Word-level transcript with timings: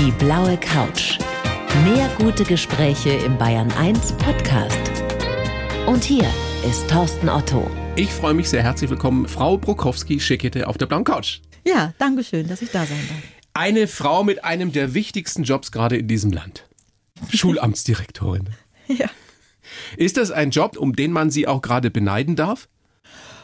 Die 0.00 0.12
blaue 0.12 0.56
Couch. 0.58 1.18
Mehr 1.82 2.08
gute 2.18 2.44
Gespräche 2.44 3.10
im 3.10 3.36
Bayern 3.36 3.68
1 3.72 4.12
Podcast. 4.12 4.78
Und 5.88 6.04
hier 6.04 6.24
ist 6.64 6.88
Thorsten 6.88 7.28
Otto. 7.28 7.68
Ich 7.96 8.10
freue 8.10 8.32
mich 8.32 8.48
sehr 8.48 8.62
herzlich 8.62 8.90
willkommen, 8.90 9.26
Frau 9.26 9.58
Brokowski-Schickete 9.58 10.68
auf 10.68 10.78
der 10.78 10.86
blauen 10.86 11.02
Couch. 11.02 11.40
Ja, 11.66 11.94
danke 11.98 12.22
schön, 12.22 12.46
dass 12.46 12.62
ich 12.62 12.70
da 12.70 12.86
sein 12.86 13.00
darf. 13.08 13.22
Eine 13.54 13.88
Frau 13.88 14.22
mit 14.22 14.44
einem 14.44 14.70
der 14.70 14.94
wichtigsten 14.94 15.42
Jobs 15.42 15.72
gerade 15.72 15.96
in 15.96 16.06
diesem 16.06 16.30
Land. 16.30 16.68
Schulamtsdirektorin. 17.34 18.50
Ja. 18.86 19.10
Ist 19.96 20.16
das 20.16 20.30
ein 20.30 20.50
Job, 20.50 20.76
um 20.76 20.94
den 20.94 21.10
man 21.10 21.30
Sie 21.30 21.48
auch 21.48 21.60
gerade 21.60 21.90
beneiden 21.90 22.36
darf? 22.36 22.68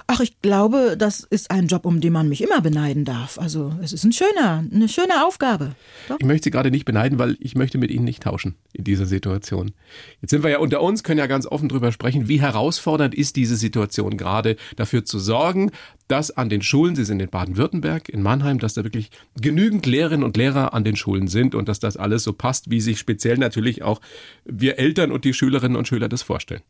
Ach, 0.06 0.20
ich 0.20 0.40
glaube, 0.42 0.96
das 0.98 1.20
ist 1.20 1.50
ein 1.50 1.66
Job, 1.66 1.86
um 1.86 2.02
den 2.02 2.12
man 2.12 2.28
mich 2.28 2.42
immer 2.42 2.60
beneiden 2.60 3.06
darf. 3.06 3.38
Also, 3.38 3.72
es 3.82 3.94
ist 3.94 4.04
ein 4.04 4.12
schöner, 4.12 4.62
eine 4.70 4.88
schöne 4.88 5.24
Aufgabe. 5.24 5.74
Doch. 6.08 6.16
Ich 6.20 6.26
möchte 6.26 6.44
Sie 6.44 6.50
gerade 6.50 6.70
nicht 6.70 6.84
beneiden, 6.84 7.18
weil 7.18 7.38
ich 7.40 7.54
möchte 7.54 7.78
mit 7.78 7.90
Ihnen 7.90 8.04
nicht 8.04 8.22
tauschen 8.22 8.54
in 8.74 8.84
dieser 8.84 9.06
Situation. 9.06 9.72
Jetzt 10.20 10.30
sind 10.30 10.42
wir 10.42 10.50
ja 10.50 10.58
unter 10.58 10.82
uns, 10.82 11.04
können 11.04 11.18
ja 11.18 11.26
ganz 11.26 11.46
offen 11.46 11.70
drüber 11.70 11.90
sprechen, 11.90 12.28
wie 12.28 12.38
herausfordernd 12.38 13.14
ist 13.14 13.36
diese 13.36 13.56
Situation 13.56 14.18
gerade, 14.18 14.56
dafür 14.76 15.06
zu 15.06 15.18
sorgen, 15.18 15.70
dass 16.06 16.30
an 16.30 16.50
den 16.50 16.60
Schulen, 16.60 16.96
Sie 16.96 17.04
sind 17.06 17.20
in 17.20 17.30
Baden-Württemberg, 17.30 18.10
in 18.10 18.22
Mannheim, 18.22 18.58
dass 18.58 18.74
da 18.74 18.84
wirklich 18.84 19.10
genügend 19.40 19.86
Lehrerinnen 19.86 20.24
und 20.24 20.36
Lehrer 20.36 20.74
an 20.74 20.84
den 20.84 20.96
Schulen 20.96 21.28
sind 21.28 21.54
und 21.54 21.66
dass 21.66 21.80
das 21.80 21.96
alles 21.96 22.24
so 22.24 22.34
passt, 22.34 22.70
wie 22.70 22.82
sich 22.82 22.98
speziell 22.98 23.38
natürlich 23.38 23.82
auch 23.82 24.02
wir 24.44 24.78
Eltern 24.78 25.12
und 25.12 25.24
die 25.24 25.32
Schülerinnen 25.32 25.78
und 25.78 25.88
Schüler 25.88 26.10
das 26.10 26.22
vorstellen. 26.22 26.62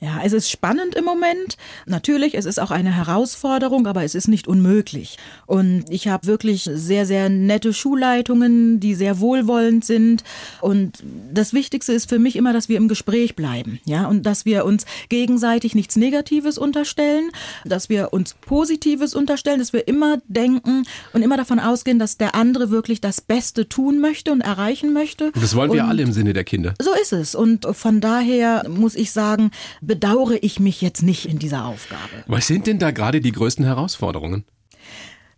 Ja, 0.00 0.20
es 0.24 0.32
ist 0.32 0.48
spannend 0.48 0.94
im 0.94 1.04
Moment. 1.04 1.56
Natürlich, 1.86 2.34
es 2.34 2.44
ist 2.44 2.60
auch 2.60 2.70
eine 2.70 2.94
Herausforderung, 2.94 3.88
aber 3.88 4.04
es 4.04 4.14
ist 4.14 4.28
nicht 4.28 4.46
unmöglich. 4.46 5.18
Und 5.46 5.84
ich 5.90 6.06
habe 6.06 6.28
wirklich 6.28 6.68
sehr, 6.72 7.04
sehr 7.04 7.28
nette 7.28 7.72
Schulleitungen, 7.72 8.78
die 8.78 8.94
sehr 8.94 9.18
wohlwollend 9.18 9.84
sind. 9.84 10.22
Und 10.60 11.02
das 11.32 11.52
Wichtigste 11.52 11.92
ist 11.92 12.08
für 12.08 12.20
mich 12.20 12.36
immer, 12.36 12.52
dass 12.52 12.68
wir 12.68 12.76
im 12.76 12.86
Gespräch 12.86 13.34
bleiben. 13.34 13.80
Ja, 13.86 14.06
und 14.06 14.24
dass 14.24 14.44
wir 14.44 14.64
uns 14.64 14.86
gegenseitig 15.08 15.74
nichts 15.74 15.96
Negatives 15.96 16.58
unterstellen, 16.58 17.30
dass 17.64 17.88
wir 17.88 18.12
uns 18.12 18.34
Positives 18.34 19.14
unterstellen, 19.14 19.58
dass 19.58 19.72
wir 19.72 19.88
immer 19.88 20.18
denken 20.28 20.84
und 21.12 21.22
immer 21.22 21.36
davon 21.36 21.58
ausgehen, 21.58 21.98
dass 21.98 22.16
der 22.18 22.36
andere 22.36 22.70
wirklich 22.70 23.00
das 23.00 23.20
Beste 23.20 23.68
tun 23.68 24.00
möchte 24.00 24.30
und 24.30 24.42
erreichen 24.42 24.92
möchte. 24.92 25.32
Und 25.32 25.42
das 25.42 25.56
wollen 25.56 25.72
wir 25.72 25.82
und 25.82 25.88
alle 25.88 26.02
im 26.02 26.12
Sinne 26.12 26.34
der 26.34 26.44
Kinder. 26.44 26.74
So 26.80 26.92
ist 27.02 27.12
es. 27.12 27.34
Und 27.34 27.66
von 27.72 28.00
daher 28.00 28.68
muss 28.68 28.94
ich 28.94 29.10
sagen, 29.10 29.50
bedauere 29.88 30.38
ich 30.42 30.60
mich 30.60 30.80
jetzt 30.80 31.02
nicht 31.02 31.26
in 31.26 31.40
dieser 31.40 31.64
Aufgabe. 31.64 32.22
Was 32.28 32.46
sind 32.46 32.68
denn 32.68 32.78
da 32.78 32.92
gerade 32.92 33.20
die 33.20 33.32
größten 33.32 33.64
Herausforderungen? 33.64 34.44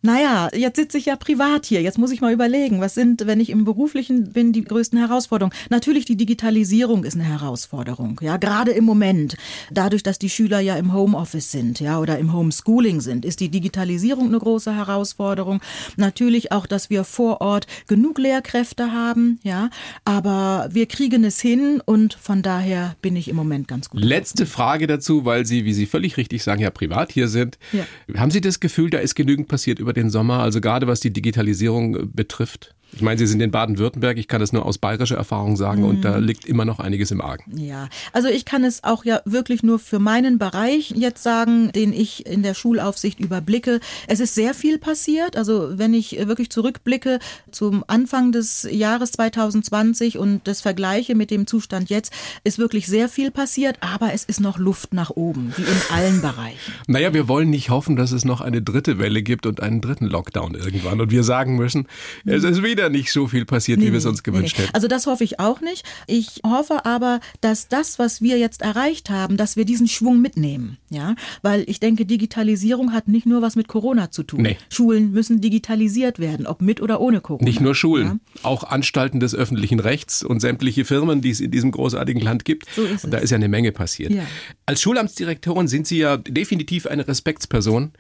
Naja, 0.03 0.49
jetzt 0.55 0.77
sitze 0.77 0.97
ich 0.99 1.07
ja 1.07 1.17
privat 1.17 1.67
hier. 1.67 1.83
Jetzt 1.83 1.99
muss 1.99 2.11
ich 2.11 2.21
mal 2.21 2.33
überlegen, 2.33 2.81
was 2.81 2.95
sind, 2.95 3.27
wenn 3.27 3.39
ich 3.39 3.51
im 3.51 3.65
Beruflichen 3.65 4.33
bin, 4.33 4.53
die 4.53 4.65
größten 4.65 4.99
Herausforderungen? 4.99 5.55
Natürlich 5.69 6.07
die 6.07 6.17
Digitalisierung 6.17 7.05
ist 7.05 7.15
eine 7.15 7.25
Herausforderung. 7.25 8.19
Ja, 8.23 8.39
gerade 8.39 8.71
im 8.71 8.85
Moment. 8.85 9.37
Dadurch, 9.71 10.03
dass 10.03 10.19
die 10.19 10.31
Schüler 10.31 10.61
ja 10.61 10.77
im 10.77 10.95
Homeoffice 10.95 11.51
sind, 11.51 11.81
ja, 11.81 11.99
oder 11.99 12.19
im 12.19 12.33
Homeschooling 12.33 13.01
sind, 13.01 13.25
ist 13.25 13.41
die 13.41 13.51
Digitalisierung 13.51 14.29
eine 14.29 14.39
große 14.39 14.75
Herausforderung. 14.75 15.61
Natürlich 15.97 16.53
auch, 16.53 16.67
dass 16.67 16.89
wir 16.89 17.05
vor 17.05 17.41
Ort 17.41 17.67
genug 17.87 18.19
Lehrkräfte 18.19 18.93
haben, 18.93 19.39
ja. 19.43 19.69
Aber 20.05 20.69
wir 20.73 20.87
kriegen 20.87 21.25
es 21.25 21.41
hin 21.41 21.83
und 21.85 22.15
von 22.15 22.43
daher 22.43 22.97
bin 23.03 23.17
ich 23.17 23.29
im 23.29 23.37
Moment 23.37 23.69
ganz 23.69 23.91
gut. 23.91 24.03
Letzte 24.03 24.47
Frage 24.47 24.87
dazu, 24.87 25.25
weil 25.25 25.45
Sie, 25.45 25.65
wie 25.65 25.75
Sie 25.75 25.87
völlig 25.87 26.17
richtig 26.17 26.43
sagen, 26.43 26.63
ja 26.63 26.71
privat 26.71 27.13
hier 27.13 27.29
sind. 27.29 27.59
Ja. 27.73 27.85
Haben 28.19 28.31
Sie 28.31 28.41
das 28.41 28.61
Gefühl, 28.61 28.91
da 28.91 28.99
ist 28.99 29.15
genügend 29.15 29.49
passiert 29.49 29.79
über 29.79 29.90
den 29.93 30.11
Sommer, 30.11 30.41
also 30.41 30.61
gerade 30.61 30.87
was 30.87 31.01
die 31.01 31.13
Digitalisierung 31.13 31.97
äh, 31.97 32.07
betrifft? 32.07 32.75
Ich 32.93 33.03
meine, 33.03 33.19
Sie 33.19 33.27
sind 33.27 33.41
in 33.41 33.51
Baden-Württemberg, 33.51 34.19
ich 34.19 34.29
kann 34.29 34.41
das 34.41 34.53
nur 34.53 34.67
aus 34.67 34.79
bayerischer 34.79 35.17
Erfahrung 35.17 35.57
sagen 35.57 35.85
und 35.85 36.05
da 36.05 36.17
liegt 36.19 36.45
immer 36.45 36.65
noch 36.65 36.81
einiges 36.81 37.11
im 37.11 37.21
Argen. 37.21 37.45
Ja, 37.57 37.89
also 38.13 38.29
ich 38.29 38.45
kann 38.45 38.65
es 38.65 38.85
auch 38.85 39.05
ja 39.05 39.21
wirklich 39.25 39.63
nur 39.63 39.79
für 39.79 39.99
meinen 39.99 40.39
Bereich 40.39 40.93
jetzt 40.97 41.23
sagen, 41.23 41.71
den 41.73 41.93
ich 41.93 42.27
in 42.27 42.43
der 42.43 42.55
Schulaufsicht 42.55 43.21
überblicke. 43.21 43.81
Es 44.07 44.21
ist 44.21 44.35
sehr 44.35 44.55
viel 44.55 44.79
passiert. 44.79 45.37
Also 45.37 45.79
wenn 45.79 45.95
ich 45.95 46.17
wirklich 46.27 46.51
zurückblicke 46.51 47.19
zum 47.51 47.85
Anfang 47.87 48.33
des 48.33 48.67
Jahres 48.71 49.13
2020 49.13 50.19
und 50.19 50.47
das 50.47 50.61
vergleiche 50.61 51.15
mit 51.15 51.31
dem 51.31 51.47
Zustand 51.47 51.91
jetzt, 51.91 52.13
ist 52.45 52.59
wirklich 52.59 52.87
sehr 52.87 53.09
viel 53.09 53.31
passiert, 53.31 53.79
aber 53.81 54.13
es 54.13 54.25
ist 54.25 54.41
noch 54.41 54.59
Luft 54.59 54.95
nach 54.95 55.11
oben, 55.11 55.53
wie 55.57 55.63
in 55.63 55.97
allen 55.97 56.21
Bereichen. 56.21 56.73
Naja, 56.87 57.15
wir 57.15 57.29
wollen 57.29 57.51
nicht 57.51 57.71
hoffen, 57.71 57.95
dass 57.95 58.11
es 58.11 58.25
noch 58.25 58.41
eine 58.41 58.63
dritte 58.63 58.99
Welle 58.99 59.23
gibt 59.23 59.47
und 59.47 59.63
einen 59.63 59.81
dritten 59.81 60.07
Lockdown 60.07 60.55
irgendwann 60.55 61.01
und 61.01 61.11
wir 61.11 61.23
sagen 61.23 61.57
müssen, 61.57 61.87
es 62.25 62.43
ist 62.43 62.63
wieder 62.65 62.80
nicht 62.89 63.13
so 63.13 63.27
viel 63.27 63.45
passiert, 63.45 63.81
wie 63.81 63.93
wir 63.93 63.99
es 63.99 64.07
uns 64.07 64.23
gewünscht 64.23 64.57
nee. 64.59 64.65
hätten. 64.65 64.75
Also 64.75 64.89
das 64.89 65.07
hoffe 65.07 65.25
ich 65.25 65.39
auch 65.41 65.61
nicht. 65.61 65.85
Ich 66.07 66.41
hoffe 66.45 66.85
aber, 66.87 67.21
dass 67.41 67.69
das, 67.69 67.99
was 67.99 68.23
wir 68.23 68.39
jetzt 68.39 68.63
erreicht 68.63 69.11
haben, 69.11 69.37
dass 69.37 69.57
wir 69.57 69.65
diesen 69.65 69.89
Schwung 69.89 70.21
mitnehmen. 70.21 70.79
Ja, 70.89 71.15
weil 71.43 71.65
ich 71.69 71.79
denke, 71.81 72.07
Digitalisierung 72.07 72.93
hat 72.93 73.07
nicht 73.09 73.27
nur 73.27 73.43
was 73.43 73.57
mit 73.57 73.69
Corona 73.69 74.11
zu 74.11 74.23
tun. 74.23 74.43
Nee. 74.43 74.57
Schulen 74.71 75.13
müssen 75.13 75.41
digitalisiert 75.41 76.19
werden, 76.19 76.47
ob 76.47 76.63
mit 76.63 76.81
oder 76.81 77.01
ohne 77.01 77.21
Corona. 77.21 77.45
Nicht 77.45 77.61
nur 77.61 77.75
Schulen, 77.75 78.07
Ja. 78.07 78.41
auch 78.45 78.65
Anstalten 78.65 79.21
des 79.21 79.35
öffentlichen 79.35 79.81
Rechts 79.81 80.23
und 80.23 80.41
sämtliche 80.41 80.85
Firmen, 80.85 81.21
die 81.21 81.31
es 81.31 81.41
in 81.41 81.51
diesem 81.51 81.71
großartigen 81.71 82.23
Land 82.23 82.45
gibt. 82.45 82.67
So 82.75 82.83
ist 82.83 83.05
und 83.05 83.11
da 83.13 83.19
es. 83.19 83.25
ist 83.25 83.31
ja 83.31 83.37
eine 83.37 83.49
Menge 83.49 83.73
passiert. 83.73 84.13
Ja. 84.13 84.25
Als 84.67 84.81
Schulamtsdirektorin 84.81 85.69
sind 85.69 85.87
Sie 85.87 85.99
ja 85.99 86.17
definitiv 86.17 86.87
eine 86.87 87.07
Respektsperson. 87.07 87.93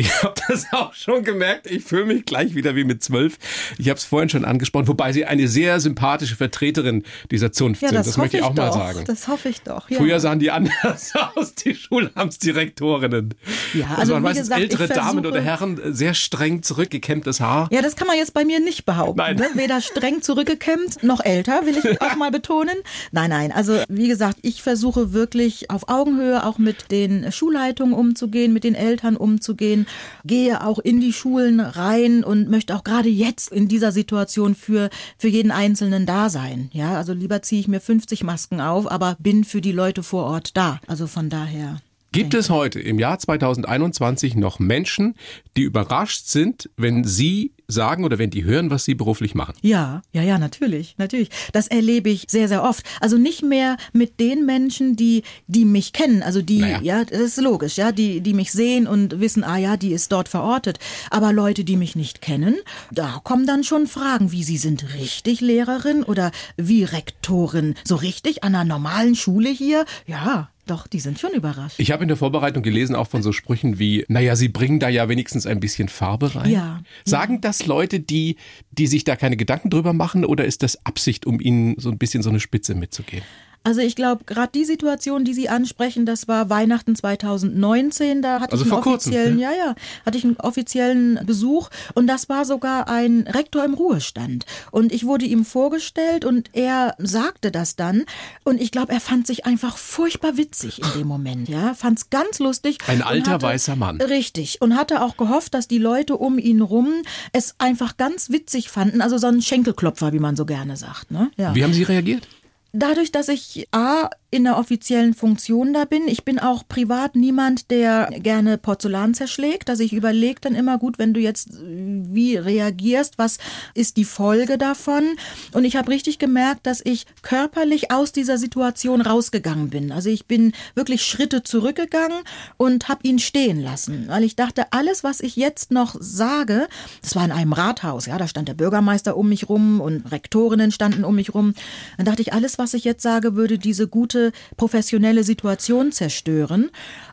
Ich 0.00 0.22
habe 0.22 0.34
das 0.48 0.66
auch 0.72 0.94
schon 0.94 1.24
gemerkt. 1.24 1.66
Ich 1.68 1.82
fühle 1.84 2.04
mich 2.06 2.24
gleich 2.24 2.54
wieder 2.54 2.76
wie 2.76 2.84
mit 2.84 3.02
zwölf. 3.02 3.36
Ich 3.78 3.88
habe 3.88 3.98
es 3.98 4.04
vorhin 4.04 4.28
schon 4.28 4.44
angesprochen, 4.44 4.86
wobei 4.86 5.12
Sie 5.12 5.24
eine 5.24 5.48
sehr 5.48 5.80
sympathische 5.80 6.36
Vertreterin 6.36 7.02
dieser 7.32 7.50
Zunft 7.50 7.82
Ja, 7.82 7.88
sind. 7.88 7.98
das, 7.98 8.06
Das, 8.06 8.16
möchte 8.16 8.36
ich 8.36 8.42
auch 8.44 8.54
mal 8.54 8.68
doch. 8.68 8.74
sagen. 8.74 9.04
Das 9.06 9.26
hoffe 9.26 9.48
ich 9.48 9.60
doch. 9.62 9.90
Ja. 9.90 9.98
Früher 9.98 10.20
sahen 10.20 10.38
die 10.38 10.52
anders 10.52 11.12
aus, 11.34 11.54
die 11.56 11.74
Schulamtsdirektorinnen. 11.74 13.34
Ja, 13.74 13.86
das 13.90 13.98
also 13.98 14.12
waren 14.14 14.22
wie 14.22 14.26
meistens 14.26 14.46
gesagt, 14.48 14.60
ältere 14.62 14.86
Damen 14.88 15.10
versuche- 15.22 15.28
oder 15.28 15.40
Herren, 15.40 15.80
sehr 15.94 16.14
streng 16.14 16.62
zurückgekämmtes 16.62 17.40
Haar. 17.40 17.68
Ja, 17.72 17.82
das 17.82 17.96
kann 17.96 18.06
man 18.06 18.16
jetzt 18.16 18.34
bei 18.34 18.44
mir 18.44 18.60
nicht 18.60 18.84
behaupten. 18.86 19.18
Nein. 19.18 19.36
Ne? 19.36 19.48
Weder 19.54 19.80
streng 19.80 20.22
zurückgekämmt 20.22 21.02
noch 21.02 21.24
älter, 21.24 21.66
will 21.66 21.76
ich 21.76 22.00
auch 22.00 22.14
mal 22.14 22.30
betonen. 22.30 22.76
Nein, 23.10 23.30
nein. 23.30 23.50
Also 23.50 23.80
wie 23.88 24.06
gesagt, 24.06 24.38
ich 24.42 24.62
versuche 24.62 25.12
wirklich 25.12 25.70
auf 25.70 25.88
Augenhöhe 25.88 26.44
auch 26.46 26.58
mit 26.58 26.92
den 26.92 27.32
Schulleitungen 27.32 27.94
umzugehen, 27.94 28.52
mit 28.52 28.62
den 28.62 28.76
Eltern 28.76 29.16
umzugehen, 29.16 29.86
gehe 30.24 30.64
auch 30.64 30.78
in 30.78 31.00
die 31.00 31.12
Schulen 31.12 31.60
rein 31.60 32.24
und 32.24 32.48
möchte 32.50 32.74
auch 32.74 32.84
gerade 32.84 33.08
jetzt 33.08 33.52
in 33.52 33.68
dieser 33.68 33.92
Situation 33.92 34.54
für, 34.54 34.90
für 35.18 35.28
jeden 35.28 35.50
Einzelnen 35.50 36.06
da 36.06 36.30
sein. 36.30 36.70
Ja, 36.72 36.96
also 36.96 37.12
lieber 37.12 37.42
ziehe 37.42 37.60
ich 37.60 37.68
mir 37.68 37.80
50 37.80 38.24
Masken 38.24 38.60
auf, 38.60 38.90
aber 38.90 39.16
bin 39.18 39.44
für 39.44 39.60
die 39.60 39.72
Leute 39.72 40.02
vor 40.02 40.24
Ort 40.24 40.56
da. 40.56 40.80
Also 40.86 41.06
von 41.06 41.28
daher. 41.28 41.80
Gibt 42.10 42.32
es 42.32 42.48
heute 42.48 42.80
im 42.80 42.98
Jahr 42.98 43.18
2021 43.18 44.34
noch 44.34 44.58
Menschen, 44.58 45.14
die 45.56 45.62
überrascht 45.62 46.26
sind, 46.26 46.70
wenn 46.76 47.04
Sie 47.04 47.52
sagen 47.66 48.02
oder 48.04 48.18
wenn 48.18 48.30
die 48.30 48.44
hören, 48.44 48.70
was 48.70 48.84
Sie 48.86 48.94
beruflich 48.94 49.34
machen? 49.34 49.54
Ja, 49.60 50.00
ja, 50.12 50.22
ja, 50.22 50.38
natürlich, 50.38 50.94
natürlich. 50.96 51.28
Das 51.52 51.66
erlebe 51.68 52.08
ich 52.08 52.24
sehr, 52.28 52.48
sehr 52.48 52.62
oft. 52.62 52.82
Also 53.00 53.18
nicht 53.18 53.42
mehr 53.42 53.76
mit 53.92 54.20
den 54.20 54.46
Menschen, 54.46 54.96
die, 54.96 55.22
die 55.48 55.66
mich 55.66 55.92
kennen, 55.92 56.22
also 56.22 56.40
die, 56.40 56.60
Naja. 56.60 56.80
ja, 56.82 57.04
das 57.04 57.20
ist 57.20 57.40
logisch, 57.42 57.76
ja, 57.76 57.92
die, 57.92 58.22
die 58.22 58.32
mich 58.32 58.52
sehen 58.52 58.86
und 58.86 59.20
wissen, 59.20 59.44
ah 59.44 59.58
ja, 59.58 59.76
die 59.76 59.92
ist 59.92 60.10
dort 60.10 60.30
verortet. 60.30 60.78
Aber 61.10 61.34
Leute, 61.34 61.62
die 61.62 61.76
mich 61.76 61.94
nicht 61.94 62.22
kennen, 62.22 62.56
da 62.90 63.20
kommen 63.22 63.46
dann 63.46 63.64
schon 63.64 63.86
Fragen, 63.86 64.32
wie 64.32 64.44
sie 64.44 64.56
sind 64.56 64.94
richtig 64.94 65.42
Lehrerin 65.42 66.04
oder 66.04 66.30
wie 66.56 66.84
Rektorin, 66.84 67.74
so 67.84 67.96
richtig 67.96 68.44
an 68.44 68.54
einer 68.54 68.64
normalen 68.64 69.14
Schule 69.14 69.50
hier? 69.50 69.84
Ja, 70.06 70.48
doch, 70.70 70.86
die 70.86 71.00
sind 71.00 71.18
schon 71.18 71.32
überrascht. 71.32 71.78
Ich 71.78 71.90
habe 71.90 72.02
in 72.04 72.08
der 72.08 72.16
Vorbereitung 72.16 72.62
gelesen 72.62 72.94
auch 72.94 73.08
von 73.08 73.22
so 73.22 73.32
Sprüchen 73.32 73.78
wie, 73.78 74.04
naja, 74.08 74.36
Sie 74.36 74.48
bringen 74.48 74.80
da 74.80 74.88
ja 74.88 75.08
wenigstens 75.08 75.46
ein 75.46 75.60
bisschen 75.60 75.88
Farbe 75.88 76.34
rein. 76.34 76.50
Ja, 76.50 76.82
Sagen 77.04 77.40
das 77.40 77.66
Leute, 77.66 78.00
die, 78.00 78.36
die 78.70 78.86
sich 78.86 79.04
da 79.04 79.16
keine 79.16 79.36
Gedanken 79.36 79.70
drüber 79.70 79.92
machen 79.92 80.24
oder 80.24 80.44
ist 80.44 80.62
das 80.62 80.84
Absicht, 80.86 81.26
um 81.26 81.40
Ihnen 81.40 81.74
so 81.78 81.90
ein 81.90 81.98
bisschen 81.98 82.22
so 82.22 82.30
eine 82.30 82.40
Spitze 82.40 82.74
mitzugeben? 82.74 83.24
Also 83.64 83.80
ich 83.80 83.96
glaube, 83.96 84.24
gerade 84.24 84.50
die 84.54 84.64
Situation, 84.64 85.24
die 85.24 85.34
Sie 85.34 85.48
ansprechen, 85.48 86.06
das 86.06 86.26
war 86.28 86.48
Weihnachten 86.48 86.94
2019. 86.96 88.22
Da 88.22 88.40
hatte 88.40 88.52
Also 88.52 88.64
ich 88.64 88.72
einen 88.72 88.82
vor 88.82 88.92
kurzem, 88.92 89.12
offiziellen, 89.12 89.38
ja, 89.38 89.50
ja, 89.52 89.74
hatte 90.06 90.16
ich 90.18 90.24
einen 90.24 90.36
offiziellen 90.38 91.20
Besuch 91.26 91.68
und 91.94 92.06
das 92.06 92.28
war 92.28 92.44
sogar 92.44 92.88
ein 92.88 93.26
Rektor 93.28 93.64
im 93.64 93.74
Ruhestand. 93.74 94.46
Und 94.70 94.92
ich 94.92 95.04
wurde 95.04 95.24
ihm 95.26 95.44
vorgestellt 95.44 96.24
und 96.24 96.50
er 96.54 96.94
sagte 96.98 97.50
das 97.50 97.76
dann 97.76 98.04
und 98.44 98.60
ich 98.60 98.70
glaube, 98.70 98.92
er 98.92 99.00
fand 99.00 99.26
sich 99.26 99.44
einfach 99.46 99.76
furchtbar 99.76 100.36
witzig 100.36 100.80
in 100.82 101.00
dem 101.00 101.06
Moment. 101.08 101.48
Ja, 101.48 101.74
fand 101.74 101.98
es 101.98 102.10
ganz 102.10 102.38
lustig. 102.38 102.78
Ein 102.86 103.02
alter 103.02 103.32
hatte- 103.32 103.46
weißer 103.46 103.76
Mann. 103.76 104.00
Richtig 104.00 104.60
und 104.62 104.76
hatte 104.76 105.02
auch 105.02 105.16
gehofft, 105.16 105.52
dass 105.54 105.68
die 105.68 105.78
Leute 105.78 106.16
um 106.16 106.38
ihn 106.38 106.60
rum 106.62 106.88
es 107.32 107.54
einfach 107.58 107.96
ganz 107.96 108.30
witzig 108.30 108.70
fanden. 108.70 109.02
Also 109.02 109.18
so 109.18 109.26
ein 109.26 109.42
Schenkelklopfer, 109.42 110.12
wie 110.12 110.18
man 110.20 110.36
so 110.36 110.46
gerne 110.46 110.76
sagt. 110.76 111.10
Ne? 111.10 111.30
Ja. 111.36 111.54
Wie 111.54 111.64
haben 111.64 111.74
Sie 111.74 111.82
reagiert? 111.82 112.26
Dadurch, 112.72 113.10
dass 113.10 113.28
ich 113.28 113.66
A, 113.72 114.10
in 114.30 114.44
der 114.44 114.58
offiziellen 114.58 115.14
Funktion 115.14 115.72
da 115.72 115.86
bin. 115.86 116.06
Ich 116.06 116.22
bin 116.22 116.38
auch 116.38 116.68
privat 116.68 117.16
niemand, 117.16 117.70
der 117.70 118.10
gerne 118.20 118.58
Porzellan 118.58 119.14
zerschlägt. 119.14 119.70
Also 119.70 119.82
ich 119.82 119.94
überlege 119.94 120.40
dann 120.42 120.54
immer 120.54 120.76
gut, 120.76 120.98
wenn 120.98 121.14
du 121.14 121.20
jetzt 121.20 121.48
wie 121.62 122.36
reagierst, 122.36 123.16
was 123.16 123.38
ist 123.72 123.96
die 123.96 124.04
Folge 124.04 124.58
davon? 124.58 125.16
Und 125.52 125.64
ich 125.64 125.76
habe 125.76 125.90
richtig 125.90 126.18
gemerkt, 126.18 126.66
dass 126.66 126.82
ich 126.84 127.06
körperlich 127.22 127.90
aus 127.90 128.12
dieser 128.12 128.36
Situation 128.36 129.00
rausgegangen 129.00 129.70
bin. 129.70 129.92
Also 129.92 130.10
ich 130.10 130.26
bin 130.26 130.52
wirklich 130.74 131.04
Schritte 131.04 131.42
zurückgegangen 131.42 132.18
und 132.58 132.88
habe 132.88 133.08
ihn 133.08 133.18
stehen 133.18 133.62
lassen, 133.62 134.08
weil 134.08 134.24
ich 134.24 134.36
dachte, 134.36 134.66
alles, 134.72 135.04
was 135.04 135.20
ich 135.20 135.36
jetzt 135.36 135.70
noch 135.70 135.96
sage, 135.98 136.68
das 137.00 137.16
war 137.16 137.24
in 137.24 137.32
einem 137.32 137.54
Rathaus, 137.54 138.04
ja, 138.04 138.18
da 138.18 138.28
stand 138.28 138.48
der 138.48 138.54
Bürgermeister 138.54 139.16
um 139.16 139.30
mich 139.30 139.48
rum 139.48 139.80
und 139.80 140.12
Rektorinnen 140.12 140.70
standen 140.70 141.04
um 141.04 141.14
mich 141.14 141.32
rum. 141.32 141.54
Dann 141.96 142.04
dachte 142.04 142.20
ich, 142.20 142.34
alles, 142.34 142.58
was 142.58 142.74
ich 142.74 142.84
jetzt 142.84 143.02
sage, 143.02 143.34
würde 143.34 143.56
diese 143.58 143.88
gute 143.88 144.17
professionelle 144.56 145.24
Situation 145.24 145.92
zerstören. 145.92 146.70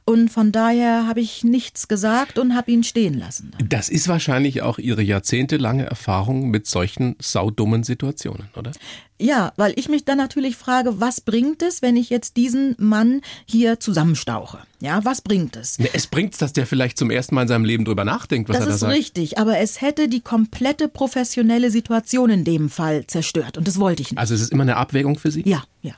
Und 0.08 0.30
von 0.30 0.52
daher 0.52 1.08
habe 1.08 1.20
ich 1.20 1.44
nichts 1.44 1.88
gesagt 1.88 2.38
und 2.38 2.56
habe 2.56 2.72
ihn 2.72 2.84
stehen 2.84 3.18
lassen. 3.18 3.52
Das 3.68 3.90
ist 3.90 4.08
wahrscheinlich 4.08 4.62
auch 4.62 4.78
Ihre 4.78 5.02
jahrzehntelange 5.02 5.86
Erfahrung 5.86 6.50
mit 6.50 6.68
solchen 6.68 7.16
saudummen 7.20 7.84
Situationen, 7.84 8.50
oder? 8.56 8.72
Ja, 9.20 9.54
weil 9.56 9.74
ich 9.78 9.88
mich 9.88 10.04
dann 10.04 10.18
natürlich 10.18 10.58
frage, 10.58 11.00
was 11.00 11.22
bringt 11.22 11.62
es, 11.64 11.82
wenn 11.82 11.96
ich 11.96 12.10
jetzt 12.10 12.36
diesen 12.38 12.76
Mann 12.78 13.22
hier 13.46 13.80
zusammenstauche? 13.80 14.60
Ja, 14.82 15.06
was 15.06 15.22
bringt 15.22 15.56
es? 15.56 15.80
Ne, 15.80 15.90
es 15.94 16.06
bringt 16.08 16.40
dass 16.42 16.54
der 16.54 16.68
vielleicht 16.68 16.98
zum 16.98 17.10
ersten 17.10 17.34
Mal 17.34 17.44
in 17.44 17.48
seinem 17.48 17.66
Leben 17.66 17.86
drüber 17.86 18.04
nachdenkt, 18.04 18.50
was 18.50 18.58
das 18.58 18.66
er 18.66 18.70
da 18.70 18.74
ist 18.76 18.80
sagt. 18.82 18.94
richtig, 18.94 19.38
aber 19.38 19.58
es 19.60 19.82
hätte 19.82 20.10
die 20.10 20.22
komplette 20.22 20.90
professionelle 20.90 21.72
Situation 21.72 22.30
in 22.30 22.44
dem 22.44 22.70
Fall 22.70 23.08
zerstört 23.08 23.58
und 23.58 23.68
das 23.68 23.80
wollte 23.80 24.02
ich 24.02 24.12
nicht. 24.12 24.20
Also 24.20 24.36
es 24.36 24.42
ist 24.42 24.52
immer 24.52 24.64
eine 24.64 24.76
Abwägung 24.76 25.18
für 25.18 25.32
Sie? 25.32 25.44
Ja, 25.48 25.64
ja. 25.82 25.94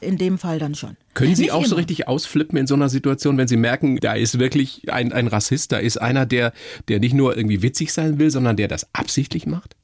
In 0.00 0.16
dem 0.16 0.38
Fall 0.38 0.58
dann 0.58 0.74
schon. 0.74 0.96
Können 1.14 1.34
Sie 1.34 1.42
Nicht 1.42 1.52
auch 1.52 1.64
so 1.64 1.72
immer. 1.72 1.78
richtig 1.78 2.06
ausflippen 2.06 2.56
in 2.56 2.66
so 2.66 2.74
einer 2.74 2.88
Situation, 2.88 3.36
wenn 3.36 3.48
Sie 3.48 3.56
merken, 3.56 3.96
da 3.96 4.14
ist 4.14 4.38
wirklich 4.38 4.92
ein, 4.92 5.12
ein 5.12 5.26
Rassist, 5.26 5.72
da 5.72 5.78
ist 5.78 5.96
einer, 5.96 6.24
der, 6.24 6.52
der 6.86 7.00
nicht 7.00 7.14
nur 7.14 7.36
irgendwie 7.36 7.62
witzig 7.62 7.92
sein 7.92 8.18
will, 8.18 8.30
sondern 8.30 8.56
der 8.56 8.68
das 8.68 8.86
absichtlich 8.94 9.46
macht? 9.46 9.74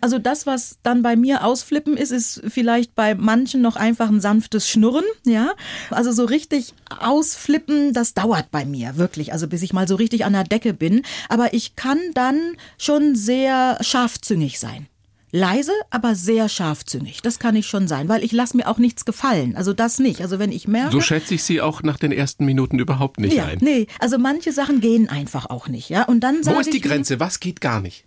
Also 0.00 0.18
das, 0.18 0.46
was 0.46 0.78
dann 0.82 1.02
bei 1.02 1.14
mir 1.14 1.44
ausflippen 1.44 1.96
ist, 1.96 2.10
ist 2.10 2.40
vielleicht 2.48 2.94
bei 2.94 3.14
manchen 3.14 3.60
noch 3.60 3.76
einfach 3.76 4.08
ein 4.08 4.20
sanftes 4.20 4.68
Schnurren, 4.68 5.04
ja. 5.26 5.52
Also 5.90 6.10
so 6.12 6.24
richtig 6.24 6.72
ausflippen, 6.98 7.92
das 7.92 8.14
dauert 8.14 8.50
bei 8.50 8.64
mir 8.64 8.96
wirklich, 8.96 9.32
also 9.34 9.46
bis 9.46 9.62
ich 9.62 9.74
mal 9.74 9.86
so 9.86 9.96
richtig 9.96 10.24
an 10.24 10.32
der 10.32 10.44
Decke 10.44 10.72
bin. 10.72 11.02
Aber 11.28 11.52
ich 11.52 11.76
kann 11.76 11.98
dann 12.14 12.56
schon 12.78 13.14
sehr 13.14 13.76
scharfzüngig 13.82 14.58
sein. 14.58 14.86
Leise, 15.32 15.72
aber 15.90 16.14
sehr 16.14 16.48
scharfzüngig. 16.48 17.22
Das 17.22 17.38
kann 17.38 17.56
ich 17.56 17.66
schon 17.66 17.86
sein, 17.88 18.08
weil 18.08 18.24
ich 18.24 18.32
lasse 18.32 18.56
mir 18.56 18.66
auch 18.66 18.78
nichts 18.78 19.04
gefallen. 19.04 19.54
Also 19.56 19.72
das 19.72 19.98
nicht. 19.98 20.22
Also 20.22 20.38
wenn 20.38 20.52
ich 20.52 20.66
merke. 20.66 20.92
So 20.92 21.00
schätze 21.00 21.34
ich 21.34 21.44
Sie 21.44 21.60
auch 21.60 21.82
nach 21.82 21.98
den 21.98 22.12
ersten 22.12 22.44
Minuten 22.44 22.78
überhaupt 22.78 23.20
nicht 23.20 23.34
ja, 23.34 23.46
ein. 23.46 23.58
nee, 23.60 23.86
also 24.00 24.18
manche 24.18 24.52
Sachen 24.52 24.80
gehen 24.80 25.08
einfach 25.08 25.46
auch 25.46 25.68
nicht, 25.68 25.88
ja. 25.88 26.04
Und 26.04 26.20
dann 26.20 26.44
Wo 26.44 26.58
ist 26.58 26.72
die 26.72 26.80
Grenze? 26.80 27.20
Was 27.20 27.40
geht 27.40 27.60
gar 27.60 27.80
nicht? 27.80 28.04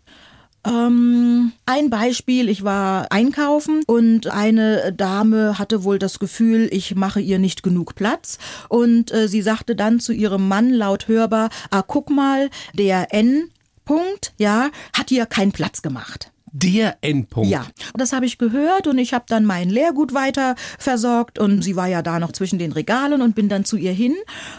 Ähm, 0.65 1.51
ein 1.65 1.89
Beispiel, 1.89 2.47
ich 2.47 2.63
war 2.63 3.11
einkaufen 3.11 3.83
und 3.85 4.27
eine 4.27 4.93
Dame 4.93 5.59
hatte 5.59 5.83
wohl 5.83 5.99
das 5.99 6.19
Gefühl, 6.19 6.69
ich 6.71 6.95
mache 6.95 7.19
ihr 7.19 7.37
nicht 7.37 7.63
genug 7.63 7.95
Platz 7.95 8.37
und 8.69 9.11
äh, 9.11 9.27
sie 9.27 9.41
sagte 9.41 9.75
dann 9.75 9.99
zu 9.99 10.13
ihrem 10.13 10.47
Mann 10.47 10.69
laut 10.69 11.09
hörbar, 11.09 11.49
ah, 11.69 11.83
guck 11.85 12.09
mal, 12.09 12.49
der 12.73 13.13
N-Punkt, 13.13 14.33
ja, 14.37 14.69
hat 14.97 15.11
ihr 15.11 15.25
keinen 15.25 15.51
Platz 15.51 15.81
gemacht. 15.81 16.31
Der 16.55 16.97
Endpunkt. 17.01 17.49
Ja, 17.49 17.65
das 17.95 18.13
habe 18.13 18.27
ich 18.27 18.37
gehört 18.37 18.85
und 18.85 18.99
ich 18.99 19.15
habe 19.15 19.25
dann 19.27 19.43
mein 19.43 19.71
Lehrgut 19.71 20.13
weiter 20.13 20.53
versorgt 20.77 21.39
und 21.39 21.63
sie 21.63 21.75
war 21.75 21.87
ja 21.87 22.03
da 22.03 22.19
noch 22.19 22.31
zwischen 22.31 22.59
den 22.59 22.71
Regalen 22.71 23.23
und 23.23 23.33
bin 23.33 23.49
dann 23.49 23.65
zu 23.65 23.75
ihr 23.75 23.91
hin 23.91 24.13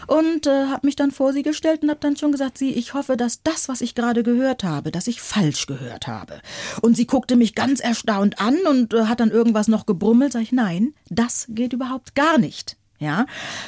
und 0.07 0.45
äh, 0.45 0.65
habe 0.67 0.85
mich 0.85 0.97
dann 0.97 1.11
vor 1.11 1.31
sie 1.31 1.41
gestellt 1.41 1.83
und 1.83 1.89
habe 1.89 2.01
dann 2.01 2.17
schon 2.17 2.33
gesagt, 2.33 2.57
sie, 2.57 2.71
ich 2.71 2.93
hoffe, 2.93 3.15
dass 3.15 3.43
das, 3.43 3.69
was 3.69 3.79
ich 3.79 3.95
gerade 3.95 4.23
gehört 4.23 4.65
habe, 4.65 4.91
dass 4.91 5.07
ich 5.07 5.21
falsch 5.21 5.67
gehört 5.67 6.07
habe. 6.07 6.41
Und 6.81 6.97
sie 6.97 7.07
guckte 7.07 7.37
mich 7.37 7.55
ganz 7.55 7.79
erstaunt 7.79 8.41
an 8.41 8.57
und 8.69 8.93
äh, 8.93 9.05
hat 9.05 9.21
dann 9.21 9.31
irgendwas 9.31 9.69
noch 9.69 9.85
gebrummelt. 9.85 10.33
Sag 10.33 10.41
ich, 10.41 10.51
nein, 10.51 10.93
das 11.09 11.45
geht 11.47 11.71
überhaupt 11.71 12.13
gar 12.13 12.37
nicht. 12.37 12.75
Ja, 12.99 13.25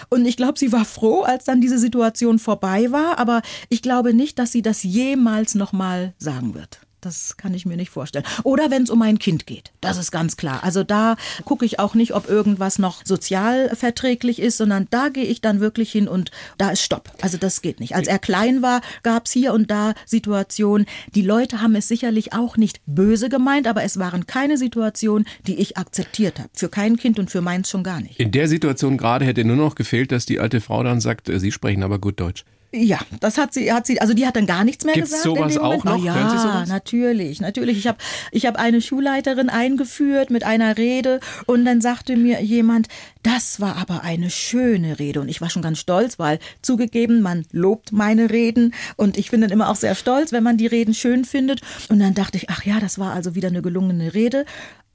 und 0.09 0.25
ich 0.25 0.35
glaube, 0.35 0.59
sie 0.59 0.73
war 0.73 0.83
froh, 0.83 1.21
als 1.21 1.45
dann 1.45 1.61
diese 1.61 1.77
Situation 1.77 2.39
vorbei 2.39 2.91
war, 2.91 3.19
aber 3.19 3.41
ich 3.69 3.81
glaube 3.81 4.13
nicht, 4.13 4.37
dass 4.39 4.51
sie 4.51 4.61
das 4.61 4.83
jemals 4.83 5.55
nochmal 5.55 6.13
sagen 6.17 6.55
wird. 6.55 6.81
Das 7.01 7.37
kann 7.37 7.53
ich 7.53 7.65
mir 7.65 7.77
nicht 7.77 7.91
vorstellen. 7.91 8.25
Oder 8.43 8.71
wenn 8.71 8.83
es 8.83 8.89
um 8.89 9.01
ein 9.03 9.19
Kind 9.19 9.45
geht. 9.45 9.71
Das 9.81 9.97
ist 9.97 10.11
ganz 10.11 10.35
klar. 10.35 10.63
Also 10.63 10.83
da 10.83 11.15
gucke 11.45 11.63
ich 11.63 11.79
auch 11.79 11.93
nicht, 11.93 12.15
ob 12.15 12.27
irgendwas 12.27 12.79
noch 12.79 13.05
sozial 13.05 13.69
verträglich 13.75 14.39
ist, 14.39 14.57
sondern 14.57 14.87
da 14.89 15.09
gehe 15.09 15.25
ich 15.25 15.39
dann 15.39 15.59
wirklich 15.59 15.91
hin 15.91 16.07
und 16.07 16.31
da 16.57 16.71
ist 16.71 16.81
Stopp. 16.81 17.11
Also 17.21 17.37
das 17.37 17.61
geht 17.61 17.79
nicht. 17.79 17.95
Als 17.95 18.07
er 18.07 18.17
klein 18.17 18.63
war, 18.63 18.81
gab 19.03 19.27
es 19.27 19.31
hier 19.31 19.53
und 19.53 19.69
da 19.69 19.93
Situationen. 20.05 20.87
Die 21.13 21.21
Leute 21.21 21.61
haben 21.61 21.75
es 21.75 21.87
sicherlich 21.87 22.33
auch 22.33 22.57
nicht 22.57 22.81
böse 22.87 23.29
gemeint, 23.29 23.67
aber 23.67 23.83
es 23.83 23.99
waren 23.99 24.25
keine 24.25 24.57
Situationen, 24.57 25.27
die 25.45 25.59
ich 25.59 25.77
akzeptiert 25.77 26.39
habe. 26.39 26.49
Für 26.53 26.69
kein 26.69 26.97
Kind 26.97 27.19
und 27.19 27.29
für 27.29 27.41
meins 27.41 27.69
schon 27.69 27.83
gar 27.83 28.01
nicht. 28.01 28.19
In 28.19 28.31
der 28.31 28.47
Situation 28.47 28.97
gerade 28.97 29.23
hätte 29.25 29.43
nur 29.43 29.55
noch 29.55 29.75
gefehlt, 29.75 30.11
dass 30.11 30.25
die 30.25 30.39
alte 30.39 30.61
Frau 30.61 30.81
dann 30.81 30.99
sagt, 30.99 31.29
äh, 31.29 31.39
Sie 31.39 31.51
sprechen 31.51 31.83
aber 31.83 31.99
gut 31.99 32.19
Deutsch. 32.19 32.43
Ja, 32.73 32.99
das 33.21 33.37
hat 33.37 33.53
sie, 33.53 33.71
hat 33.71 33.87
sie, 33.87 34.01
also 34.01 34.13
die 34.13 34.27
hat 34.27 34.35
dann 34.35 34.45
gar 34.45 34.65
nichts 34.65 34.83
mehr 34.83 34.93
Gibt's 34.93 35.11
gesagt. 35.11 35.23
sowas 35.23 35.55
in 35.55 35.59
dem 35.59 35.63
Moment. 35.63 35.81
auch 35.81 35.85
noch? 35.85 35.99
Sie 35.99 36.05
ja, 36.05 36.37
sowas? 36.37 36.69
natürlich, 36.69 37.39
natürlich. 37.39 37.77
Ich 37.77 37.87
habe 37.87 37.97
ich 38.31 38.45
hab 38.45 38.57
eine 38.57 38.81
Schulleiterin 38.81 39.49
eingeführt 39.49 40.31
mit 40.31 40.43
einer 40.43 40.77
Rede 40.77 41.21
und 41.45 41.63
dann 41.63 41.79
sagte 41.79 42.17
mir 42.17 42.41
jemand, 42.41 42.89
das 43.23 43.61
war 43.61 43.77
aber 43.77 44.03
eine 44.03 44.29
schöne 44.29 44.99
Rede 44.99 45.21
und 45.21 45.29
ich 45.29 45.39
war 45.39 45.49
schon 45.49 45.61
ganz 45.61 45.79
stolz, 45.79 46.19
weil 46.19 46.39
zugegeben, 46.61 47.21
man 47.21 47.45
lobt 47.53 47.93
meine 47.93 48.29
Reden 48.29 48.73
und 48.97 49.17
ich 49.17 49.31
bin 49.31 49.39
dann 49.39 49.49
immer 49.51 49.69
auch 49.69 49.77
sehr 49.77 49.95
stolz, 49.95 50.33
wenn 50.33 50.43
man 50.43 50.57
die 50.57 50.67
Reden 50.67 50.93
schön 50.93 51.23
findet 51.23 51.61
und 51.87 51.99
dann 51.99 52.15
dachte 52.15 52.37
ich, 52.37 52.49
ach 52.49 52.65
ja, 52.65 52.81
das 52.81 52.99
war 52.99 53.13
also 53.13 53.33
wieder 53.33 53.47
eine 53.47 53.61
gelungene 53.61 54.13
Rede. 54.13 54.45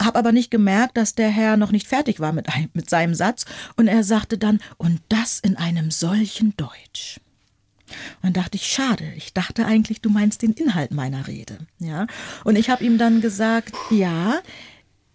Hab 0.02 0.16
aber 0.16 0.32
nicht 0.32 0.50
gemerkt, 0.50 0.98
dass 0.98 1.14
der 1.14 1.30
Herr 1.30 1.56
noch 1.56 1.72
nicht 1.72 1.86
fertig 1.86 2.20
war 2.20 2.32
mit, 2.34 2.48
mit 2.74 2.90
seinem 2.90 3.14
Satz 3.14 3.46
und 3.76 3.88
er 3.88 4.04
sagte 4.04 4.36
dann, 4.36 4.60
und 4.76 5.00
das 5.08 5.40
in 5.40 5.56
einem 5.56 5.90
solchen 5.90 6.54
Deutsch. 6.56 7.21
Und 8.22 8.34
dann 8.36 8.42
dachte 8.44 8.56
ich, 8.56 8.66
schade. 8.66 9.12
Ich 9.16 9.32
dachte 9.32 9.66
eigentlich, 9.66 10.00
du 10.00 10.10
meinst 10.10 10.42
den 10.42 10.52
Inhalt 10.52 10.92
meiner 10.92 11.26
Rede. 11.26 11.58
Ja. 11.78 12.06
Und 12.44 12.56
ich 12.56 12.70
habe 12.70 12.84
ihm 12.84 12.98
dann 12.98 13.20
gesagt, 13.20 13.72
ja, 13.90 14.40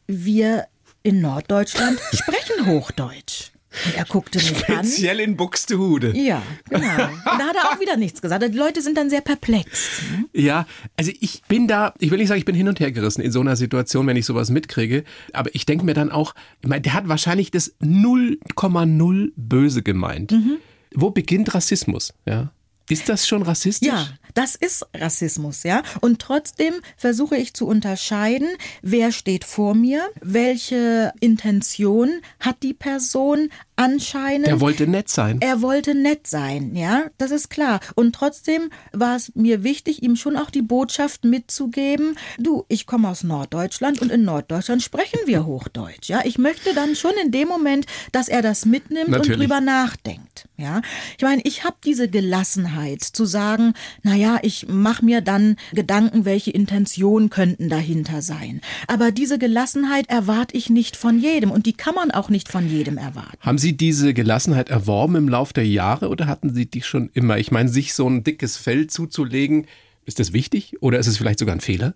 wir 0.07 0.67
in 1.03 1.21
Norddeutschland 1.21 1.99
sprechen 2.13 2.65
Hochdeutsch. 2.65 3.51
Und 3.85 3.95
er 3.95 4.05
guckte 4.05 4.39
mich 4.39 4.69
an. 4.69 4.85
Speziell 4.85 5.19
in 5.19 5.37
Buxtehude. 5.37 6.17
Ja, 6.17 6.41
genau. 6.69 6.87
Und 6.87 7.25
da 7.25 7.47
hat 7.47 7.55
er 7.55 7.69
auch 7.69 7.79
wieder 7.79 7.97
nichts 7.97 8.21
gesagt. 8.21 8.43
Die 8.43 8.57
Leute 8.57 8.81
sind 8.81 8.97
dann 8.97 9.09
sehr 9.09 9.21
perplex. 9.21 10.01
Ja, 10.33 10.65
also 10.95 11.11
ich 11.19 11.43
bin 11.47 11.67
da, 11.67 11.93
ich 11.99 12.09
will 12.09 12.17
nicht 12.17 12.29
sagen, 12.29 12.39
ich 12.39 12.45
bin 12.45 12.55
hin 12.55 12.67
und 12.67 12.79
her 12.79 12.91
gerissen 12.91 13.21
in 13.21 13.31
so 13.31 13.39
einer 13.39 13.55
Situation, 13.55 14.07
wenn 14.07 14.17
ich 14.17 14.25
sowas 14.25 14.49
mitkriege. 14.49 15.03
Aber 15.33 15.53
ich 15.53 15.65
denke 15.65 15.85
mir 15.85 15.93
dann 15.93 16.11
auch, 16.11 16.33
ich 16.61 16.67
meine, 16.67 16.81
der 16.81 16.93
hat 16.93 17.07
wahrscheinlich 17.07 17.51
das 17.51 17.75
0,0 17.79 19.31
böse 19.35 19.83
gemeint. 19.83 20.31
Mhm. 20.31 20.57
Wo 20.95 21.11
beginnt 21.11 21.53
Rassismus? 21.53 22.13
Ja. 22.25 22.51
Ist 22.89 23.09
das 23.09 23.27
schon 23.27 23.41
rassistisch? 23.41 23.87
Ja, 23.87 24.07
das 24.37 24.53
ist 24.53 24.85
Rassismus, 24.93 25.63
ja. 25.63 25.81
Und 25.99 26.19
trotzdem 26.19 26.75
versuche 26.95 27.35
ich 27.37 27.55
zu 27.55 27.65
unterscheiden, 27.65 28.47
wer 28.83 29.11
steht 29.11 29.43
vor 29.43 29.73
mir, 29.73 30.07
welche 30.21 31.11
Intention 31.19 32.21
hat 32.39 32.61
die 32.61 32.75
Person 32.75 33.49
anscheinend. 33.77 34.47
Der 34.47 34.59
wollte 34.59 34.87
nett 34.87 35.07
sein. 35.07 35.37
Er 35.39 35.61
wollte 35.61 35.95
nett 35.95 36.27
sein, 36.27 36.75
ja, 36.75 37.05
das 37.17 37.31
ist 37.31 37.49
klar. 37.49 37.79
Und 37.95 38.13
trotzdem 38.13 38.69
war 38.91 39.15
es 39.15 39.33
mir 39.35 39.63
wichtig, 39.63 40.03
ihm 40.03 40.15
schon 40.15 40.35
auch 40.35 40.49
die 40.49 40.61
Botschaft 40.61 41.23
mitzugeben, 41.23 42.17
du, 42.37 42.65
ich 42.67 42.85
komme 42.85 43.07
aus 43.07 43.23
Norddeutschland 43.23 44.01
und 44.01 44.11
in 44.11 44.23
Norddeutschland 44.23 44.83
sprechen 44.83 45.19
wir 45.25 45.45
Hochdeutsch, 45.45 46.09
ja. 46.09 46.21
Ich 46.25 46.37
möchte 46.37 46.73
dann 46.73 46.95
schon 46.95 47.13
in 47.23 47.31
dem 47.31 47.47
Moment, 47.47 47.85
dass 48.11 48.27
er 48.27 48.41
das 48.41 48.65
mitnimmt 48.65 49.09
Natürlich. 49.09 49.33
und 49.33 49.39
drüber 49.39 49.61
nachdenkt, 49.61 50.47
ja. 50.57 50.81
Ich 51.17 51.23
meine, 51.23 51.41
ich 51.45 51.63
habe 51.63 51.77
diese 51.83 52.07
Gelassenheit 52.07 53.03
zu 53.03 53.25
sagen, 53.25 53.73
na 54.01 54.15
ja, 54.27 54.39
ich 54.41 54.67
mache 54.67 55.05
mir 55.05 55.21
dann 55.21 55.55
Gedanken, 55.71 56.25
welche 56.25 56.51
Intentionen 56.51 57.29
könnten 57.29 57.69
dahinter 57.69 58.21
sein. 58.21 58.59
Aber 58.87 59.11
diese 59.11 59.39
Gelassenheit 59.39 60.09
erwarte 60.09 60.57
ich 60.57 60.69
nicht 60.69 60.97
von 60.97 61.17
jedem 61.19 61.49
und 61.49 61.65
die 61.65 61.71
kann 61.71 61.95
man 61.95 62.11
auch 62.11 62.27
nicht 62.27 62.49
von 62.49 62.69
jedem 62.69 62.97
erwarten. 62.97 63.37
Haben 63.39 63.57
Sie 63.57 63.77
diese 63.77 64.13
Gelassenheit 64.13 64.69
erworben 64.69 65.15
im 65.15 65.29
Lauf 65.29 65.53
der 65.53 65.65
Jahre 65.65 66.09
oder 66.09 66.27
hatten 66.27 66.53
Sie 66.53 66.65
die 66.65 66.81
schon 66.81 67.09
immer? 67.13 67.37
Ich 67.37 67.51
meine, 67.51 67.69
sich 67.69 67.93
so 67.93 68.09
ein 68.09 68.25
dickes 68.25 68.57
Fell 68.57 68.87
zuzulegen, 68.87 69.65
ist 70.05 70.19
das 70.19 70.33
wichtig 70.33 70.75
oder 70.81 70.99
ist 70.99 71.07
es 71.07 71.17
vielleicht 71.17 71.39
sogar 71.39 71.55
ein 71.55 71.61
Fehler? 71.61 71.93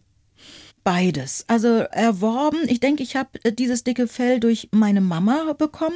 Beides. 0.84 1.46
Also 1.48 1.68
erworben, 1.68 2.58
ich 2.68 2.80
denke, 2.80 3.04
ich 3.04 3.16
habe 3.16 3.30
dieses 3.52 3.84
dicke 3.84 4.08
Fell 4.08 4.40
durch 4.40 4.68
meine 4.72 5.00
Mama 5.00 5.54
bekommen, 5.54 5.96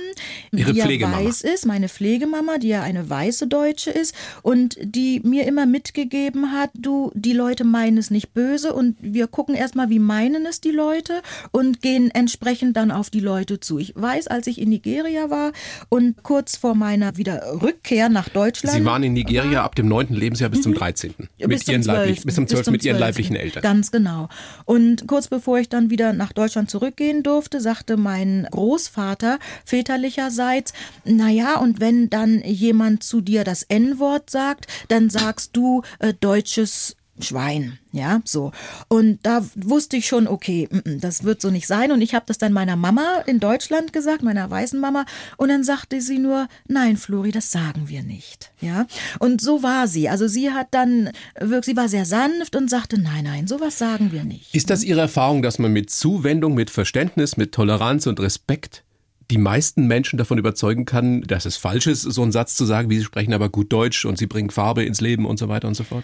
Ihre 0.51 0.73
die 0.73 0.79
ja 0.79 1.11
weiß 1.11 1.41
ist, 1.41 1.65
meine 1.65 1.89
Pflegemama, 1.89 2.59
die 2.59 2.67
ja 2.67 2.83
eine 2.83 3.09
weiße 3.09 3.47
Deutsche 3.47 3.89
ist 3.89 4.13
und 4.43 4.77
die 4.79 5.21
mir 5.21 5.47
immer 5.47 5.65
mitgegeben 5.65 6.51
hat, 6.51 6.69
du, 6.75 7.11
die 7.15 7.33
Leute 7.33 7.63
meinen 7.63 7.97
es 7.97 8.11
nicht 8.11 8.33
böse 8.33 8.73
und 8.73 8.95
wir 9.01 9.25
gucken 9.25 9.55
erstmal, 9.55 9.89
wie 9.89 9.97
meinen 9.97 10.45
es 10.45 10.61
die 10.61 10.69
Leute 10.69 11.23
und 11.51 11.81
gehen 11.81 12.11
entsprechend 12.11 12.77
dann 12.77 12.91
auf 12.91 13.09
die 13.09 13.21
Leute 13.21 13.59
zu. 13.59 13.79
Ich 13.79 13.93
weiß, 13.95 14.27
als 14.27 14.45
ich 14.45 14.61
in 14.61 14.69
Nigeria 14.69 15.31
war 15.31 15.51
und 15.89 16.21
kurz 16.21 16.57
vor 16.57 16.75
meiner 16.75 17.17
wieder 17.17 17.59
Rückkehr 17.59 18.09
nach 18.09 18.29
Deutschland. 18.29 18.77
Sie 18.77 18.85
waren 18.85 19.01
in 19.01 19.13
Nigeria 19.13 19.63
ab 19.63 19.73
dem 19.73 19.87
9. 19.87 20.09
Lebensjahr 20.09 20.51
bis 20.51 20.61
zum 20.61 20.75
13. 20.75 21.15
Ja, 21.37 21.47
mit 21.47 21.63
zum 21.63 21.71
ihren 21.73 21.83
12. 21.83 21.97
leiblich, 21.97 22.23
bis 22.23 22.35
zum 22.35 22.47
12. 22.47 22.67
mit 22.67 22.85
ihren 22.85 22.97
12.. 22.97 22.99
leiblichen 22.99 23.35
Eltern. 23.35 23.63
Ganz 23.63 23.91
genau. 23.91 24.29
Und 24.65 24.74
kurz 25.07 25.27
bevor 25.27 25.59
ich 25.59 25.69
dann 25.69 25.89
wieder 25.89 26.13
nach 26.13 26.33
Deutschland 26.33 26.69
zurückgehen 26.69 27.23
durfte, 27.23 27.61
sagte 27.61 27.97
mein 27.97 28.47
Großvater 28.51 29.39
väterlicherseits, 29.63 30.73
na 31.03 31.29
ja, 31.29 31.57
und 31.59 31.79
wenn 31.79 32.09
dann 32.09 32.41
jemand 32.43 33.03
zu 33.03 33.21
dir 33.21 33.43
das 33.43 33.63
N-Wort 33.63 34.29
sagt, 34.29 34.67
dann 34.87 35.09
sagst 35.09 35.55
du 35.55 35.81
äh, 35.99 36.13
deutsches 36.13 36.95
Schwein, 37.19 37.79
ja, 37.93 38.21
so. 38.25 38.51
Und 38.89 39.19
da 39.23 39.45
wusste 39.55 39.95
ich 39.95 40.07
schon, 40.07 40.27
okay, 40.27 40.67
das 40.85 41.23
wird 41.23 41.41
so 41.41 41.49
nicht 41.49 41.65
sein. 41.65 41.91
Und 41.91 42.01
ich 42.01 42.13
habe 42.13 42.25
das 42.27 42.37
dann 42.37 42.51
meiner 42.51 42.75
Mama 42.75 43.23
in 43.25 43.39
Deutschland 43.39 43.93
gesagt, 43.93 44.21
meiner 44.21 44.49
weißen 44.49 44.79
Mama. 44.79 45.05
Und 45.37 45.49
dann 45.49 45.63
sagte 45.63 46.01
sie 46.01 46.19
nur, 46.19 46.47
nein, 46.67 46.97
Flori, 46.97 47.31
das 47.31 47.51
sagen 47.51 47.87
wir 47.87 48.03
nicht, 48.03 48.51
ja. 48.59 48.85
Und 49.19 49.39
so 49.39 49.63
war 49.63 49.87
sie. 49.87 50.09
Also 50.09 50.27
sie 50.27 50.51
hat 50.51 50.67
dann 50.71 51.11
wirklich, 51.39 51.75
sie 51.75 51.77
war 51.77 51.87
sehr 51.87 52.05
sanft 52.05 52.55
und 52.55 52.69
sagte, 52.69 52.99
nein, 52.99 53.23
nein, 53.23 53.47
sowas 53.47 53.77
sagen 53.77 54.11
wir 54.11 54.25
nicht. 54.25 54.53
Ist 54.53 54.69
das 54.69 54.83
Ihre 54.83 55.01
Erfahrung, 55.01 55.41
dass 55.41 55.57
man 55.57 55.71
mit 55.71 55.89
Zuwendung, 55.89 56.53
mit 56.53 56.69
Verständnis, 56.69 57.37
mit 57.37 57.53
Toleranz 57.53 58.07
und 58.07 58.19
Respekt 58.19 58.83
die 59.31 59.37
meisten 59.37 59.87
Menschen 59.87 60.17
davon 60.17 60.37
überzeugen 60.37 60.85
kann, 60.85 61.21
dass 61.21 61.45
es 61.45 61.57
falsch 61.57 61.87
ist, 61.87 62.01
so 62.01 62.21
einen 62.21 62.31
Satz 62.31 62.55
zu 62.55 62.65
sagen, 62.65 62.89
wie 62.89 62.97
sie 62.97 63.05
sprechen 63.05 63.33
aber 63.33 63.49
gut 63.49 63.73
Deutsch 63.73 64.05
und 64.05 64.17
sie 64.17 64.27
bringen 64.27 64.51
Farbe 64.51 64.83
ins 64.83 65.01
Leben 65.01 65.25
und 65.25 65.39
so 65.39 65.47
weiter 65.47 65.67
und 65.67 65.73
so 65.73 65.83
fort? 65.83 66.03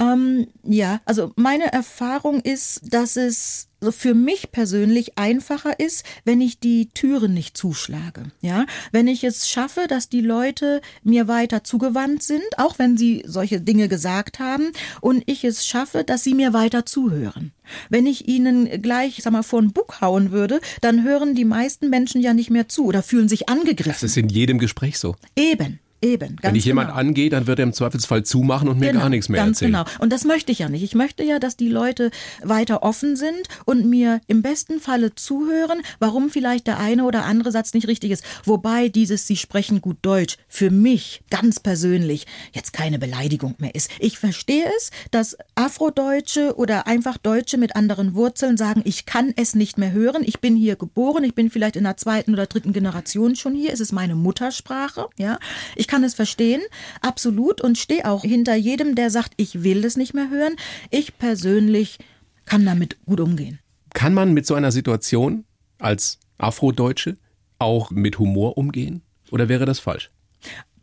Ähm, 0.00 0.46
ja, 0.62 1.00
also 1.04 1.32
meine 1.36 1.72
Erfahrung 1.72 2.40
ist, 2.40 2.80
dass 2.92 3.16
es 3.16 3.66
so 3.80 3.92
für 3.92 4.14
mich 4.14 4.50
persönlich 4.50 5.18
einfacher 5.18 5.78
ist, 5.78 6.04
wenn 6.24 6.40
ich 6.40 6.58
die 6.58 6.88
Türen 6.94 7.32
nicht 7.34 7.56
zuschlage. 7.56 8.24
Ja, 8.40 8.66
wenn 8.92 9.06
ich 9.06 9.22
es 9.24 9.48
schaffe, 9.48 9.86
dass 9.88 10.08
die 10.08 10.20
Leute 10.20 10.80
mir 11.04 11.28
weiter 11.28 11.62
zugewandt 11.64 12.22
sind, 12.22 12.42
auch 12.56 12.78
wenn 12.78 12.96
sie 12.96 13.22
solche 13.26 13.60
Dinge 13.60 13.88
gesagt 13.88 14.38
haben, 14.40 14.72
und 15.00 15.22
ich 15.26 15.44
es 15.44 15.66
schaffe, 15.66 16.02
dass 16.04 16.24
sie 16.24 16.34
mir 16.34 16.52
weiter 16.52 16.86
zuhören. 16.86 17.52
Wenn 17.88 18.06
ich 18.06 18.26
ihnen 18.28 18.82
gleich, 18.82 19.20
sag 19.22 19.32
mal, 19.32 19.42
vor 19.42 19.60
den 19.60 19.72
Bug 19.72 20.00
hauen 20.00 20.32
würde, 20.32 20.60
dann 20.80 21.04
hören 21.04 21.34
die 21.34 21.44
meisten 21.44 21.88
Menschen 21.90 22.20
ja 22.20 22.34
nicht 22.34 22.50
mehr 22.50 22.68
zu 22.68 22.84
oder 22.86 23.02
fühlen 23.02 23.28
sich 23.28 23.46
Das 23.46 23.56
angegriffen. 23.56 24.06
ist 24.06 24.16
in 24.16 24.28
jedem 24.28 24.58
Gespräch 24.58 24.98
so. 24.98 25.14
Eben. 25.36 25.78
Eben, 26.00 26.36
ganz 26.36 26.42
Wenn 26.42 26.54
ich 26.54 26.64
jemand 26.64 26.88
genau. 26.90 27.00
angehe, 27.00 27.28
dann 27.28 27.48
wird 27.48 27.58
er 27.58 27.64
im 27.64 27.72
Zweifelsfall 27.72 28.22
zumachen 28.22 28.68
und 28.68 28.78
mir 28.78 28.92
gar 28.92 29.08
nichts 29.08 29.28
mehr 29.28 29.42
ganz 29.42 29.60
erzählen. 29.60 29.84
genau. 29.84 29.84
Und 29.98 30.12
das 30.12 30.24
möchte 30.24 30.52
ich 30.52 30.60
ja 30.60 30.68
nicht. 30.68 30.84
Ich 30.84 30.94
möchte 30.94 31.24
ja, 31.24 31.40
dass 31.40 31.56
die 31.56 31.68
Leute 31.68 32.12
weiter 32.42 32.84
offen 32.84 33.16
sind 33.16 33.48
und 33.64 33.86
mir 33.86 34.20
im 34.28 34.42
besten 34.42 34.78
Falle 34.78 35.16
zuhören, 35.16 35.80
warum 35.98 36.30
vielleicht 36.30 36.68
der 36.68 36.78
eine 36.78 37.04
oder 37.04 37.24
andere 37.24 37.50
Satz 37.50 37.74
nicht 37.74 37.88
richtig 37.88 38.12
ist. 38.12 38.24
Wobei 38.44 38.88
dieses 38.88 39.26
Sie 39.26 39.36
sprechen 39.36 39.80
gut 39.80 39.96
Deutsch 40.02 40.36
für 40.46 40.70
mich 40.70 41.22
ganz 41.30 41.58
persönlich 41.58 42.26
jetzt 42.52 42.72
keine 42.72 43.00
Beleidigung 43.00 43.56
mehr 43.58 43.74
ist. 43.74 43.90
Ich 43.98 44.18
verstehe 44.18 44.66
es, 44.76 44.90
dass 45.10 45.36
Afrodeutsche 45.56 46.54
oder 46.56 46.86
einfach 46.86 47.18
Deutsche 47.18 47.58
mit 47.58 47.74
anderen 47.74 48.14
Wurzeln 48.14 48.56
sagen, 48.56 48.82
ich 48.84 49.04
kann 49.04 49.32
es 49.34 49.56
nicht 49.56 49.78
mehr 49.78 49.90
hören. 49.90 50.22
Ich 50.24 50.40
bin 50.40 50.54
hier 50.54 50.76
geboren, 50.76 51.24
ich 51.24 51.34
bin 51.34 51.50
vielleicht 51.50 51.74
in 51.74 51.84
der 51.84 51.96
zweiten 51.96 52.32
oder 52.34 52.46
dritten 52.46 52.72
Generation 52.72 53.34
schon 53.34 53.56
hier. 53.56 53.72
Es 53.72 53.80
ist 53.80 53.90
meine 53.90 54.14
Muttersprache, 54.14 55.08
ja. 55.18 55.38
Ich 55.74 55.87
kann 55.88 56.04
es 56.04 56.14
verstehen, 56.14 56.62
absolut, 57.00 57.60
und 57.60 57.76
stehe 57.76 58.08
auch 58.08 58.22
hinter 58.22 58.54
jedem, 58.54 58.94
der 58.94 59.10
sagt, 59.10 59.32
ich 59.36 59.64
will 59.64 59.84
es 59.84 59.96
nicht 59.96 60.14
mehr 60.14 60.30
hören. 60.30 60.54
Ich 60.90 61.18
persönlich 61.18 61.98
kann 62.44 62.64
damit 62.64 63.04
gut 63.04 63.18
umgehen. 63.20 63.58
Kann 63.94 64.14
man 64.14 64.32
mit 64.32 64.46
so 64.46 64.54
einer 64.54 64.70
Situation 64.70 65.44
als 65.78 66.20
Afrodeutsche 66.38 67.16
auch 67.58 67.90
mit 67.90 68.18
Humor 68.18 68.56
umgehen? 68.56 69.02
Oder 69.30 69.48
wäre 69.48 69.66
das 69.66 69.80
falsch? 69.80 70.10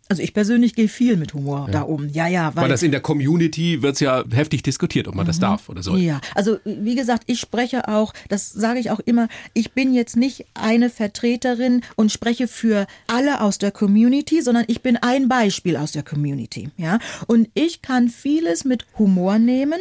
Also 0.08 0.22
ich 0.22 0.36
persönlich 0.36 0.76
gehe 0.76 0.88
viel 0.88 1.18
mit 1.18 1.34
Humor 1.34 1.68
da 1.72 1.82
um. 1.82 2.08
Ja, 2.10 2.28
ja, 2.28 2.56
Weil 2.56 2.70
das 2.70 2.84
in 2.84 2.92
der 2.92 3.02
Community 3.02 3.82
wird 3.82 4.00
ja 4.00 4.24
heftig 4.32 4.62
diskutiert, 4.62 5.08
ob 5.08 5.16
man 5.16 5.26
das 5.26 5.40
darf 5.40 5.68
oder 5.68 5.82
soll. 5.82 6.00
Ja, 6.00 6.22
also 6.36 6.60
wie 6.64 6.94
gesagt, 6.94 7.24
ich 7.26 7.40
spreche 7.40 7.88
auch, 7.88 8.14
das 8.30 8.52
sage 8.52 8.80
ich 8.80 8.92
auch 8.92 9.00
immer, 9.00 9.30
ich 9.54 9.72
bin 9.72 9.96
jetzt 9.96 10.16
nicht 10.16 10.46
eine 10.54 10.92
Vertreterin 10.92 11.82
und 11.96 12.12
spreche 12.12 12.48
für 12.48 12.86
alle 13.08 13.42
aus 13.42 13.58
der 13.58 13.72
Community, 13.72 14.44
sondern 14.44 14.66
ich 14.68 14.84
bin 14.84 14.98
ein 14.98 15.28
Beispiel 15.28 15.76
aus 15.76 15.92
der 15.92 16.04
Community, 16.04 16.70
ja? 16.78 17.00
Und 17.26 17.50
ich 17.56 17.82
kann 17.82 18.10
vieles 18.10 18.64
mit 18.64 18.86
Humor 19.00 19.40
nehmen, 19.40 19.80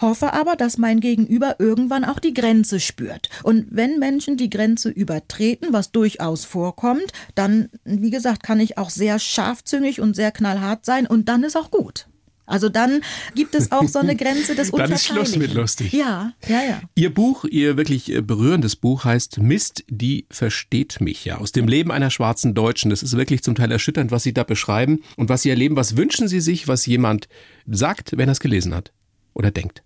hoffe 0.00 0.32
aber, 0.32 0.56
dass 0.56 0.78
mein 0.78 1.00
Gegenüber 1.00 1.56
irgendwann 1.58 2.06
auch 2.06 2.20
die 2.20 2.32
Grenze 2.32 2.80
spürt. 2.80 3.28
Und 3.42 3.66
wenn 3.70 3.98
Menschen 3.98 4.38
die 4.38 4.48
Grenze 4.48 4.88
übertreten, 4.88 5.74
was 5.74 5.92
durchaus 5.92 6.46
vorkommt, 6.46 7.12
dann 7.34 7.68
wie 7.84 8.10
gesagt, 8.10 8.42
kann 8.42 8.60
ich 8.60 8.78
auch 8.78 8.88
sehr 8.88 9.18
scharfzüngig 9.58 10.00
und 10.00 10.14
sehr 10.14 10.30
knallhart 10.30 10.84
sein 10.84 11.06
und 11.06 11.28
dann 11.28 11.42
ist 11.42 11.56
auch 11.56 11.70
gut. 11.70 12.06
Also 12.46 12.70
dann 12.70 13.02
gibt 13.34 13.54
es 13.54 13.72
auch 13.72 13.88
so 13.88 13.98
eine 13.98 14.16
Grenze 14.16 14.54
des 14.54 14.70
Dann 14.70 14.90
ist 14.90 15.04
Schluss 15.04 15.36
mit 15.36 15.52
lustig. 15.52 15.92
Ja, 15.92 16.32
ja, 16.48 16.62
ja. 16.62 16.80
Ihr 16.94 17.12
Buch, 17.12 17.44
Ihr 17.44 17.76
wirklich 17.76 18.10
äh, 18.10 18.22
berührendes 18.22 18.74
Buch 18.74 19.04
heißt 19.04 19.38
Mist, 19.38 19.84
die 19.88 20.24
versteht 20.30 21.02
mich 21.02 21.26
ja. 21.26 21.36
Aus 21.36 21.52
dem 21.52 21.68
Leben 21.68 21.92
einer 21.92 22.08
schwarzen 22.08 22.54
Deutschen. 22.54 22.88
Das 22.88 23.02
ist 23.02 23.18
wirklich 23.18 23.42
zum 23.42 23.54
Teil 23.54 23.70
erschütternd, 23.70 24.10
was 24.10 24.22
Sie 24.22 24.32
da 24.32 24.44
beschreiben 24.44 25.02
und 25.16 25.28
was 25.28 25.42
Sie 25.42 25.50
erleben. 25.50 25.76
Was 25.76 25.98
wünschen 25.98 26.26
Sie 26.26 26.40
sich, 26.40 26.68
was 26.68 26.86
jemand 26.86 27.28
sagt, 27.66 28.16
wenn 28.16 28.30
er 28.30 28.32
es 28.32 28.40
gelesen 28.40 28.74
hat 28.74 28.92
oder 29.34 29.50
denkt? 29.50 29.82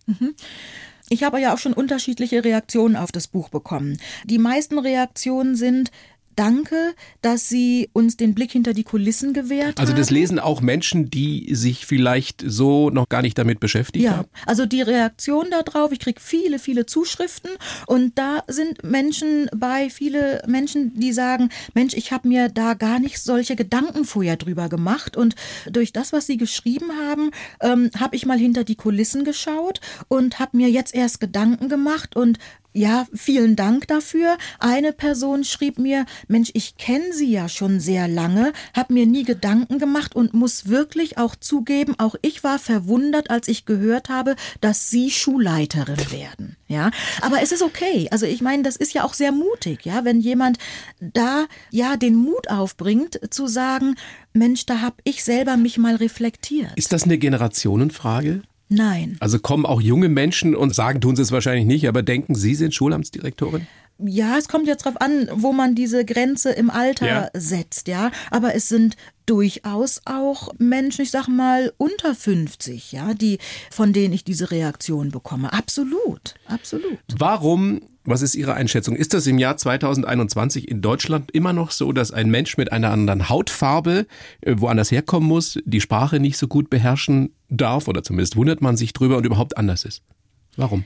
Ich 1.08 1.24
habe 1.24 1.40
ja 1.40 1.52
auch 1.52 1.58
schon 1.58 1.72
unterschiedliche 1.72 2.44
Reaktionen 2.44 2.94
auf 2.96 3.10
das 3.10 3.26
Buch 3.26 3.48
bekommen. 3.48 3.98
Die 4.24 4.38
meisten 4.38 4.78
Reaktionen 4.78 5.56
sind, 5.56 5.90
Danke, 6.36 6.94
dass 7.20 7.48
Sie 7.48 7.88
uns 7.92 8.16
den 8.16 8.34
Blick 8.34 8.52
hinter 8.52 8.72
die 8.74 8.84
Kulissen 8.84 9.32
gewährt 9.32 9.78
Also 9.78 9.92
haben. 9.92 9.98
das 10.00 10.10
lesen 10.10 10.38
auch 10.38 10.60
Menschen, 10.60 11.10
die 11.10 11.54
sich 11.54 11.86
vielleicht 11.86 12.42
so 12.46 12.90
noch 12.90 13.08
gar 13.08 13.22
nicht 13.22 13.36
damit 13.38 13.60
beschäftigt 13.60 14.04
Ja, 14.04 14.18
haben. 14.18 14.28
also 14.46 14.66
die 14.66 14.82
Reaktion 14.82 15.46
darauf, 15.50 15.92
ich 15.92 15.98
kriege 15.98 16.20
viele, 16.20 16.58
viele 16.58 16.86
Zuschriften 16.86 17.50
und 17.86 18.16
da 18.18 18.42
sind 18.48 18.82
Menschen 18.84 19.48
bei, 19.54 19.90
viele 19.90 20.42
Menschen, 20.46 20.98
die 20.98 21.12
sagen, 21.12 21.50
Mensch, 21.74 21.94
ich 21.94 22.12
habe 22.12 22.28
mir 22.28 22.48
da 22.48 22.74
gar 22.74 22.98
nicht 22.98 23.18
solche 23.20 23.56
Gedanken 23.56 24.04
vorher 24.04 24.36
drüber 24.36 24.68
gemacht 24.68 25.16
und 25.16 25.34
durch 25.70 25.92
das, 25.92 26.12
was 26.12 26.26
sie 26.26 26.36
geschrieben 26.36 26.90
haben, 27.06 27.30
ähm, 27.60 27.90
habe 27.98 28.16
ich 28.16 28.26
mal 28.26 28.38
hinter 28.38 28.64
die 28.64 28.76
Kulissen 28.76 29.24
geschaut 29.24 29.80
und 30.08 30.38
habe 30.38 30.56
mir 30.56 30.70
jetzt 30.70 30.94
erst 30.94 31.20
Gedanken 31.20 31.68
gemacht 31.68 32.16
und 32.16 32.38
ja, 32.72 33.06
vielen 33.14 33.56
Dank 33.56 33.86
dafür. 33.88 34.38
Eine 34.58 34.92
Person 34.92 35.44
schrieb 35.44 35.78
mir, 35.78 36.06
Mensch, 36.28 36.50
ich 36.54 36.76
kenne 36.76 37.12
Sie 37.12 37.30
ja 37.30 37.48
schon 37.48 37.80
sehr 37.80 38.08
lange, 38.08 38.52
habe 38.74 38.94
mir 38.94 39.06
nie 39.06 39.24
Gedanken 39.24 39.78
gemacht 39.78 40.16
und 40.16 40.34
muss 40.34 40.68
wirklich 40.68 41.18
auch 41.18 41.36
zugeben, 41.36 41.94
auch 41.98 42.14
ich 42.22 42.42
war 42.44 42.58
verwundert, 42.58 43.30
als 43.30 43.48
ich 43.48 43.66
gehört 43.66 44.08
habe, 44.08 44.36
dass 44.60 44.88
Sie 44.88 45.10
Schulleiterin 45.10 46.10
werden. 46.10 46.56
Ja, 46.68 46.90
aber 47.20 47.42
es 47.42 47.52
ist 47.52 47.62
okay. 47.62 48.08
Also 48.10 48.24
ich 48.24 48.40
meine, 48.40 48.62
das 48.62 48.76
ist 48.76 48.94
ja 48.94 49.04
auch 49.04 49.12
sehr 49.12 49.32
mutig, 49.32 49.84
ja, 49.84 50.04
wenn 50.04 50.20
jemand 50.20 50.58
da 51.00 51.46
ja 51.70 51.96
den 51.96 52.14
Mut 52.14 52.48
aufbringt 52.48 53.20
zu 53.30 53.46
sagen, 53.46 53.96
Mensch, 54.32 54.64
da 54.64 54.80
habe 54.80 54.96
ich 55.04 55.22
selber 55.22 55.58
mich 55.58 55.76
mal 55.76 55.96
reflektiert. 55.96 56.72
Ist 56.76 56.92
das 56.92 57.04
eine 57.04 57.18
Generationenfrage? 57.18 58.42
Nein. 58.72 59.16
Also 59.20 59.38
kommen 59.38 59.66
auch 59.66 59.80
junge 59.82 60.08
Menschen 60.08 60.54
und 60.56 60.74
sagen, 60.74 61.00
tun 61.00 61.14
sie 61.14 61.22
es 61.22 61.30
wahrscheinlich 61.30 61.66
nicht, 61.66 61.86
aber 61.88 62.02
denken, 62.02 62.34
Sie 62.34 62.54
sind 62.54 62.74
Schulamtsdirektorin? 62.74 63.66
Ja, 63.98 64.38
es 64.38 64.48
kommt 64.48 64.66
jetzt 64.66 64.84
drauf 64.86 65.00
an, 65.00 65.28
wo 65.32 65.52
man 65.52 65.74
diese 65.74 66.04
Grenze 66.04 66.50
im 66.50 66.70
Alter 66.70 67.06
Ja. 67.06 67.28
setzt, 67.34 67.86
ja. 67.86 68.10
Aber 68.30 68.54
es 68.54 68.68
sind 68.68 68.96
durchaus 69.26 70.00
auch 70.06 70.48
Menschen, 70.58 71.02
ich 71.02 71.10
sag 71.10 71.28
mal, 71.28 71.72
unter 71.76 72.14
50, 72.14 72.92
ja, 72.92 73.14
die, 73.14 73.38
von 73.70 73.92
denen 73.92 74.14
ich 74.14 74.24
diese 74.24 74.50
Reaktion 74.50 75.10
bekomme. 75.10 75.52
Absolut, 75.52 76.34
absolut. 76.46 76.98
Warum, 77.16 77.82
was 78.04 78.23
ist 78.23 78.35
Ihre 78.35 78.54
Einschätzung, 78.54 78.97
ist 78.97 79.14
das 79.14 79.26
im 79.26 79.38
Jahr 79.38 79.56
2021 79.56 80.68
in 80.68 80.82
Deutschland 80.82 81.30
immer 81.30 81.52
noch 81.52 81.71
so, 81.71 81.92
dass 81.92 82.11
ein 82.11 82.30
Mensch 82.30 82.56
mit 82.56 82.73
einer 82.73 82.90
anderen 82.90 83.28
Hautfarbe 83.28 84.06
äh, 84.40 84.54
woanders 84.59 84.90
herkommen 84.90 85.28
muss, 85.28 85.59
die 85.64 85.80
Sprache 85.80 86.18
nicht 86.18 86.37
so 86.37 86.49
gut 86.49 86.71
beherrschen 86.71 87.35
darf 87.49 87.88
oder 87.88 88.02
zumindest 88.02 88.37
wundert 88.37 88.61
man 88.61 88.76
sich 88.76 88.92
drüber 88.92 89.16
und 89.16 89.26
überhaupt 89.26 89.56
anders 89.56 89.85
ist? 89.85 90.02
Warum? 90.56 90.85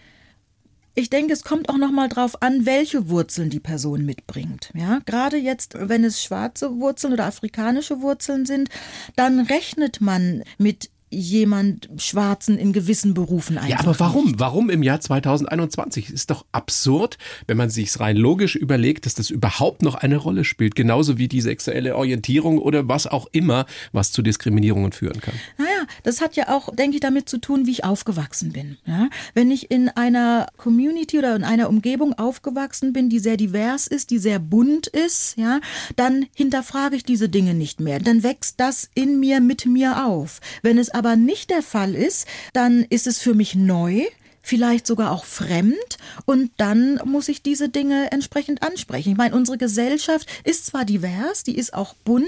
Ich 0.98 1.10
denke, 1.10 1.34
es 1.34 1.44
kommt 1.44 1.68
auch 1.68 1.76
noch 1.76 1.92
mal 1.92 2.08
drauf 2.08 2.40
an, 2.42 2.64
welche 2.64 3.10
Wurzeln 3.10 3.50
die 3.50 3.60
Person 3.60 4.06
mitbringt. 4.06 4.70
Ja, 4.74 5.00
gerade 5.04 5.36
jetzt, 5.36 5.74
wenn 5.78 6.04
es 6.04 6.22
schwarze 6.22 6.76
Wurzeln 6.76 7.12
oder 7.12 7.26
afrikanische 7.26 8.00
Wurzeln 8.00 8.46
sind, 8.46 8.70
dann 9.14 9.40
rechnet 9.40 10.00
man 10.00 10.42
mit 10.56 10.88
jemand 11.08 11.88
Schwarzen 11.98 12.58
in 12.58 12.72
gewissen 12.72 13.14
Berufen 13.14 13.58
einfach 13.58 13.70
Ja, 13.70 13.78
aber 13.80 13.98
warum? 14.00 14.26
Nicht. 14.26 14.40
Warum 14.40 14.70
im 14.70 14.82
Jahr 14.82 15.00
2021? 15.00 16.10
Ist 16.10 16.30
doch 16.30 16.44
absurd, 16.52 17.16
wenn 17.46 17.56
man 17.56 17.70
sich 17.70 17.98
rein 18.00 18.16
logisch 18.16 18.56
überlegt, 18.56 19.06
dass 19.06 19.14
das 19.14 19.30
überhaupt 19.30 19.82
noch 19.82 19.94
eine 19.94 20.16
Rolle 20.16 20.44
spielt. 20.44 20.74
Genauso 20.74 21.16
wie 21.16 21.28
die 21.28 21.40
sexuelle 21.40 21.96
Orientierung 21.96 22.58
oder 22.58 22.88
was 22.88 23.06
auch 23.06 23.26
immer, 23.32 23.66
was 23.92 24.10
zu 24.10 24.22
Diskriminierungen 24.22 24.92
führen 24.92 25.20
kann. 25.20 25.34
Naja, 25.58 25.75
das 26.02 26.20
hat 26.20 26.36
ja 26.36 26.48
auch, 26.48 26.74
denke 26.74 26.96
ich, 26.96 27.00
damit 27.00 27.28
zu 27.28 27.38
tun, 27.38 27.66
wie 27.66 27.72
ich 27.72 27.84
aufgewachsen 27.84 28.52
bin. 28.52 28.78
Ja? 28.86 29.08
Wenn 29.34 29.50
ich 29.50 29.70
in 29.70 29.88
einer 29.88 30.46
Community 30.56 31.18
oder 31.18 31.36
in 31.36 31.44
einer 31.44 31.68
Umgebung 31.68 32.14
aufgewachsen 32.14 32.92
bin, 32.92 33.08
die 33.08 33.18
sehr 33.18 33.36
divers 33.36 33.86
ist, 33.86 34.10
die 34.10 34.18
sehr 34.18 34.38
bunt 34.38 34.86
ist, 34.86 35.36
ja, 35.36 35.60
dann 35.96 36.26
hinterfrage 36.34 36.96
ich 36.96 37.04
diese 37.04 37.28
Dinge 37.28 37.54
nicht 37.54 37.80
mehr. 37.80 37.98
Dann 37.98 38.22
wächst 38.22 38.60
das 38.60 38.88
in 38.94 39.20
mir, 39.20 39.40
mit 39.40 39.66
mir 39.66 40.04
auf. 40.04 40.40
Wenn 40.62 40.78
es 40.78 40.90
aber 40.90 41.16
nicht 41.16 41.50
der 41.50 41.62
Fall 41.62 41.94
ist, 41.94 42.26
dann 42.52 42.84
ist 42.88 43.06
es 43.06 43.18
für 43.18 43.34
mich 43.34 43.54
neu 43.54 44.04
vielleicht 44.46 44.86
sogar 44.86 45.10
auch 45.10 45.24
fremd 45.24 45.74
und 46.24 46.52
dann 46.56 47.00
muss 47.04 47.28
ich 47.28 47.42
diese 47.42 47.68
Dinge 47.68 48.12
entsprechend 48.12 48.62
ansprechen. 48.62 49.10
Ich 49.10 49.16
meine, 49.16 49.34
unsere 49.34 49.58
Gesellschaft 49.58 50.28
ist 50.44 50.66
zwar 50.66 50.84
divers, 50.84 51.42
die 51.42 51.58
ist 51.58 51.74
auch 51.74 51.94
bunt, 52.04 52.26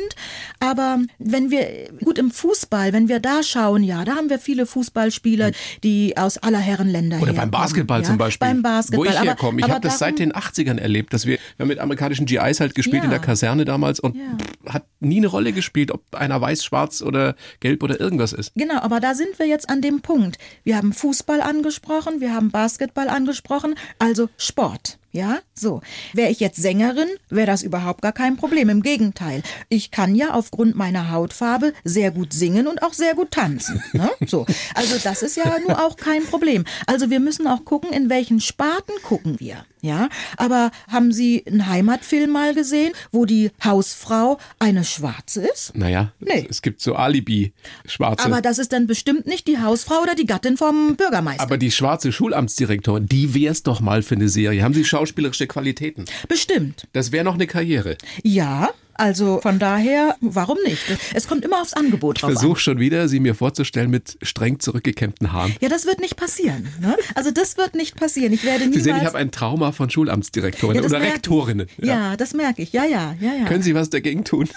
aber 0.59 0.99
wenn 1.21 1.51
wir 1.53 1.89
gut 2.05 2.19
im 2.19 2.33
Fußball, 2.33 2.93
wenn 2.93 3.09
wir 3.09 3.21
da 3.21 3.45
schauen, 3.45 3.85
ja, 3.85 4.05
da 4.05 4.17
haben 4.17 4.31
wir 4.31 4.41
viele 4.41 4.67
Fußballspieler, 4.67 5.53
die 5.85 6.17
aus 6.17 6.39
aller 6.39 6.59
Herren 6.59 6.89
Länder 6.89 7.23
Oder 7.23 7.35
beim 7.35 7.53
Basketball 7.53 8.01
ja, 8.01 8.07
zum 8.07 8.19
Beispiel. 8.19 8.49
Beim 8.49 8.63
Basketball. 8.63 9.07
Wo 9.07 9.11
ich 9.11 9.21
herkomme. 9.21 9.61
Ich 9.61 9.69
habe 9.69 9.81
das 9.81 9.99
seit 9.99 10.19
den 10.19 10.33
80ern 10.33 10.79
erlebt, 10.79 11.13
dass 11.13 11.25
wir, 11.25 11.39
wir 11.57 11.65
haben 11.65 11.69
mit 11.69 11.79
amerikanischen 11.79 12.27
GIs 12.27 12.59
halt 12.59 12.75
gespielt 12.75 12.99
Ja. 12.99 13.05
in 13.05 13.11
der 13.11 13.21
Kaserne 13.21 13.65
damals 13.65 14.01
und 14.01 14.17
Ja. 14.17 14.73
hat 14.73 14.85
nie 14.99 15.19
eine 15.19 15.29
Rolle 15.29 15.53
gespielt, 15.53 15.93
ob 15.93 16.03
einer 16.17 16.41
weiß, 16.41 16.65
schwarz 16.65 17.01
oder 17.01 17.37
gelb 17.61 17.83
oder 17.85 18.01
irgendwas 18.01 18.33
ist. 18.33 18.53
Genau, 18.57 18.81
aber 18.81 18.99
da 18.99 19.15
sind 19.15 19.39
wir 19.39 19.47
jetzt 19.47 19.69
an 19.71 19.81
dem 19.83 20.01
Punkt. 20.01 20.39
Wir 20.65 20.77
haben 20.77 20.93
Fußball 20.93 21.41
angesprochen, 21.41 22.08
wir 22.21 22.35
haben 22.35 22.51
Basketball 22.51 23.09
angesprochen, 23.09 23.75
also 23.99 24.29
Sport. 24.37 24.99
Ja, 25.13 25.39
so. 25.59 25.81
Wäre 26.13 26.31
ich 26.31 26.41
jetzt 26.41 26.61
Sängerin, 26.61 27.09
wäre 27.29 27.47
das 27.47 27.63
überhaupt 27.63 28.03
gar 28.03 28.13
kein 28.13 28.37
Problem. 28.37 28.69
Im 28.69 28.83
Gegenteil. 28.83 29.43
Ich 29.69 29.91
kann 29.91 30.15
ja 30.15 30.35
aufgrund 30.35 30.75
meiner 30.77 31.11
Hautfarbe 31.11 31.73
sehr 31.85 32.11
gut 32.11 32.33
singen 32.33 32.67
und 32.67 32.83
auch 32.83 32.93
sehr 32.93 33.15
gut 33.15 33.31
tanzen. 33.31 33.83
Ne? 33.93 34.11
So. 34.27 34.45
Also 34.75 34.97
das 35.03 35.23
ist 35.23 35.37
ja 35.37 35.57
nur 35.67 35.83
auch 35.85 35.97
kein 35.97 36.23
Problem. 36.25 36.65
Also 36.87 37.09
wir 37.09 37.19
müssen 37.21 37.47
auch 37.47 37.65
gucken, 37.65 37.93
in 37.93 38.11
welchen 38.11 38.41
Sparten 38.41 38.93
gucken 39.03 39.41
wir. 39.41 39.65
Ja, 39.81 40.09
aber 40.37 40.73
haben 40.89 41.13
Sie 41.13 41.45
einen 41.47 41.69
Heimatfilm 41.69 42.31
mal 42.31 42.53
gesehen, 42.53 42.93
wo 43.13 43.27
die 43.27 43.51
Hausfrau 43.65 44.39
eine 44.59 44.85
Schwarze 44.85 45.47
ist? 45.47 45.77
Naja, 45.77 46.13
Nee. 46.19 46.47
es, 46.51 46.63
gibt 46.63 46.81
so 46.81 46.97
Alibi-Schwarze. 46.97 48.25
Aber 48.25 48.41
das 48.43 48.59
ist 48.59 48.73
dann 48.73 48.87
bestimmt 48.87 49.27
nicht 49.27 49.47
die 49.47 49.59
Hausfrau 49.61 50.03
oder 50.03 50.15
die 50.15 50.27
Gattin 50.27 50.57
vom 50.57 50.97
Bürgermeister. 50.97 51.43
Aber 51.43 51.59
die 51.59 51.71
schwarze 51.71 52.11
Schulamtsdirektorin, 52.13 53.07
die 53.07 53.35
wär's 53.35 53.63
doch 53.63 53.81
mal 53.81 54.03
für 54.03 54.17
eine 54.17 54.29
Serie. 54.29 54.63
Haben 54.65 54.75
Sie 54.75 54.85
schauspielerische 54.85 55.47
Qualitäten? 55.49 56.05
bestimmt. 56.29 56.87
Das 56.93 57.13
wäre 57.13 57.25
noch 57.25 57.35
eine 57.35 57.47
Karriere. 57.47 57.97
Ja, 58.23 58.71
also 58.99 59.41
von 59.41 59.59
daher, 59.59 60.17
warum 60.21 60.59
nicht? 60.65 60.83
Es 61.15 61.27
kommt 61.27 61.45
immer 61.45 61.63
aufs 61.63 61.73
Angebot 61.73 62.17
Ich 62.17 62.21
drauf 62.21 62.31
an. 62.31 62.37
versuche 62.37 62.61
schon 62.61 62.79
wieder, 62.79 63.09
sie 63.09 63.21
mir 63.21 63.35
vorzustellen 63.35 63.91
mit 63.91 64.19
streng 64.23 64.61
zurückgekämmten 64.61 65.33
Haaren. 65.33 65.55
Ja, 65.61 65.69
das 65.69 65.87
wird 65.87 66.01
nicht 66.01 66.17
passieren. 66.17 66.69
Ne? 66.81 66.97
Also 67.15 67.31
das 67.31 67.57
wird 67.57 67.75
nicht 67.75 67.97
passieren. 67.97 68.33
Ich 68.33 68.45
werde 68.45 68.65
Sie 68.65 68.71
niemals... 68.71 68.85
sehen, 68.85 68.97
ich 68.97 69.05
habe 69.05 69.19
ein 69.19 69.31
Trauma 69.31 69.73
von 69.73 69.89
Schulamtsdirektorinnen 69.89 70.77
Ja, 70.77 70.83
das 70.83 70.93
oder 70.93 70.99
merke 70.99 71.09
ich. 71.09 71.17
Rektorinnen. 71.17 71.67
Ja. 71.79 72.17
das 72.17 72.35
merke 72.35 72.63
ich. 72.63 72.73
Ja, 72.73 72.85
ja, 72.85 73.15
ja, 73.21 73.35
ja. 73.35 73.45
Können 73.45 73.63
Sie 73.63 73.75
was 73.75 73.91
dagegen 73.91 74.25
tun? 74.25 74.49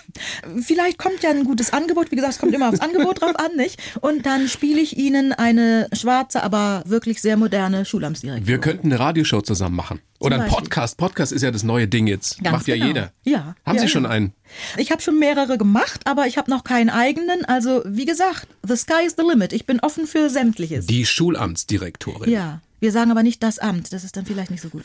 Vielleicht 0.62 0.98
kommt 0.98 1.24
ja 1.24 1.30
ein 1.30 1.44
gutes 1.44 1.72
Angebot. 1.74 2.12
Wie 2.12 2.16
gesagt, 2.16 2.34
es 2.34 2.40
kommt 2.40 2.54
immer 2.54 2.70
aufs 2.70 2.80
Angebot 2.80 3.22
drauf 3.22 3.36
an, 3.36 3.56
nicht? 3.56 3.80
Und 4.02 4.26
dann 4.26 4.48
spiele 4.48 4.82
ich 4.82 4.98
Ihnen 4.98 5.34
eine 5.34 5.88
schwarze, 5.94 6.44
aber 6.44 6.84
wirklich 6.86 7.22
sehr 7.22 7.38
moderne 7.38 7.86
Schulamtsdirektorin. 7.86 8.48
Wir 8.48 8.58
könnten 8.58 8.88
eine 8.88 9.00
Radioshow 9.00 9.42
zusammen 9.42 9.76
machen. 9.76 10.02
Oder 10.20 10.42
ein. 10.42 10.50
Podcast. 10.50 10.98
Podcast 10.98 11.32
ist 11.32 11.42
ja 11.42 11.52
das 11.52 11.64
neue 11.64 11.88
Ding 11.88 12.08
jetzt. 12.08 12.44
Ganz 12.44 12.58
Macht 12.58 12.68
ja 12.68 12.76
genau. 12.76 12.88
jeder. 12.88 13.12
Ja. 13.24 13.56
Haben 13.66 13.76
ja, 13.78 13.82
Sie 13.82 13.88
schon 13.88 14.04
ja. 14.04 14.31
Ich 14.78 14.92
habe 14.92 15.02
schon 15.02 15.18
mehrere 15.20 15.58
gemacht, 15.58 16.02
aber 16.06 16.28
ich 16.28 16.38
habe 16.38 16.50
noch 16.52 16.64
keinen 16.64 16.90
eigenen. 16.90 17.46
Also 17.46 17.82
wie 17.86 18.06
gesagt, 18.06 18.48
the 18.68 18.76
sky 18.76 19.06
is 19.06 19.16
the 19.18 19.24
limit. 19.24 19.54
Ich 19.54 19.66
bin 19.66 19.80
offen 19.80 20.08
für 20.08 20.30
sämtliches. 20.30 20.86
Die 20.88 21.06
Schulamtsdirektorin. 21.06 22.30
ja, 22.30 22.62
wir 22.80 22.92
sagen 22.92 23.12
aber 23.12 23.24
nicht 23.24 23.42
das 23.44 23.60
Amt. 23.60 23.94
Das 23.94 24.04
ist 24.04 24.16
dann 24.18 24.26
vielleicht 24.26 24.52
nicht 24.52 24.62
so 24.62 24.70
gut. 24.70 24.84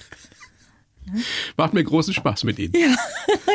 Macht 1.56 1.72
mir 1.72 1.84
großen 1.84 2.12
Spaß 2.12 2.42
mit 2.44 2.58
Ihnen. 2.58 2.72
Ja, 2.76 2.96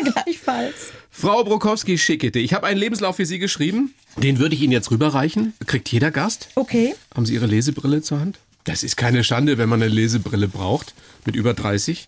gleichfalls. 0.14 0.92
Frau 1.10 1.44
Brokowski-Schickete, 1.44 2.40
ich 2.40 2.54
habe 2.54 2.66
einen 2.66 2.80
Lebenslauf 2.80 3.18
für 3.18 3.26
Sie 3.26 3.40
geschrieben. 3.40 3.94
Den 4.18 4.40
würde 4.40 4.56
ich 4.56 4.62
Ihnen 4.62 4.72
jetzt 4.72 4.90
rüberreichen. 4.90 5.54
Kriegt 5.66 5.90
jeder 5.90 6.12
Gast. 6.12 6.48
Okay. 6.56 6.96
Haben 7.14 7.26
Sie 7.26 7.34
Ihre 7.34 7.48
Lesebrille 7.48 8.02
zur 8.02 8.22
Hand? 8.22 8.40
Das 8.64 8.84
ist 8.84 8.96
keine 8.98 9.24
Schande, 9.24 9.58
wenn 9.58 9.70
man 9.70 9.82
eine 9.82 9.92
Lesebrille 9.92 10.48
braucht. 10.48 10.94
Mit 11.26 11.36
über 11.36 11.54
30. 11.54 12.08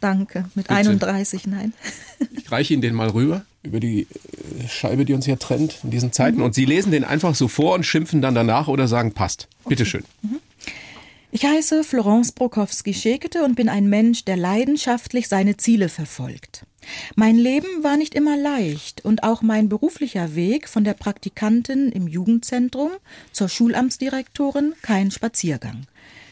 Danke. 0.00 0.46
Mit 0.54 0.70
31, 0.70 1.46
nein. 1.46 1.72
Ich 2.36 2.52
reiche 2.52 2.72
Ihnen 2.72 2.82
den 2.82 2.94
mal 2.94 3.08
rüber. 3.08 3.44
Über 3.64 3.80
die 3.80 4.02
äh, 4.02 4.68
Scheibe, 4.68 5.04
die 5.04 5.12
uns 5.12 5.24
hier 5.24 5.38
trennt 5.38 5.78
in 5.82 5.90
diesen 5.90 6.12
Zeiten. 6.12 6.40
Und 6.40 6.54
Sie 6.54 6.64
lesen 6.64 6.92
den 6.92 7.02
einfach 7.02 7.34
so 7.34 7.48
vor 7.48 7.74
und 7.74 7.84
schimpfen 7.84 8.20
dann 8.20 8.34
danach 8.34 8.68
oder 8.68 8.86
sagen, 8.86 9.12
passt. 9.12 9.48
Bitteschön. 9.68 10.04
Ich 11.32 11.44
heiße 11.44 11.82
Florence 11.82 12.32
Brokowski-Schekete 12.32 13.42
und 13.42 13.54
bin 13.54 13.68
ein 13.68 13.88
Mensch, 13.88 14.24
der 14.24 14.36
leidenschaftlich 14.36 15.28
seine 15.28 15.56
Ziele 15.56 15.88
verfolgt. 15.88 16.64
Mein 17.14 17.36
Leben 17.36 17.82
war 17.82 17.96
nicht 17.96 18.14
immer 18.14 18.36
leicht 18.36 19.04
und 19.04 19.22
auch 19.22 19.42
mein 19.42 19.68
beruflicher 19.68 20.34
Weg 20.34 20.68
von 20.68 20.84
der 20.84 20.94
Praktikantin 20.94 21.90
im 21.90 22.08
Jugendzentrum 22.08 22.90
zur 23.32 23.48
Schulamtsdirektorin 23.48 24.74
kein 24.82 25.10
Spaziergang. 25.10 25.86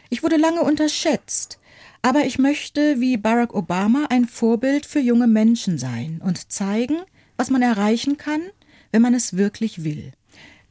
Ich 0.08 0.22
wurde 0.22 0.36
lange 0.36 0.62
unterschätzt, 0.62 1.58
aber 2.02 2.24
ich 2.24 2.38
möchte 2.38 3.00
wie 3.00 3.16
Barack 3.16 3.54
Obama 3.54 4.06
ein 4.10 4.26
Vorbild 4.26 4.86
für 4.86 5.00
junge 5.00 5.26
Menschen 5.26 5.78
sein 5.78 6.20
und 6.24 6.50
zeigen, 6.50 6.96
was 7.36 7.50
man 7.50 7.62
erreichen 7.62 8.16
kann, 8.16 8.42
wenn 8.90 9.02
man 9.02 9.14
es 9.14 9.36
wirklich 9.36 9.84
will. 9.84 10.12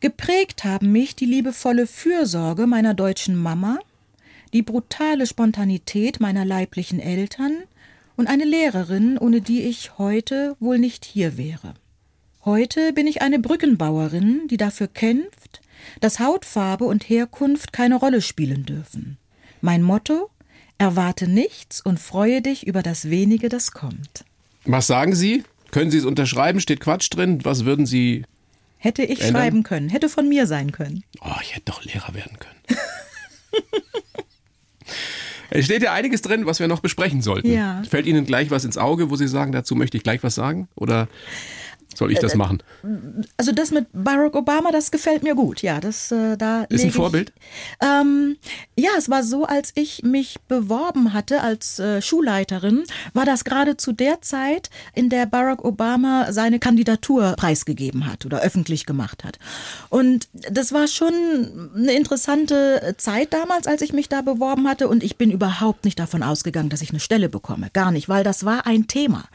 Geprägt 0.02 0.64
haben 0.64 0.92
mich 0.92 1.16
die 1.16 1.26
liebevolle 1.26 1.86
Fürsorge 1.86 2.68
meiner 2.68 2.94
deutschen 2.94 3.36
Mama, 3.36 3.80
die 4.54 4.62
brutale 4.62 5.28
Spontanität 5.28 6.20
meiner 6.20 6.46
leiblichen 6.46 7.00
Eltern 7.00 7.64
und 8.20 8.28
eine 8.28 8.44
Lehrerin, 8.44 9.18
ohne 9.18 9.40
die 9.40 9.62
ich 9.62 9.98
heute 9.98 10.58
wohl 10.60 10.78
nicht 10.78 11.06
hier 11.06 11.38
wäre. 11.38 11.74
Heute 12.44 12.92
bin 12.92 13.08
ich 13.08 13.22
eine 13.22 13.40
Brückenbauerin, 13.40 14.48
die 14.50 14.58
dafür 14.58 14.88
kämpft, 14.90 15.62
dass 16.02 16.20
Hautfarbe 16.20 16.84
und 16.84 17.08
Herkunft 17.08 17.72
keine 17.72 17.96
Rolle 17.96 18.22
spielen 18.22 18.66
dürfen. 18.66 19.18
Mein 19.62 19.82
Motto 19.82 20.30
Erwarte 20.78 21.28
nichts 21.28 21.82
und 21.82 22.00
freue 22.00 22.42
dich 22.42 22.66
über 22.66 22.82
das 22.82 23.10
wenige, 23.10 23.50
das 23.50 23.74
kommt. 23.74 24.24
Was 24.64 24.88
sagen 24.88 25.14
Sie? 25.14 25.44
Können 25.72 25.92
Sie 25.92 25.98
es 25.98 26.06
unterschreiben? 26.06 26.62
Steht 26.62 26.80
Quatsch 26.80 27.10
drin? 27.12 27.44
Was 27.44 27.66
würden 27.66 27.86
Sie. 27.86 28.24
Hätte 28.78 29.04
ich 29.04 29.20
Ändern? 29.20 29.42
schreiben 29.42 29.64
können, 29.64 29.90
hätte 29.90 30.08
von 30.08 30.30
mir 30.30 30.48
sein 30.48 30.72
können. 30.72 31.04
Oh, 31.20 31.36
ich 31.42 31.54
hätte 31.54 31.66
doch 31.66 31.84
Lehrer 31.84 32.14
werden 32.14 32.38
können. 32.40 32.80
Es 35.50 35.66
steht 35.66 35.82
ja 35.82 35.94
einiges 35.94 36.22
drin, 36.22 36.46
was 36.46 36.60
wir 36.60 36.68
noch 36.68 36.80
besprechen 36.80 37.22
sollten. 37.22 37.52
Ja. 37.52 37.82
Fällt 37.90 38.06
Ihnen 38.06 38.26
gleich 38.26 38.52
was 38.52 38.66
ins 38.66 38.78
Auge, 38.78 39.10
wo 39.10 39.16
Sie 39.16 39.28
sagen, 39.28 39.52
dazu 39.52 39.76
möchte 39.76 39.98
ich 39.98 40.04
gleich 40.04 40.24
was 40.24 40.36
sagen? 40.36 40.68
Oder 40.76 41.08
soll 41.96 42.12
ich 42.12 42.20
das 42.20 42.36
machen? 42.36 42.62
Also 43.38 43.52
das 43.52 43.72
mit 43.72 43.88
Barack 43.94 44.36
Obama, 44.36 44.72
das 44.72 44.92
gefällt 44.92 45.24
mir 45.24 45.36
gut. 45.36 45.62
Ja, 45.62 45.80
das 45.80 46.12
äh, 46.12 46.38
da 46.38 46.64
Ist 46.64 46.86
ein 46.86 46.92
Vorbild? 46.92 47.34
Ich, 47.36 47.88
ähm, 47.88 48.38
ja, 48.78 48.92
es 48.98 49.10
war 49.10 49.24
so, 49.24 49.46
als 49.46 49.72
ich 49.76 50.04
mich 50.04 50.38
beworben 50.48 51.14
hatte 51.14 51.42
als 51.42 51.80
äh, 51.80 52.02
Schulleiterin, 52.02 52.84
war 53.14 53.26
das 53.26 53.44
gerade 53.44 53.76
zu 53.76 53.92
der 53.92 54.22
Zeit, 54.22 54.70
in 54.94 55.10
der 55.10 55.26
Barack 55.26 55.66
Obama 55.66 56.32
seine 56.32 56.60
Kandidatur 56.60 57.34
preisgegeben 57.38 58.06
hat 58.06 58.26
oder 58.26 58.42
öffentlich 58.42 58.86
gemacht 58.86 59.24
hat. 59.24 59.40
Und 59.90 60.30
das 60.32 60.72
war 60.72 60.88
schon 60.88 61.72
eine 61.76 61.94
interessante 61.94 62.96
Zeit 62.98 63.34
damals, 63.34 63.68
als 63.68 63.82
ich 63.82 63.94
mich 63.94 64.10
da 64.10 64.22
beworben 64.22 64.68
hatte. 64.68 64.88
Und 64.88 65.04
ich 65.04 65.18
bin 65.18 65.32
überhaupt 65.32 65.86
nicht 65.86 66.00
davon 66.00 66.24
ausgegangen, 66.24 66.70
dass 66.70 66.82
ich 66.82 66.92
eine 66.92 67.00
Stelle 67.00 67.30
bekomme. 67.30 67.70
Gar 67.74 67.92
nicht, 67.92 68.10
weil 68.10 68.24
das 68.24 68.46
war 68.46 68.68
ein 68.68 68.88
Thema. 68.88 69.26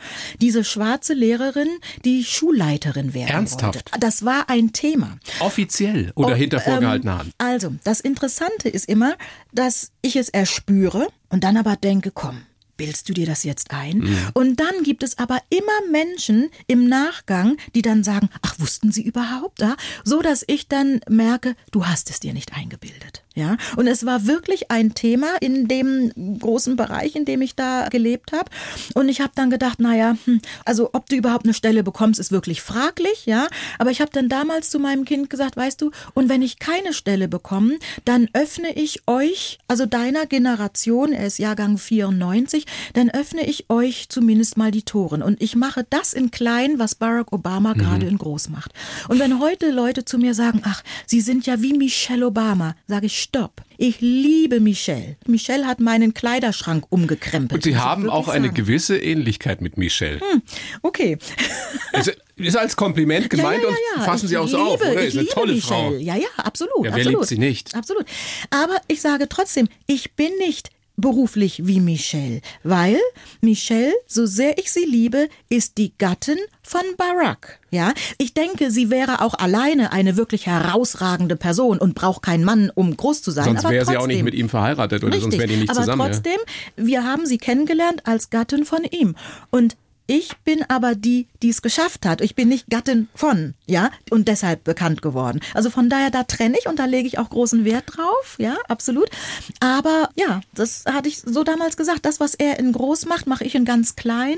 Diese 0.40 0.64
schwarze 0.64 1.14
Lehrerin, 1.14 1.68
die 2.04 2.24
Schulleiterin 2.44 3.14
werden 3.14 3.30
Ernsthaft? 3.30 3.92
wollte. 3.92 4.00
Das 4.00 4.24
war 4.24 4.50
ein 4.50 4.72
Thema. 4.72 5.18
Offiziell 5.40 6.12
oder 6.14 6.28
Und, 6.28 6.34
hinter 6.34 6.60
vorgehaltener 6.60 7.12
ähm, 7.12 7.18
Hand? 7.18 7.32
Also, 7.38 7.72
das 7.84 8.00
Interessante 8.00 8.68
ist 8.68 8.88
immer, 8.88 9.16
dass 9.52 9.92
ich 10.02 10.16
es 10.16 10.28
erspüre 10.28 11.08
und 11.30 11.44
dann 11.44 11.56
aber 11.56 11.76
denke, 11.76 12.10
komm, 12.10 12.42
bildest 12.76 13.08
du 13.08 13.14
dir 13.14 13.26
das 13.26 13.44
jetzt 13.44 13.70
ein? 13.70 13.98
Mhm. 13.98 14.18
Und 14.34 14.60
dann 14.60 14.82
gibt 14.82 15.02
es 15.02 15.18
aber 15.18 15.40
immer 15.48 15.90
Menschen 15.90 16.50
im 16.66 16.86
Nachgang, 16.88 17.56
die 17.74 17.82
dann 17.82 18.04
sagen, 18.04 18.28
ach, 18.42 18.58
wussten 18.58 18.92
sie 18.92 19.02
überhaupt 19.02 19.62
da? 19.62 19.76
So, 20.04 20.20
dass 20.20 20.44
ich 20.46 20.68
dann 20.68 21.00
merke, 21.08 21.54
du 21.70 21.86
hast 21.86 22.10
es 22.10 22.20
dir 22.20 22.34
nicht 22.34 22.54
eingebildet. 22.54 23.23
Ja, 23.36 23.56
und 23.74 23.88
es 23.88 24.06
war 24.06 24.26
wirklich 24.26 24.70
ein 24.70 24.94
Thema 24.94 25.26
in 25.40 25.66
dem 25.66 26.38
großen 26.38 26.76
Bereich, 26.76 27.16
in 27.16 27.24
dem 27.24 27.42
ich 27.42 27.56
da 27.56 27.88
gelebt 27.88 28.30
habe. 28.30 28.48
Und 28.94 29.08
ich 29.08 29.20
habe 29.20 29.32
dann 29.34 29.50
gedacht, 29.50 29.80
naja, 29.80 30.16
hm, 30.24 30.40
also 30.64 30.90
ob 30.92 31.08
du 31.08 31.16
überhaupt 31.16 31.44
eine 31.44 31.52
Stelle 31.52 31.82
bekommst, 31.82 32.20
ist 32.20 32.30
wirklich 32.30 32.62
fraglich, 32.62 33.26
ja. 33.26 33.48
Aber 33.80 33.90
ich 33.90 34.00
habe 34.00 34.12
dann 34.12 34.28
damals 34.28 34.70
zu 34.70 34.78
meinem 34.78 35.04
Kind 35.04 35.30
gesagt, 35.30 35.56
weißt 35.56 35.82
du, 35.82 35.90
und 36.14 36.28
wenn 36.28 36.42
ich 36.42 36.60
keine 36.60 36.92
Stelle 36.92 37.26
bekomme, 37.26 37.78
dann 38.04 38.28
öffne 38.34 38.72
ich 38.72 39.02
euch, 39.08 39.58
also 39.66 39.84
deiner 39.84 40.26
Generation, 40.26 41.12
er 41.12 41.26
ist 41.26 41.38
Jahrgang 41.38 41.76
94, 41.76 42.66
dann 42.92 43.10
öffne 43.10 43.44
ich 43.44 43.68
euch 43.68 44.08
zumindest 44.10 44.56
mal 44.56 44.70
die 44.70 44.84
Toren. 44.84 45.22
Und 45.22 45.42
ich 45.42 45.56
mache 45.56 45.84
das 45.90 46.12
in 46.12 46.30
klein, 46.30 46.78
was 46.78 46.94
Barack 46.94 47.32
Obama 47.32 47.74
mhm. 47.74 47.78
gerade 47.78 48.06
in 48.06 48.16
groß 48.16 48.50
macht. 48.50 48.72
Und 49.08 49.18
wenn 49.18 49.40
heute 49.40 49.72
Leute 49.72 50.04
zu 50.04 50.18
mir 50.18 50.34
sagen, 50.34 50.62
ach, 50.64 50.84
sie 51.06 51.20
sind 51.20 51.46
ja 51.46 51.60
wie 51.62 51.72
Michelle 51.72 52.28
Obama, 52.28 52.76
sage 52.86 53.06
ich, 53.06 53.23
stopp. 53.24 53.62
Ich 53.76 54.00
liebe 54.00 54.60
Michelle. 54.60 55.16
Michelle 55.26 55.66
hat 55.66 55.80
meinen 55.80 56.14
Kleiderschrank 56.14 56.86
umgekrempelt. 56.90 57.52
Und 57.52 57.64
Sie 57.64 57.76
haben 57.76 58.08
auch 58.08 58.26
sagen. 58.26 58.44
eine 58.44 58.52
gewisse 58.52 58.96
Ähnlichkeit 58.96 59.60
mit 59.60 59.76
Michelle. 59.76 60.20
Hm, 60.20 60.42
okay. 60.82 61.18
Also, 61.92 62.10
ist 62.34 62.56
als 62.56 62.74
Kompliment 62.74 63.30
gemeint 63.30 63.62
ja, 63.62 63.68
ja, 63.68 63.76
ja, 63.76 64.00
und 64.00 64.04
fassen 64.04 64.26
Sie 64.26 64.36
auch 64.36 64.48
so 64.48 64.58
auf, 64.58 64.80
oder? 64.80 65.00
Ist 65.00 65.16
eine 65.16 65.28
tolle 65.28 65.54
Michelle. 65.54 65.90
Frau. 65.90 65.92
Ja, 65.94 66.16
ja, 66.16 66.26
absolut. 66.38 66.78
Ja, 66.78 66.90
wer 66.90 66.94
absolut. 66.94 67.12
liebt 67.12 67.26
sie 67.28 67.38
nicht? 67.38 67.72
Absolut. 67.76 68.04
Aber 68.50 68.80
ich 68.88 69.00
sage 69.00 69.28
trotzdem, 69.28 69.68
ich 69.86 70.14
bin 70.14 70.36
nicht 70.38 70.70
beruflich 70.96 71.66
wie 71.66 71.80
Michelle, 71.80 72.40
weil 72.62 72.98
Michelle, 73.40 73.92
so 74.06 74.26
sehr 74.26 74.58
ich 74.58 74.70
sie 74.72 74.84
liebe, 74.84 75.28
ist 75.48 75.78
die 75.78 75.92
Gattin 75.98 76.38
von 76.62 76.82
Barack. 76.96 77.60
Ja, 77.70 77.92
ich 78.18 78.34
denke, 78.34 78.70
sie 78.70 78.90
wäre 78.90 79.20
auch 79.20 79.34
alleine 79.34 79.92
eine 79.92 80.16
wirklich 80.16 80.46
herausragende 80.46 81.34
Person 81.34 81.78
und 81.78 81.94
braucht 81.94 82.22
keinen 82.22 82.44
Mann, 82.44 82.70
um 82.72 82.96
groß 82.96 83.22
zu 83.22 83.32
sein. 83.32 83.44
Sonst 83.44 83.68
wäre 83.68 83.84
sie 83.84 83.96
auch 83.96 84.06
nicht 84.06 84.22
mit 84.22 84.34
ihm 84.34 84.48
verheiratet 84.48 85.02
oder 85.02 85.14
richtig, 85.14 85.22
sonst 85.22 85.38
wären 85.38 85.50
die 85.50 85.56
nicht 85.56 85.70
aber 85.70 85.80
zusammen. 85.80 86.00
Aber 86.00 86.12
trotzdem, 86.12 86.38
ja. 86.76 86.86
wir 86.86 87.04
haben 87.04 87.26
sie 87.26 87.38
kennengelernt 87.38 88.06
als 88.06 88.30
Gattin 88.30 88.64
von 88.64 88.84
ihm 88.84 89.16
und 89.50 89.76
ich 90.06 90.36
bin 90.38 90.62
aber 90.68 90.94
die, 90.94 91.28
die 91.42 91.48
es 91.48 91.62
geschafft 91.62 92.04
hat. 92.04 92.20
Ich 92.20 92.34
bin 92.34 92.48
nicht 92.48 92.68
Gattin 92.68 93.08
von, 93.14 93.54
ja, 93.66 93.90
und 94.10 94.28
deshalb 94.28 94.64
bekannt 94.64 95.02
geworden. 95.02 95.40
Also 95.54 95.70
von 95.70 95.88
daher, 95.88 96.10
da 96.10 96.24
trenne 96.24 96.56
ich 96.58 96.68
und 96.68 96.78
da 96.78 96.84
lege 96.84 97.08
ich 97.08 97.18
auch 97.18 97.30
großen 97.30 97.64
Wert 97.64 97.96
drauf, 97.96 98.36
ja, 98.38 98.56
absolut. 98.68 99.08
Aber 99.60 100.10
ja, 100.16 100.40
das 100.52 100.84
hatte 100.86 101.08
ich 101.08 101.20
so 101.20 101.44
damals 101.44 101.76
gesagt. 101.76 102.04
Das, 102.04 102.20
was 102.20 102.34
er 102.34 102.58
in 102.58 102.72
groß 102.72 103.06
macht, 103.06 103.26
mache 103.26 103.44
ich 103.44 103.54
in 103.54 103.64
ganz 103.64 103.96
klein. 103.96 104.36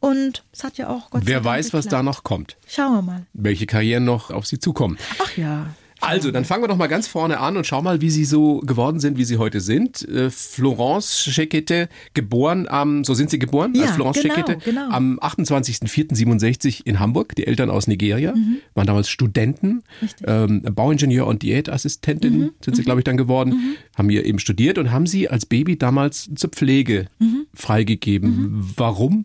Und 0.00 0.44
es 0.52 0.62
hat 0.62 0.78
ja 0.78 0.88
auch 0.88 1.10
Gott 1.10 1.22
Wer 1.24 1.44
weiß, 1.44 1.72
was 1.72 1.86
da 1.86 2.02
noch 2.02 2.22
kommt. 2.22 2.56
Schauen 2.66 2.94
wir 2.94 3.02
mal. 3.02 3.26
Welche 3.32 3.66
Karrieren 3.66 4.04
noch 4.04 4.30
auf 4.30 4.46
Sie 4.46 4.58
zukommen. 4.58 4.98
Ach 5.22 5.36
ja. 5.36 5.66
Also, 6.00 6.30
dann 6.30 6.44
fangen 6.44 6.62
wir 6.62 6.68
doch 6.68 6.76
mal 6.76 6.86
ganz 6.86 7.08
vorne 7.08 7.38
an 7.40 7.56
und 7.56 7.66
schau 7.66 7.82
mal, 7.82 8.00
wie 8.00 8.10
Sie 8.10 8.24
so 8.24 8.60
geworden 8.60 9.00
sind, 9.00 9.18
wie 9.18 9.24
Sie 9.24 9.38
heute 9.38 9.60
sind. 9.60 10.08
Äh, 10.08 10.30
Florence 10.30 11.24
Schekete, 11.24 11.88
geboren 12.14 12.68
am, 12.68 13.04
so 13.04 13.14
sind 13.14 13.30
Sie 13.30 13.38
geboren, 13.38 13.72
ja, 13.74 13.82
als 13.82 13.92
Florence 13.92 14.20
genau, 14.20 14.34
Schekete, 14.34 14.58
genau. 14.64 14.90
am 14.90 15.18
28.04.67 15.18 16.86
in 16.86 17.00
Hamburg. 17.00 17.34
Die 17.34 17.46
Eltern 17.46 17.70
aus 17.70 17.86
Nigeria, 17.86 18.34
mhm. 18.34 18.58
waren 18.74 18.86
damals 18.86 19.08
Studenten, 19.08 19.82
ähm, 20.26 20.62
Bauingenieur 20.62 21.26
und 21.26 21.42
Diätassistentin 21.42 22.38
mhm. 22.38 22.50
sind 22.60 22.76
Sie, 22.76 22.82
mhm. 22.82 22.84
glaube 22.84 23.00
ich, 23.00 23.04
dann 23.04 23.16
geworden, 23.16 23.50
mhm. 23.50 23.76
haben 23.96 24.08
hier 24.08 24.24
eben 24.24 24.38
studiert 24.38 24.78
und 24.78 24.92
haben 24.92 25.06
Sie 25.06 25.28
als 25.28 25.46
Baby 25.46 25.78
damals 25.78 26.30
zur 26.34 26.50
Pflege 26.50 27.06
mhm. 27.18 27.46
freigegeben. 27.54 28.30
Mhm. 28.30 28.70
Warum? 28.76 29.24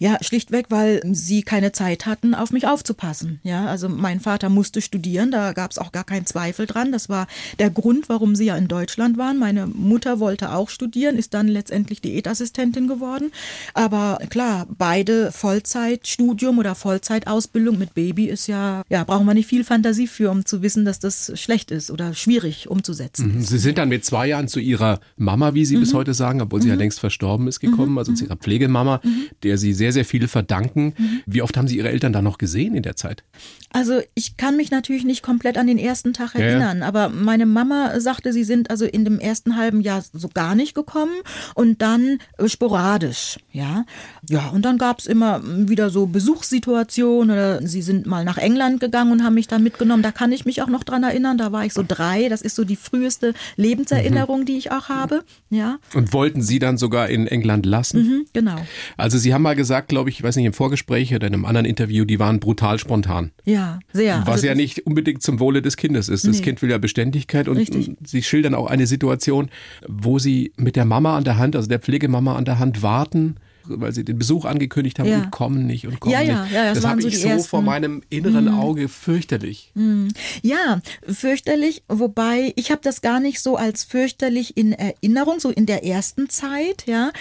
Ja, 0.00 0.18
schlichtweg, 0.22 0.66
weil 0.70 1.00
Sie 1.12 1.42
keine 1.42 1.70
Zeit 1.70 2.06
hatten, 2.06 2.34
auf 2.34 2.50
mich 2.50 2.66
aufzupassen. 2.66 3.38
Ja, 3.44 3.66
also 3.66 3.88
mein 3.88 4.18
Vater 4.18 4.48
musste 4.48 4.82
studieren, 4.82 5.30
da 5.30 5.52
gab 5.52 5.70
es 5.70 5.78
auch 5.78 5.92
gar 5.92 6.00
gar 6.00 6.04
kein 6.04 6.24
Zweifel 6.24 6.66
dran. 6.66 6.92
Das 6.92 7.10
war 7.10 7.26
der 7.58 7.68
Grund, 7.68 8.08
warum 8.08 8.34
sie 8.34 8.46
ja 8.46 8.56
in 8.56 8.68
Deutschland 8.68 9.18
waren. 9.18 9.38
Meine 9.38 9.66
Mutter 9.66 10.18
wollte 10.18 10.52
auch 10.52 10.70
studieren, 10.70 11.16
ist 11.16 11.34
dann 11.34 11.46
letztendlich 11.46 12.00
Diätassistentin 12.00 12.88
geworden. 12.88 13.32
Aber 13.74 14.18
klar, 14.30 14.66
beide 14.78 15.30
Vollzeitstudium 15.30 16.58
oder 16.58 16.74
Vollzeitausbildung 16.74 17.78
mit 17.78 17.92
Baby 17.92 18.26
ist 18.26 18.46
ja, 18.46 18.82
ja, 18.88 19.04
brauchen 19.04 19.26
wir 19.26 19.34
nicht 19.34 19.46
viel 19.46 19.62
Fantasie 19.62 20.06
für, 20.06 20.30
um 20.30 20.46
zu 20.46 20.62
wissen, 20.62 20.86
dass 20.86 21.00
das 21.00 21.32
schlecht 21.38 21.70
ist 21.70 21.90
oder 21.90 22.14
schwierig 22.14 22.70
umzusetzen. 22.70 23.34
Mhm. 23.34 23.42
Sie 23.42 23.58
sind 23.58 23.76
dann 23.76 23.90
mit 23.90 24.06
zwei 24.06 24.26
Jahren 24.26 24.48
zu 24.48 24.58
ihrer 24.58 25.00
Mama, 25.18 25.52
wie 25.52 25.66
Sie 25.66 25.76
mhm. 25.76 25.80
bis 25.80 25.92
heute 25.92 26.14
sagen, 26.14 26.40
obwohl 26.40 26.62
sie 26.62 26.68
ja 26.68 26.74
mhm. 26.74 26.80
längst 26.80 26.98
verstorben 27.00 27.46
ist, 27.46 27.60
gekommen, 27.60 27.92
mhm. 27.92 27.98
also 27.98 28.14
zu 28.14 28.24
ihrer 28.24 28.36
Pflegemama, 28.36 29.00
mhm. 29.04 29.26
der 29.42 29.58
Sie 29.58 29.74
sehr, 29.74 29.89
sehr 29.92 30.04
viel 30.04 30.28
verdanken. 30.28 30.94
Wie 31.26 31.42
oft 31.42 31.56
haben 31.56 31.68
Sie 31.68 31.76
Ihre 31.76 31.90
Eltern 31.90 32.12
da 32.12 32.22
noch 32.22 32.38
gesehen 32.38 32.74
in 32.74 32.82
der 32.82 32.96
Zeit? 32.96 33.24
Also 33.72 34.00
ich 34.14 34.36
kann 34.36 34.56
mich 34.56 34.72
natürlich 34.72 35.04
nicht 35.04 35.22
komplett 35.22 35.56
an 35.56 35.68
den 35.68 35.78
ersten 35.78 36.12
Tag 36.12 36.34
erinnern, 36.34 36.80
ja, 36.80 36.86
aber 36.88 37.08
meine 37.08 37.46
Mama 37.46 38.00
sagte, 38.00 38.32
sie 38.32 38.42
sind 38.42 38.68
also 38.68 38.84
in 38.84 39.04
dem 39.04 39.20
ersten 39.20 39.56
halben 39.56 39.80
Jahr 39.80 40.02
so 40.12 40.28
gar 40.28 40.56
nicht 40.56 40.74
gekommen 40.74 41.14
und 41.54 41.80
dann 41.80 42.18
äh, 42.38 42.48
sporadisch, 42.48 43.38
ja. 43.52 43.84
Ja, 44.28 44.48
und 44.48 44.64
dann 44.64 44.76
gab 44.76 44.98
es 44.98 45.06
immer 45.06 45.40
wieder 45.44 45.90
so 45.90 46.06
Besuchssituationen 46.06 47.30
oder 47.30 47.64
sie 47.64 47.82
sind 47.82 48.06
mal 48.06 48.24
nach 48.24 48.38
England 48.38 48.80
gegangen 48.80 49.12
und 49.12 49.22
haben 49.22 49.34
mich 49.34 49.46
dann 49.46 49.62
mitgenommen. 49.62 50.02
Da 50.02 50.10
kann 50.10 50.32
ich 50.32 50.44
mich 50.44 50.62
auch 50.62 50.68
noch 50.68 50.82
dran 50.82 51.04
erinnern, 51.04 51.38
da 51.38 51.52
war 51.52 51.64
ich 51.64 51.72
so 51.72 51.84
drei, 51.86 52.28
das 52.28 52.42
ist 52.42 52.56
so 52.56 52.64
die 52.64 52.76
früheste 52.76 53.34
Lebenserinnerung, 53.56 54.40
mhm. 54.40 54.46
die 54.46 54.58
ich 54.58 54.72
auch 54.72 54.88
habe, 54.88 55.22
ja. 55.48 55.78
Und 55.94 56.12
wollten 56.12 56.42
Sie 56.42 56.58
dann 56.58 56.76
sogar 56.76 57.08
in 57.08 57.28
England 57.28 57.66
lassen? 57.66 58.02
Mhm, 58.02 58.26
genau. 58.32 58.58
Also 58.96 59.16
Sie 59.16 59.32
haben 59.32 59.42
mal 59.42 59.54
gesagt, 59.54 59.79
glaube 59.88 60.10
ich, 60.10 60.18
ich 60.18 60.22
weiß 60.22 60.36
nicht, 60.36 60.46
im 60.46 60.52
Vorgespräch 60.52 61.14
oder 61.14 61.26
in 61.26 61.34
einem 61.34 61.44
anderen 61.44 61.66
Interview, 61.66 62.04
die 62.04 62.18
waren 62.18 62.40
brutal 62.40 62.78
spontan. 62.78 63.30
Ja. 63.44 63.78
Sehr. 63.92 64.20
Was 64.20 64.28
also 64.28 64.46
ja 64.48 64.54
nicht 64.54 64.86
unbedingt 64.86 65.22
zum 65.22 65.40
Wohle 65.40 65.62
des 65.62 65.76
Kindes 65.76 66.08
ist. 66.08 66.26
Das 66.26 66.36
nee. 66.38 66.42
Kind 66.42 66.62
will 66.62 66.70
ja 66.70 66.78
Beständigkeit 66.78 67.48
und, 67.48 67.58
und, 67.58 67.96
Sie 68.06 68.22
schildern 68.22 68.54
auch 68.54 68.66
eine 68.66 68.86
Situation, 68.86 69.50
wo 69.86 70.18
Sie 70.18 70.52
mit 70.56 70.76
der 70.76 70.84
Mama 70.84 71.16
an 71.16 71.24
der 71.24 71.38
Hand, 71.38 71.56
also 71.56 71.68
der 71.68 71.80
Pflegemama 71.80 72.36
an 72.36 72.44
der 72.44 72.58
Hand 72.58 72.82
warten 72.82 73.36
weil 73.64 73.92
sie 73.92 74.04
den 74.04 74.18
Besuch 74.18 74.44
angekündigt 74.44 74.98
haben 74.98 75.08
ja. 75.08 75.18
und 75.18 75.30
kommen 75.30 75.66
nicht 75.66 75.86
und 75.86 76.00
kommen 76.00 76.12
ja, 76.12 76.20
ja, 76.20 76.42
nicht. 76.42 76.52
Ja, 76.52 76.64
das, 76.66 76.80
das 76.82 76.90
habe 76.90 77.02
ich 77.02 77.20
so 77.20 77.28
ersten. 77.28 77.48
vor 77.48 77.62
meinem 77.62 78.02
inneren 78.10 78.46
mm. 78.46 78.58
Auge 78.58 78.88
fürchterlich. 78.88 79.70
Mm. 79.74 80.08
Ja, 80.42 80.80
fürchterlich, 81.06 81.82
wobei 81.88 82.52
ich 82.56 82.70
habe 82.70 82.80
das 82.82 83.00
gar 83.00 83.20
nicht 83.20 83.40
so 83.40 83.56
als 83.56 83.84
fürchterlich 83.84 84.56
in 84.56 84.72
Erinnerung, 84.72 85.40
so 85.40 85.50
in 85.50 85.66
der 85.66 85.84
ersten 85.84 86.28
Zeit, 86.28 86.84
ja, 86.86 87.12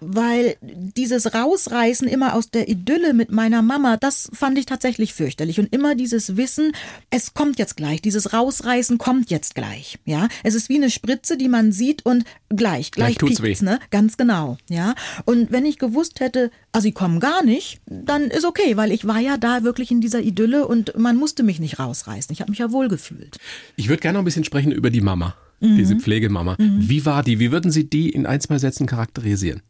weil 0.00 0.56
dieses 0.60 1.34
Rausreißen 1.34 2.08
immer 2.08 2.34
aus 2.34 2.50
der 2.50 2.68
Idylle 2.68 3.14
mit 3.14 3.32
meiner 3.32 3.62
Mama, 3.62 3.96
das 3.96 4.30
fand 4.32 4.58
ich 4.58 4.66
tatsächlich 4.66 5.14
fürchterlich 5.14 5.58
und 5.58 5.72
immer 5.72 5.94
dieses 5.94 6.36
Wissen, 6.36 6.72
es 7.10 7.34
kommt 7.34 7.58
jetzt 7.58 7.76
gleich, 7.76 8.02
dieses 8.02 8.32
Rausreißen 8.32 8.98
kommt 8.98 9.30
jetzt 9.30 9.54
gleich, 9.54 9.98
ja. 10.04 10.28
Es 10.42 10.54
ist 10.54 10.68
wie 10.68 10.76
eine 10.76 10.90
Spritze, 10.90 11.36
die 11.36 11.48
man 11.48 11.72
sieht 11.72 12.04
und 12.06 12.24
gleich, 12.48 12.90
gleich, 12.90 13.16
gleich 13.16 13.18
tut's 13.18 13.42
weh. 13.42 13.56
ne? 13.60 13.80
Ganz 13.90 14.16
genau, 14.16 14.58
ja. 14.68 14.94
Und 15.24 15.50
wenn 15.50 15.66
ich 15.66 15.78
gewusst 15.98 16.20
hätte, 16.20 16.52
ah, 16.70 16.80
sie 16.80 16.92
kommen 16.92 17.18
gar 17.18 17.44
nicht, 17.44 17.80
dann 17.86 18.24
ist 18.30 18.44
okay, 18.44 18.76
weil 18.76 18.92
ich 18.92 19.06
war 19.06 19.18
ja 19.18 19.36
da 19.36 19.64
wirklich 19.64 19.90
in 19.90 20.00
dieser 20.00 20.20
Idylle 20.20 20.66
und 20.66 20.96
man 20.96 21.16
musste 21.16 21.42
mich 21.42 21.58
nicht 21.58 21.80
rausreißen. 21.80 22.32
Ich 22.32 22.40
habe 22.40 22.52
mich 22.52 22.60
ja 22.60 22.70
wohl 22.70 22.86
gefühlt. 22.86 23.36
Ich 23.74 23.88
würde 23.88 24.00
gerne 24.00 24.14
noch 24.14 24.22
ein 24.22 24.24
bisschen 24.24 24.44
sprechen 24.44 24.70
über 24.70 24.90
die 24.90 25.00
Mama, 25.00 25.34
mhm. 25.58 25.76
diese 25.76 25.96
Pflegemama. 25.96 26.54
Mhm. 26.56 26.88
Wie 26.88 27.04
war 27.04 27.24
die? 27.24 27.40
Wie 27.40 27.50
würden 27.50 27.72
Sie 27.72 27.90
die 27.90 28.10
in 28.10 28.26
ein, 28.26 28.40
zwei 28.40 28.58
Sätzen 28.58 28.86
charakterisieren? 28.86 29.60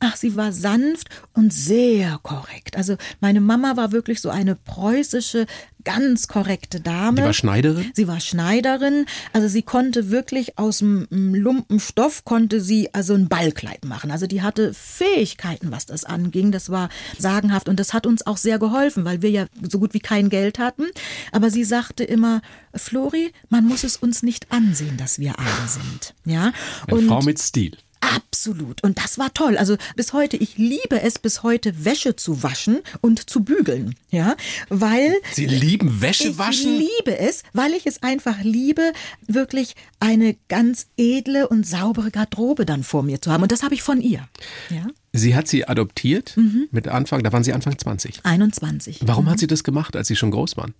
Ach, 0.00 0.16
sie 0.16 0.36
war 0.36 0.52
sanft 0.52 1.08
und 1.32 1.52
sehr 1.52 2.18
korrekt. 2.22 2.76
Also 2.76 2.96
meine 3.20 3.40
Mama 3.40 3.76
war 3.76 3.92
wirklich 3.92 4.20
so 4.20 4.30
eine 4.30 4.56
preußische, 4.56 5.46
ganz 5.84 6.28
korrekte 6.28 6.80
Dame. 6.80 7.18
Sie 7.18 7.24
war 7.24 7.32
Schneiderin? 7.32 7.90
Sie 7.94 8.08
war 8.08 8.20
Schneiderin. 8.20 9.06
Also 9.32 9.48
sie 9.48 9.62
konnte 9.62 10.10
wirklich 10.10 10.58
aus 10.58 10.78
dem 10.78 11.06
Lumpenstoff 11.10 12.24
konnte 12.24 12.60
sie 12.60 12.92
also 12.94 13.14
ein 13.14 13.28
Ballkleid 13.28 13.84
machen. 13.84 14.10
Also 14.10 14.26
die 14.26 14.42
hatte 14.42 14.74
Fähigkeiten, 14.74 15.70
was 15.70 15.86
das 15.86 16.04
anging. 16.04 16.52
Das 16.52 16.70
war 16.70 16.88
sagenhaft 17.18 17.68
und 17.68 17.78
das 17.78 17.92
hat 17.92 18.06
uns 18.06 18.26
auch 18.26 18.36
sehr 18.36 18.58
geholfen, 18.58 19.04
weil 19.04 19.22
wir 19.22 19.30
ja 19.30 19.46
so 19.68 19.78
gut 19.78 19.94
wie 19.94 20.00
kein 20.00 20.28
Geld 20.28 20.58
hatten. 20.58 20.84
Aber 21.30 21.50
sie 21.50 21.64
sagte 21.64 22.04
immer, 22.04 22.42
Flori, 22.74 23.32
man 23.48 23.64
muss 23.64 23.84
es 23.84 23.96
uns 23.96 24.22
nicht 24.22 24.50
ansehen, 24.50 24.96
dass 24.96 25.18
wir 25.18 25.38
arm 25.38 25.68
sind. 25.68 26.14
Ja. 26.24 26.52
Eine 26.86 26.98
und 26.98 27.06
Frau 27.06 27.22
mit 27.22 27.38
Stil. 27.38 27.76
Absolut. 28.02 28.82
Und 28.82 28.98
das 28.98 29.18
war 29.18 29.32
toll. 29.32 29.56
Also 29.56 29.76
bis 29.94 30.12
heute, 30.12 30.36
ich 30.36 30.58
liebe 30.58 31.00
es 31.00 31.20
bis 31.20 31.44
heute, 31.44 31.84
Wäsche 31.84 32.16
zu 32.16 32.42
waschen 32.42 32.80
und 33.00 33.30
zu 33.30 33.44
bügeln. 33.44 33.94
Ja, 34.10 34.36
weil. 34.68 35.14
Sie 35.32 35.46
lieben 35.46 36.00
Wäsche 36.00 36.36
waschen? 36.36 36.80
Ich 36.80 36.90
liebe 36.98 37.16
es, 37.16 37.44
weil 37.52 37.72
ich 37.72 37.86
es 37.86 38.02
einfach 38.02 38.42
liebe, 38.42 38.92
wirklich 39.28 39.76
eine 40.00 40.36
ganz 40.48 40.88
edle 40.96 41.48
und 41.48 41.64
saubere 41.64 42.10
Garderobe 42.10 42.66
dann 42.66 42.82
vor 42.82 43.04
mir 43.04 43.22
zu 43.22 43.30
haben. 43.30 43.44
Und 43.44 43.52
das 43.52 43.62
habe 43.62 43.74
ich 43.74 43.82
von 43.82 44.00
ihr. 44.00 44.28
Ja. 44.70 44.88
Sie 45.12 45.36
hat 45.36 45.46
sie 45.46 45.68
adoptiert 45.68 46.36
mhm. 46.36 46.68
mit 46.72 46.88
Anfang, 46.88 47.22
da 47.22 47.32
waren 47.32 47.44
Sie 47.44 47.52
Anfang 47.52 47.78
20. 47.78 48.24
21. 48.24 49.00
Warum 49.04 49.26
mhm. 49.26 49.30
hat 49.30 49.38
sie 49.38 49.46
das 49.46 49.62
gemacht, 49.62 49.94
als 49.94 50.08
Sie 50.08 50.16
schon 50.16 50.30
groß 50.30 50.56
waren? 50.56 50.74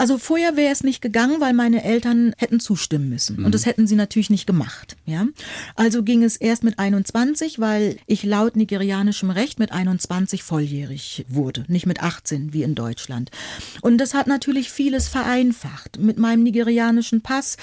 Also 0.00 0.16
vorher 0.16 0.56
wäre 0.56 0.72
es 0.72 0.82
nicht 0.82 1.02
gegangen, 1.02 1.42
weil 1.42 1.52
meine 1.52 1.84
Eltern 1.84 2.32
hätten 2.38 2.58
zustimmen 2.58 3.10
müssen. 3.10 3.44
Und 3.44 3.54
das 3.54 3.66
hätten 3.66 3.86
sie 3.86 3.96
natürlich 3.96 4.30
nicht 4.30 4.46
gemacht. 4.46 4.96
Ja? 5.04 5.26
Also 5.74 6.02
ging 6.02 6.22
es 6.22 6.38
erst 6.38 6.64
mit 6.64 6.78
21, 6.78 7.58
weil 7.58 7.98
ich 8.06 8.22
laut 8.22 8.56
nigerianischem 8.56 9.28
Recht 9.28 9.58
mit 9.58 9.72
21 9.72 10.42
volljährig 10.42 11.26
wurde, 11.28 11.66
nicht 11.68 11.84
mit 11.84 12.02
18 12.02 12.54
wie 12.54 12.62
in 12.62 12.74
Deutschland. 12.74 13.30
Und 13.82 13.98
das 13.98 14.14
hat 14.14 14.26
natürlich 14.26 14.70
vieles 14.70 15.06
vereinfacht. 15.06 15.98
Mit 15.98 16.16
meinem 16.16 16.44
nigerianischen 16.44 17.20
Pass, 17.20 17.58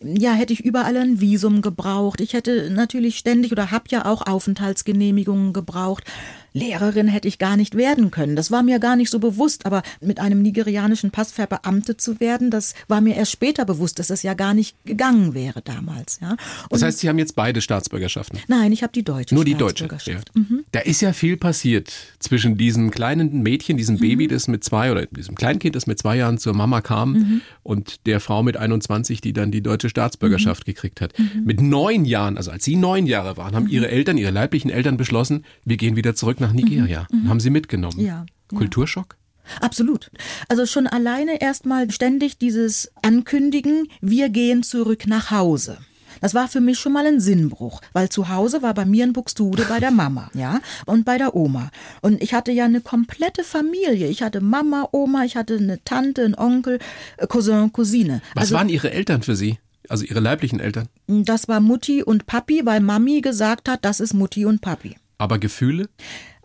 ja, 0.00 0.34
hätte 0.34 0.52
ich 0.52 0.64
überall 0.64 0.96
ein 0.96 1.20
Visum 1.20 1.62
gebraucht. 1.62 2.20
Ich 2.20 2.32
hätte 2.32 2.70
natürlich 2.70 3.18
ständig 3.18 3.50
oder 3.50 3.72
habe 3.72 3.86
ja 3.88 4.04
auch 4.04 4.24
Aufenthaltsgenehmigungen 4.24 5.52
gebraucht. 5.52 6.04
Lehrerin 6.52 7.08
hätte 7.08 7.28
ich 7.28 7.38
gar 7.38 7.56
nicht 7.56 7.76
werden 7.76 8.10
können. 8.10 8.36
Das 8.36 8.50
war 8.50 8.62
mir 8.62 8.78
gar 8.78 8.96
nicht 8.96 9.10
so 9.10 9.18
bewusst, 9.18 9.66
aber 9.66 9.82
mit 10.00 10.18
einem 10.20 10.42
nigerianischen 10.42 11.10
Pass 11.10 11.32
verbeamtet 11.32 12.00
zu 12.00 12.20
werden, 12.20 12.50
das 12.50 12.74
war 12.88 13.00
mir 13.00 13.14
erst 13.16 13.32
später 13.32 13.64
bewusst, 13.64 13.98
dass 13.98 14.08
das 14.08 14.22
ja 14.22 14.34
gar 14.34 14.54
nicht 14.54 14.76
gegangen 14.84 15.34
wäre 15.34 15.62
damals. 15.62 16.18
Ja. 16.20 16.30
Und 16.30 16.38
Das 16.70 16.82
heißt, 16.82 16.98
Sie 17.00 17.08
haben 17.08 17.18
jetzt 17.18 17.36
beide 17.36 17.60
Staatsbürgerschaften. 17.60 18.38
nein, 18.48 18.72
ich 18.72 18.82
habe 18.82 18.92
die 18.92 19.02
deutsche 19.04 19.34
Nur 19.34 19.44
die 19.44 19.54
deutsche. 19.54 19.88
Ja. 20.06 20.18
Mhm. 20.34 20.64
Da 20.72 20.80
ist 20.80 21.00
ja 21.00 21.12
viel 21.12 21.36
passiert 21.36 21.92
zwischen 22.18 22.56
diesem 22.56 22.90
kleinen 22.90 23.42
Mädchen, 23.42 23.76
diesem 23.76 23.96
Mhm. 23.96 24.00
Baby, 24.00 24.28
das 24.28 24.48
mit 24.48 24.64
zwei 24.64 24.90
oder 24.90 25.06
diesem 25.06 25.34
Kleinkind, 25.34 25.76
das 25.76 25.86
mit 25.86 25.98
zwei 25.98 26.16
Jahren 26.16 26.38
zur 26.38 26.54
Mama 26.54 26.80
kam 26.80 27.12
Mhm. 27.12 27.40
und 27.62 28.06
der 28.06 28.20
Frau 28.20 28.42
mit 28.42 28.56
21, 28.56 29.20
die 29.20 29.32
dann 29.32 29.50
die 29.50 29.62
deutsche 29.62 29.86
Mhm. 29.86 29.90
Staatsbürgerschaft 29.90 30.64
gekriegt 30.64 31.00
hat. 31.00 31.12
Mit 31.44 31.60
neun 31.60 32.04
Jahren, 32.04 32.36
also 32.36 32.50
als 32.50 32.64
sie 32.64 32.76
neun 32.76 33.06
Jahre 33.06 33.36
waren, 33.36 33.52
Mhm. 33.52 33.56
haben 33.56 33.68
ihre 33.68 33.88
Eltern, 33.88 34.18
ihre 34.18 34.30
leiblichen 34.30 34.70
Eltern 34.70 34.96
beschlossen, 34.96 35.44
wir 35.64 35.76
gehen 35.76 35.96
wieder 35.96 36.14
zurück 36.14 36.39
nach 36.40 36.52
Nigeria. 36.52 37.06
Und 37.12 37.28
haben 37.28 37.40
sie 37.40 37.50
mitgenommen. 37.50 37.98
Mhm. 37.98 38.06
Ja. 38.06 38.26
Kulturschock? 38.48 39.16
Absolut. 39.60 40.10
Also 40.48 40.66
schon 40.66 40.86
alleine 40.86 41.40
erstmal 41.40 41.90
ständig 41.90 42.38
dieses 42.38 42.90
Ankündigen, 43.02 43.88
wir 44.00 44.28
gehen 44.28 44.62
zurück 44.62 45.06
nach 45.06 45.30
Hause. 45.30 45.78
Das 46.20 46.34
war 46.34 46.48
für 46.48 46.60
mich 46.60 46.78
schon 46.78 46.92
mal 46.92 47.06
ein 47.06 47.20
Sinnbruch, 47.20 47.80
weil 47.92 48.10
zu 48.10 48.28
Hause 48.28 48.62
war 48.62 48.74
bei 48.74 48.84
mir 48.84 49.04
in 49.04 49.12
Buxtehude 49.12 49.64
bei 49.68 49.80
der 49.80 49.90
Mama, 49.90 50.30
ja, 50.34 50.60
und 50.84 51.04
bei 51.04 51.16
der 51.16 51.34
Oma. 51.34 51.70
Und 52.02 52.22
ich 52.22 52.34
hatte 52.34 52.52
ja 52.52 52.66
eine 52.66 52.80
komplette 52.82 53.42
Familie. 53.42 54.08
Ich 54.08 54.22
hatte 54.22 54.40
Mama, 54.40 54.88
Oma, 54.92 55.24
ich 55.24 55.36
hatte 55.36 55.56
eine 55.56 55.82
Tante, 55.84 56.24
einen 56.24 56.34
Onkel, 56.34 56.78
äh, 57.16 57.26
Cousin, 57.26 57.72
Cousine. 57.72 58.20
Was 58.34 58.42
also 58.42 58.56
waren 58.56 58.68
ihre 58.68 58.90
Eltern 58.90 59.22
für 59.22 59.34
sie? 59.34 59.58
Also 59.88 60.04
ihre 60.04 60.20
leiblichen 60.20 60.60
Eltern? 60.60 60.88
das 61.08 61.48
war 61.48 61.58
Mutti 61.58 62.02
und 62.02 62.26
Papi, 62.26 62.64
weil 62.64 62.80
Mami 62.80 63.22
gesagt 63.22 63.68
hat, 63.68 63.84
das 63.84 63.98
ist 63.98 64.14
Mutti 64.14 64.44
und 64.44 64.60
Papi. 64.60 64.96
Aber 65.20 65.38
Gefühle? 65.38 65.90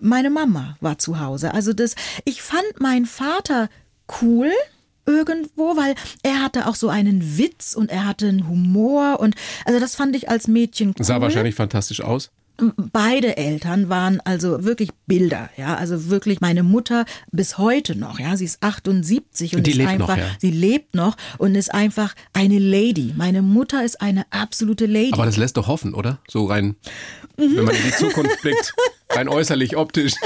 Meine 0.01 0.29
Mama 0.29 0.75
war 0.81 0.97
zu 0.97 1.21
Hause. 1.21 1.53
Also 1.53 1.71
das, 1.71 1.95
ich 2.25 2.41
fand 2.41 2.81
meinen 2.81 3.05
Vater 3.05 3.69
cool 4.21 4.51
irgendwo, 5.05 5.77
weil 5.77 5.95
er 6.23 6.43
hatte 6.43 6.67
auch 6.67 6.75
so 6.75 6.89
einen 6.89 7.37
Witz 7.37 7.73
und 7.73 7.89
er 7.89 8.05
hatte 8.05 8.27
einen 8.27 8.49
Humor 8.49 9.21
und 9.21 9.35
also 9.63 9.79
das 9.79 9.95
fand 9.95 10.13
ich 10.15 10.29
als 10.29 10.49
Mädchen 10.49 10.89
cool. 10.89 11.05
Sah 11.05 11.21
wahrscheinlich 11.21 11.55
fantastisch 11.55 12.01
aus. 12.01 12.31
Beide 12.91 13.37
Eltern 13.37 13.89
waren 13.89 14.21
also 14.21 14.63
wirklich 14.63 14.89
Bilder, 15.07 15.49
ja, 15.57 15.75
also 15.75 16.09
wirklich 16.09 16.41
meine 16.41 16.63
Mutter 16.63 17.05
bis 17.31 17.57
heute 17.57 17.97
noch, 17.97 18.19
ja, 18.19 18.37
sie 18.37 18.45
ist 18.45 18.63
78 18.63 19.55
und 19.55 19.67
Die 19.67 19.71
ist 19.71 19.77
lebt 19.77 19.99
noch, 19.99 20.09
einfach, 20.09 20.17
ja. 20.17 20.29
sie 20.39 20.51
lebt 20.51 20.95
noch 20.95 21.17
und 21.37 21.55
ist 21.55 21.73
einfach 21.73 22.15
eine 22.33 22.59
Lady. 22.59 23.13
Meine 23.15 23.41
Mutter 23.41 23.83
ist 23.83 24.01
eine 24.01 24.25
absolute 24.31 24.85
Lady. 24.85 25.13
Aber 25.13 25.25
das 25.25 25.37
lässt 25.37 25.57
doch 25.57 25.67
hoffen, 25.67 25.93
oder? 25.93 26.19
So 26.29 26.45
rein, 26.45 26.75
wenn 27.37 27.65
man 27.65 27.75
in 27.75 27.83
die 27.83 27.91
Zukunft 27.91 28.41
blickt, 28.41 28.73
rein 29.15 29.29
äußerlich, 29.29 29.77
optisch. 29.77 30.13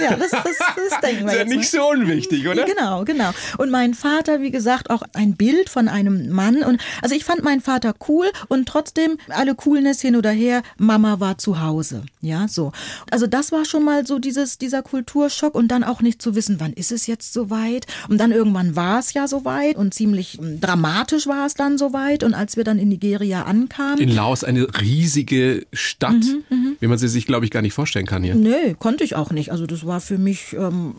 ja, 0.00 0.16
das, 0.16 0.30
das, 0.30 0.42
das 0.44 1.00
denken 1.00 1.24
wir 1.24 1.26
Ist 1.26 1.32
ja 1.32 1.38
jetzt 1.40 1.48
mal. 1.48 1.56
nicht 1.56 1.70
so 1.70 1.88
unwichtig, 1.90 2.48
oder? 2.48 2.64
Genau, 2.64 3.04
genau. 3.04 3.30
Und 3.58 3.70
mein 3.70 3.94
Vater, 3.94 4.40
wie 4.40 4.50
gesagt, 4.50 4.90
auch 4.90 5.02
ein 5.12 5.34
Bild 5.34 5.68
von 5.68 5.88
einem 5.88 6.30
Mann. 6.30 6.62
Und 6.62 6.80
also 7.02 7.14
ich 7.14 7.24
fand 7.24 7.42
meinen 7.42 7.60
Vater 7.60 7.94
cool 8.08 8.26
und 8.48 8.66
trotzdem 8.68 9.18
alle 9.28 9.54
Coolness 9.54 10.00
hin 10.00 10.16
oder 10.16 10.30
her. 10.30 10.62
Mama 10.78 11.20
war 11.20 11.38
zu 11.38 11.60
Hause. 11.60 12.04
Ja, 12.20 12.48
so. 12.48 12.72
Also 13.10 13.26
das 13.26 13.52
war 13.52 13.64
schon 13.64 13.84
mal 13.84 14.06
so 14.06 14.18
dieses, 14.18 14.58
dieser 14.58 14.82
Kulturschock 14.82 15.54
und 15.54 15.68
dann 15.68 15.84
auch 15.84 16.00
nicht 16.00 16.22
zu 16.22 16.34
wissen, 16.34 16.60
wann 16.60 16.72
ist 16.72 16.92
es 16.92 17.06
jetzt 17.06 17.32
soweit? 17.32 17.86
Und 18.08 18.18
dann 18.18 18.32
irgendwann 18.32 18.76
war 18.76 18.98
es 18.98 19.12
ja 19.12 19.28
soweit 19.28 19.76
und 19.76 19.94
ziemlich 19.94 20.40
mm, 20.40 20.60
dramatisch 20.60 21.26
war 21.26 21.46
es 21.46 21.54
dann 21.54 21.78
soweit. 21.78 22.22
Und 22.22 22.34
als 22.34 22.56
wir 22.56 22.64
dann 22.64 22.78
in 22.78 22.88
Nigeria 22.88 23.42
ankamen. 23.42 23.98
In 23.98 24.14
Laos 24.14 24.44
eine 24.44 24.66
riesige 24.80 25.66
Stadt, 25.72 26.14
Mhm, 26.14 26.76
wie 26.80 26.86
man 26.86 26.98
sie 26.98 27.08
sich, 27.08 27.26
glaube 27.26 27.43
ich, 27.43 27.43
gar 27.50 27.62
nicht 27.62 27.74
vorstellen 27.74 28.06
kann 28.06 28.22
hier. 28.22 28.34
Nee, 28.34 28.74
konnte 28.78 29.04
ich 29.04 29.16
auch 29.16 29.30
nicht. 29.30 29.52
Also 29.52 29.66
das 29.66 29.86
war 29.86 30.00
für 30.00 30.18
mich, 30.18 30.52
ähm, 30.54 30.94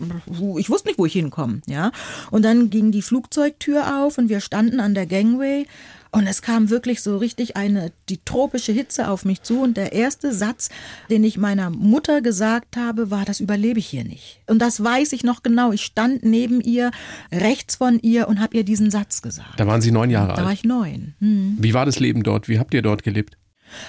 ich 0.57 0.69
wusste 0.69 0.87
nicht, 0.87 0.99
wo 0.99 1.05
ich 1.05 1.13
hinkomme. 1.13 1.61
Ja? 1.67 1.91
Und 2.31 2.43
dann 2.43 2.69
ging 2.69 2.91
die 2.91 3.01
Flugzeugtür 3.01 4.03
auf 4.03 4.17
und 4.17 4.29
wir 4.29 4.39
standen 4.39 4.79
an 4.79 4.93
der 4.93 5.05
Gangway 5.05 5.65
und 6.15 6.27
es 6.27 6.41
kam 6.41 6.69
wirklich 6.69 7.01
so 7.01 7.17
richtig 7.17 7.57
eine, 7.57 7.91
die 8.07 8.19
tropische 8.23 8.71
Hitze 8.71 9.09
auf 9.09 9.25
mich 9.25 9.41
zu 9.41 9.59
und 9.61 9.75
der 9.75 9.91
erste 9.91 10.33
Satz, 10.33 10.69
den 11.09 11.25
ich 11.25 11.37
meiner 11.37 11.69
Mutter 11.69 12.21
gesagt 12.21 12.77
habe, 12.77 13.11
war, 13.11 13.25
das 13.25 13.41
überlebe 13.41 13.79
ich 13.79 13.87
hier 13.87 14.05
nicht. 14.05 14.39
Und 14.47 14.59
das 14.59 14.81
weiß 14.81 15.11
ich 15.11 15.25
noch 15.25 15.43
genau. 15.43 15.73
Ich 15.73 15.81
stand 15.81 16.23
neben 16.23 16.61
ihr, 16.61 16.91
rechts 17.33 17.75
von 17.75 17.99
ihr 17.99 18.29
und 18.29 18.39
habe 18.39 18.55
ihr 18.55 18.63
diesen 18.63 18.91
Satz 18.91 19.21
gesagt. 19.21 19.59
Da 19.59 19.67
waren 19.67 19.81
Sie 19.81 19.91
neun 19.91 20.09
Jahre 20.09 20.35
Da 20.35 20.37
war 20.37 20.47
alt. 20.47 20.59
ich 20.59 20.63
neun. 20.63 21.15
Hm. 21.19 21.57
Wie 21.59 21.73
war 21.73 21.85
das 21.85 21.99
Leben 21.99 22.23
dort? 22.23 22.47
Wie 22.47 22.59
habt 22.59 22.73
ihr 22.73 22.81
dort 22.81 23.03
gelebt? 23.03 23.37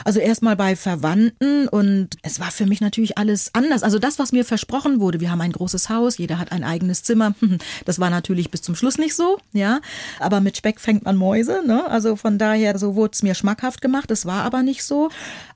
Also 0.04 0.20
erstmal 0.20 0.56
bei 0.56 0.76
Verwandten 0.76 1.68
und 1.68 2.10
es 2.22 2.40
war 2.40 2.50
für 2.50 2.66
mich 2.66 2.80
natürlich 2.80 3.18
alles 3.18 3.50
anders. 3.54 3.82
Also 3.82 3.98
das, 3.98 4.18
was 4.18 4.32
mir 4.32 4.44
versprochen 4.44 5.00
wurde, 5.00 5.20
wir 5.20 5.30
haben 5.30 5.40
ein 5.40 5.52
großes 5.52 5.88
Haus, 5.88 6.18
jeder 6.18 6.38
hat 6.38 6.52
ein 6.52 6.64
eigenes 6.64 7.02
Zimmer. 7.02 7.34
Das 7.84 8.00
war 8.00 8.10
natürlich 8.10 8.50
bis 8.50 8.62
zum 8.62 8.74
Schluss 8.74 8.98
nicht 8.98 9.14
so, 9.14 9.38
ja. 9.52 9.80
Aber 10.18 10.40
mit 10.40 10.56
Speck 10.56 10.80
fängt 10.80 11.04
man 11.04 11.16
Mäuse, 11.16 11.62
ne? 11.66 11.88
Also 11.88 12.16
von 12.16 12.38
daher, 12.38 12.78
so 12.78 12.94
wurde 12.94 13.12
es 13.14 13.22
mir 13.22 13.34
schmackhaft 13.34 13.80
gemacht. 13.80 14.10
Das 14.10 14.26
war 14.26 14.44
aber 14.44 14.62
nicht 14.62 14.82
so. 14.82 15.10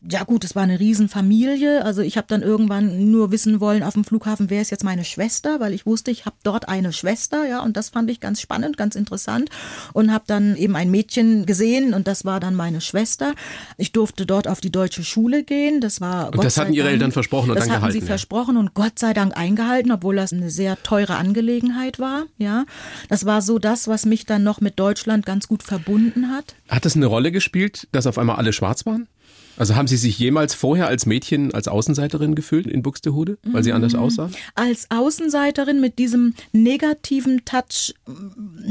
Ja 0.08 0.24
gut, 0.24 0.44
es 0.44 0.54
war 0.54 0.62
eine 0.62 0.78
Riesenfamilie. 0.78 1.84
Also 1.84 2.02
ich 2.02 2.16
habe 2.16 2.26
dann 2.28 2.42
irgendwann 2.42 3.10
nur 3.10 3.32
wissen 3.32 3.60
wollen 3.60 3.82
auf 3.82 3.94
dem 3.94 4.04
Flughafen, 4.04 4.50
wer 4.50 4.62
ist 4.62 4.70
jetzt 4.70 4.84
meine 4.84 5.04
Schwester, 5.04 5.60
weil 5.60 5.72
ich 5.72 5.86
wusste, 5.86 6.10
ich 6.10 6.24
habe 6.26 6.36
dort 6.42 6.68
eine 6.68 6.92
Schwester, 6.92 7.46
ja. 7.46 7.60
Und 7.60 7.76
das 7.76 7.90
fand 7.90 8.10
ich 8.10 8.20
ganz 8.20 8.40
spannend, 8.40 8.76
ganz 8.76 8.94
interessant 8.94 9.50
und 9.92 10.12
habe 10.12 10.24
dann 10.26 10.56
eben 10.56 10.76
ein 10.76 10.90
Mädchen 10.90 11.46
gesehen 11.46 11.94
und 11.94 12.06
das 12.06 12.24
war 12.24 12.40
dann 12.40 12.54
meine 12.54 12.80
Schwester. 12.80 13.34
Ich 13.76 13.92
durfte 13.92 14.09
dort 14.16 14.48
auf 14.48 14.60
die 14.60 14.70
deutsche 14.70 15.04
Schule 15.04 15.44
gehen. 15.44 15.80
Das 15.80 16.00
war 16.00 16.32
Und 16.32 16.44
das 16.44 16.56
hatten 16.56 16.72
Ihre 16.72 16.88
Eltern 16.88 17.12
versprochen 17.12 17.50
und 17.50 17.56
das 17.56 17.64
dann 17.64 17.72
hatten 17.74 17.80
gehalten, 17.82 18.00
sie 18.00 18.06
ja. 18.06 18.06
versprochen 18.06 18.56
und 18.56 18.74
Gott 18.74 18.98
sei 18.98 19.12
Dank 19.12 19.36
eingehalten, 19.36 19.92
obwohl 19.92 20.16
das 20.16 20.32
eine 20.32 20.50
sehr 20.50 20.82
teure 20.82 21.16
Angelegenheit 21.16 21.98
war. 21.98 22.24
Ja, 22.38 22.64
das 23.08 23.26
war 23.26 23.42
so 23.42 23.58
das, 23.58 23.88
was 23.88 24.06
mich 24.06 24.26
dann 24.26 24.42
noch 24.42 24.60
mit 24.60 24.78
Deutschland 24.78 25.26
ganz 25.26 25.48
gut 25.48 25.62
verbunden 25.62 26.30
hat. 26.30 26.54
Hat 26.68 26.86
es 26.86 26.96
eine 26.96 27.06
Rolle 27.06 27.32
gespielt, 27.32 27.88
dass 27.92 28.06
auf 28.06 28.18
einmal 28.18 28.36
alle 28.36 28.52
schwarz 28.52 28.86
waren? 28.86 29.08
Also 29.56 29.74
haben 29.76 29.88
Sie 29.88 29.98
sich 29.98 30.18
jemals 30.18 30.54
vorher 30.54 30.86
als 30.86 31.04
Mädchen, 31.04 31.52
als 31.52 31.68
Außenseiterin 31.68 32.34
gefühlt 32.34 32.66
in 32.66 32.82
Buxtehude, 32.82 33.36
weil 33.42 33.62
Sie 33.62 33.70
Mhm. 33.70 33.76
anders 33.76 33.94
aussahen? 33.94 34.34
Als 34.54 34.86
Außenseiterin 34.90 35.80
mit 35.82 35.98
diesem 35.98 36.34
negativen 36.52 37.44
Touch 37.44 37.94
mm, 38.06 38.70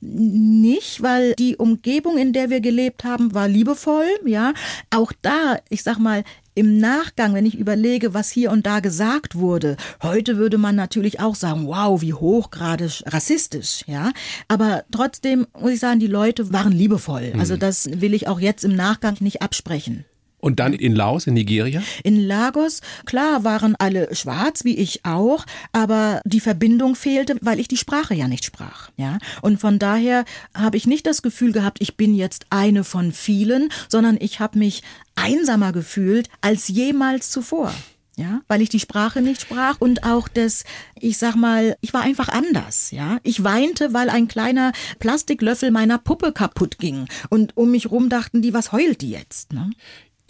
nicht, 0.00 1.02
weil 1.02 1.34
die 1.34 1.56
Umgebung, 1.56 2.16
in 2.16 2.32
der 2.32 2.50
wir 2.50 2.60
gelebt 2.60 3.04
haben, 3.04 3.34
war 3.34 3.48
liebevoll, 3.48 4.08
ja. 4.24 4.54
Auch 4.90 5.12
da, 5.22 5.58
ich 5.68 5.82
sag 5.82 5.98
mal, 5.98 6.24
im 6.54 6.78
Nachgang, 6.78 7.32
wenn 7.34 7.46
ich 7.46 7.58
überlege, 7.58 8.12
was 8.12 8.30
hier 8.30 8.50
und 8.50 8.66
da 8.66 8.80
gesagt 8.80 9.36
wurde, 9.36 9.76
heute 10.02 10.36
würde 10.36 10.58
man 10.58 10.74
natürlich 10.74 11.20
auch 11.20 11.34
sagen, 11.34 11.66
wow, 11.66 12.00
wie 12.02 12.12
hochgradig 12.12 13.02
rassistisch, 13.06 13.84
ja. 13.86 14.12
Aber 14.48 14.84
trotzdem 14.90 15.46
muss 15.58 15.72
ich 15.72 15.80
sagen, 15.80 16.00
die 16.00 16.06
Leute 16.06 16.52
waren 16.52 16.72
liebevoll. 16.72 17.32
Also 17.38 17.56
das 17.56 17.88
will 18.00 18.14
ich 18.14 18.28
auch 18.28 18.40
jetzt 18.40 18.64
im 18.64 18.74
Nachgang 18.74 19.16
nicht 19.20 19.42
absprechen. 19.42 20.04
Und 20.40 20.58
dann 20.58 20.72
in 20.72 20.94
Laos, 20.94 21.26
in 21.26 21.34
Nigeria? 21.34 21.82
In 22.02 22.26
Lagos, 22.26 22.80
klar, 23.04 23.44
waren 23.44 23.76
alle 23.78 24.14
schwarz, 24.14 24.64
wie 24.64 24.76
ich 24.76 25.04
auch, 25.04 25.44
aber 25.72 26.22
die 26.24 26.40
Verbindung 26.40 26.94
fehlte, 26.94 27.36
weil 27.42 27.60
ich 27.60 27.68
die 27.68 27.76
Sprache 27.76 28.14
ja 28.14 28.26
nicht 28.26 28.44
sprach. 28.44 28.90
Ja? 28.96 29.18
Und 29.42 29.60
von 29.60 29.78
daher 29.78 30.24
habe 30.54 30.76
ich 30.76 30.86
nicht 30.86 31.06
das 31.06 31.22
Gefühl 31.22 31.52
gehabt, 31.52 31.78
ich 31.80 31.96
bin 31.96 32.14
jetzt 32.14 32.46
eine 32.50 32.84
von 32.84 33.12
vielen, 33.12 33.68
sondern 33.88 34.16
ich 34.18 34.40
habe 34.40 34.58
mich 34.58 34.82
einsamer 35.14 35.72
gefühlt 35.72 36.28
als 36.40 36.68
jemals 36.68 37.30
zuvor. 37.30 37.72
Ja, 38.16 38.42
weil 38.48 38.60
ich 38.60 38.68
die 38.68 38.80
Sprache 38.80 39.22
nicht 39.22 39.40
sprach 39.40 39.76
und 39.78 40.04
auch 40.04 40.28
das, 40.28 40.64
ich 40.98 41.16
sag 41.16 41.36
mal, 41.36 41.76
ich 41.80 41.94
war 41.94 42.02
einfach 42.02 42.28
anders, 42.28 42.90
ja. 42.90 43.18
Ich 43.22 43.44
weinte, 43.44 43.94
weil 43.94 44.10
ein 44.10 44.28
kleiner 44.28 44.72
Plastiklöffel 44.98 45.70
meiner 45.70 45.96
Puppe 45.96 46.32
kaputt 46.32 46.78
ging 46.78 47.06
und 47.30 47.56
um 47.56 47.70
mich 47.70 47.90
rum 47.90 48.10
dachten 48.10 48.42
die, 48.42 48.52
was 48.52 48.72
heult 48.72 49.00
die 49.00 49.12
jetzt, 49.12 49.54
ne? 49.54 49.70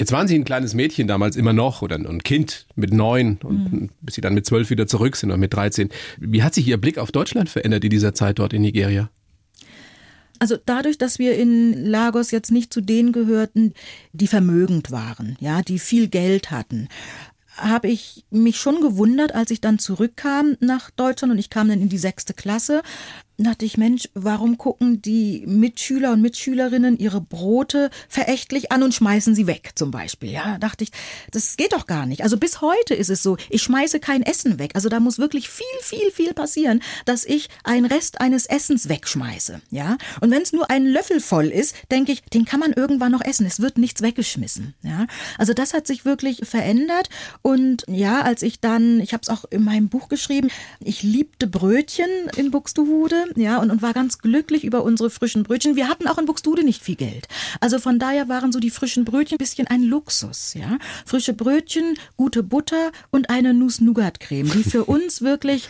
Jetzt 0.01 0.13
waren 0.13 0.27
Sie 0.27 0.35
ein 0.35 0.45
kleines 0.47 0.73
Mädchen 0.73 1.07
damals 1.09 1.37
immer 1.37 1.53
noch 1.53 1.83
oder 1.83 1.97
ein 1.97 2.23
Kind 2.23 2.67
mit 2.75 2.91
neun 2.91 3.39
und 3.45 3.71
Mhm. 3.73 3.91
bis 4.01 4.15
Sie 4.15 4.23
dann 4.23 4.33
mit 4.33 4.47
zwölf 4.47 4.71
wieder 4.71 4.87
zurück 4.87 5.15
sind 5.15 5.29
oder 5.29 5.37
mit 5.37 5.53
13. 5.53 5.91
Wie 6.19 6.43
hat 6.43 6.55
sich 6.55 6.67
Ihr 6.67 6.79
Blick 6.79 6.97
auf 6.97 7.13
Deutschland 7.13 7.51
verändert 7.51 7.85
in 7.85 7.91
dieser 7.91 8.15
Zeit 8.15 8.39
dort 8.39 8.55
in 8.55 8.63
Nigeria? 8.63 9.11
Also 10.39 10.57
dadurch, 10.65 10.97
dass 10.97 11.19
wir 11.19 11.37
in 11.37 11.85
Lagos 11.85 12.31
jetzt 12.31 12.51
nicht 12.51 12.73
zu 12.73 12.81
denen 12.81 13.13
gehörten, 13.13 13.75
die 14.15 14.27
vermögend 14.27 14.91
waren, 14.91 15.37
ja, 15.39 15.61
die 15.61 15.79
viel 15.79 16.09
Geld 16.09 16.51
hatten, 16.51 16.89
habe 17.59 17.89
ich 17.89 18.25
mich 18.31 18.57
schon 18.57 18.81
gewundert, 18.81 19.35
als 19.35 19.51
ich 19.51 19.61
dann 19.61 19.79
zurückkam 19.79 20.57
nach 20.61 20.89
Deutschland 20.91 21.31
und 21.31 21.39
ich 21.39 21.51
kam 21.51 21.69
dann 21.69 21.83
in 21.83 21.91
die 21.91 21.99
sechste 21.99 22.33
Klasse, 22.33 22.81
dachte 23.45 23.65
ich, 23.65 23.79
Mensch, 23.79 24.09
warum 24.15 24.59
gucken 24.59 25.01
die 25.01 25.45
Mitschüler 25.47 26.13
und 26.13 26.21
Mitschülerinnen 26.21 26.99
ihre 26.99 27.21
Brote 27.21 27.91
verächtlich 28.09 28.73
an 28.73 28.83
und 28.83 28.95
schmeißen 28.95 29.35
sie 29.35 29.47
weg, 29.47 29.73
zum 29.77 29.91
Beispiel. 29.91 30.31
Ja, 30.31 30.59
dachte 30.59 30.85
ich, 30.85 30.91
das 31.31 31.57
geht 31.57 31.73
doch 31.73 31.87
gar 31.87 32.07
nicht. 32.07 32.23
Also 32.23 32.37
bis 32.37 32.61
heute 32.61 32.95
ist 32.95 33.09
es 33.09 33.23
so, 33.23 33.37
ich 33.49 33.63
schmeiße 33.63 34.01
kein 34.01 34.23
Essen 34.23 34.59
weg. 34.59 34.73
Also 34.75 34.89
da 34.89 35.01
muss 35.01 35.19
wirklich 35.19 35.49
viel, 35.49 35.67
viel, 35.81 36.11
viel 36.11 36.35
passieren, 36.35 36.83
dass 37.05 37.25
ich 37.25 37.49
einen 37.65 37.87
Rest 37.87 38.21
eines 38.21 38.47
Essens 38.47 38.89
wegschmeiße. 38.89 39.61
Ja, 39.71 39.97
und 40.21 40.31
wenn 40.31 40.43
es 40.43 40.53
nur 40.53 40.71
ein 40.71 40.85
Löffel 40.85 41.21
voll 41.21 41.47
ist, 41.47 41.75
denke 41.91 42.13
ich, 42.13 42.23
den 42.23 42.45
kann 42.45 42.61
man 42.61 42.73
irgendwann 42.73 43.13
noch 43.13 43.25
essen. 43.25 43.47
Es 43.47 43.61
wird 43.61 43.79
nichts 43.79 44.03
weggeschmissen. 44.03 44.75
Ja, 44.83 45.07
also 45.39 45.55
das 45.55 45.73
hat 45.73 45.87
sich 45.87 46.05
wirklich 46.05 46.43
verändert. 46.45 47.09
Und 47.43 47.85
ja, 47.89 48.21
als 48.23 48.43
ich 48.43 48.61
dann, 48.61 49.01
ich 49.01 49.13
habe 49.13 49.23
es 49.23 49.29
auch 49.29 49.45
in 49.51 49.65
meinem 49.65 49.89
Buch 49.89 50.09
geschrieben, 50.09 50.51
ich 50.81 51.03
liebte 51.03 51.47
Brötchen 51.47 52.11
in 52.37 52.51
Buxtehude 52.51 53.30
ja, 53.37 53.59
und, 53.59 53.71
und 53.71 53.83
war 53.83 53.93
ganz 53.93 54.19
glücklich 54.19 54.65
über 54.65 54.83
unsere 54.83 55.11
frischen 55.11 55.43
Brötchen. 55.43 55.77
Wir 55.77 55.89
hatten 55.89 56.09
auch 56.09 56.19
in 56.19 56.27
Buxtehude 56.27 56.65
nicht 56.65 56.83
viel 56.83 56.97
Geld. 56.97 57.29
Also 57.61 57.79
von 57.79 57.99
daher 57.99 58.29
waren 58.29 58.53
so 58.53 58.61
die 58.61 58.71
frischen 58.71 59.05
Brötchen 59.05 59.37
ein 59.37 59.39
bisschen 59.39 59.67
ein 59.67 59.83
Luxus, 59.83 60.55
ja. 60.55 60.79
Frische 61.07 61.35
Brötchen, 61.35 61.95
gute 62.17 62.43
Butter 62.43 62.93
und 63.11 63.31
eine 63.31 63.55
Nuss-Nougat-Creme, 63.55 64.51
die 64.51 64.65
für 64.65 64.85
uns 64.91 65.23
wirklich 65.23 65.69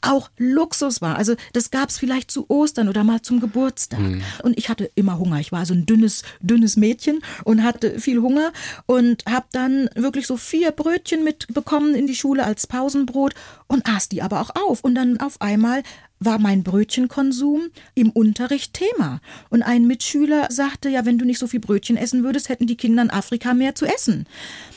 auch 0.00 0.30
Luxus 0.38 1.00
war. 1.00 1.16
Also 1.16 1.34
das 1.52 1.70
gab 1.70 1.88
es 1.88 1.98
vielleicht 1.98 2.30
zu 2.30 2.48
Ostern 2.48 2.88
oder 2.88 3.04
mal 3.04 3.22
zum 3.22 3.40
Geburtstag. 3.40 4.00
Mhm. 4.00 4.22
Und 4.42 4.58
ich 4.58 4.68
hatte 4.68 4.90
immer 4.94 5.18
Hunger. 5.18 5.40
Ich 5.40 5.52
war 5.52 5.66
so 5.66 5.74
ein 5.74 5.86
dünnes, 5.86 6.22
dünnes 6.40 6.76
Mädchen 6.76 7.20
und 7.44 7.62
hatte 7.64 7.98
viel 7.98 8.20
Hunger 8.20 8.52
und 8.86 9.24
habe 9.26 9.46
dann 9.52 9.90
wirklich 9.94 10.26
so 10.26 10.36
vier 10.36 10.70
Brötchen 10.70 11.24
mitbekommen 11.24 11.94
in 11.94 12.06
die 12.06 12.14
Schule 12.14 12.44
als 12.44 12.66
Pausenbrot 12.66 13.34
und 13.66 13.86
aß 13.88 14.08
die 14.08 14.22
aber 14.22 14.40
auch 14.40 14.50
auf. 14.54 14.84
Und 14.84 14.94
dann 14.94 15.18
auf 15.20 15.40
einmal 15.40 15.82
war 16.20 16.38
mein 16.38 16.62
Brötchenkonsum 16.62 17.68
im 17.94 18.10
Unterricht 18.10 18.74
Thema. 18.74 19.20
Und 19.50 19.62
ein 19.62 19.86
Mitschüler 19.86 20.48
sagte, 20.50 20.88
ja, 20.88 21.04
wenn 21.04 21.18
du 21.18 21.24
nicht 21.24 21.38
so 21.38 21.46
viel 21.46 21.60
Brötchen 21.60 21.96
essen 21.96 22.24
würdest, 22.24 22.48
hätten 22.48 22.66
die 22.66 22.76
Kinder 22.76 23.02
in 23.02 23.10
Afrika 23.10 23.54
mehr 23.54 23.74
zu 23.74 23.86
essen. 23.86 24.26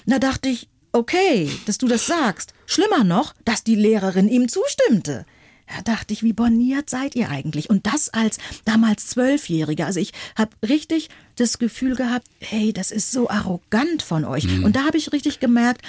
Da 0.05 0.19
dachte 0.19 0.49
ich, 0.49 0.69
okay, 0.91 1.49
dass 1.65 1.77
du 1.77 1.87
das 1.87 2.05
sagst. 2.05 2.53
Schlimmer 2.65 3.03
noch, 3.03 3.33
dass 3.45 3.63
die 3.63 3.75
Lehrerin 3.75 4.27
ihm 4.27 4.49
zustimmte. 4.49 5.25
Da 5.67 5.93
dachte 5.93 6.13
ich, 6.13 6.21
wie 6.21 6.33
borniert 6.33 6.89
seid 6.89 7.15
ihr 7.15 7.29
eigentlich? 7.29 7.69
Und 7.69 7.87
das 7.87 8.09
als 8.09 8.37
damals 8.65 9.07
Zwölfjähriger. 9.07 9.85
Also 9.85 10.01
ich 10.01 10.11
habe 10.35 10.51
richtig 10.67 11.09
das 11.37 11.59
Gefühl 11.59 11.95
gehabt, 11.95 12.27
hey, 12.39 12.73
das 12.73 12.91
ist 12.91 13.11
so 13.11 13.29
arrogant 13.29 14.01
von 14.01 14.25
euch. 14.25 14.45
Mhm. 14.45 14.65
Und 14.65 14.75
da 14.75 14.83
habe 14.85 14.97
ich 14.97 15.13
richtig 15.13 15.39
gemerkt, 15.39 15.81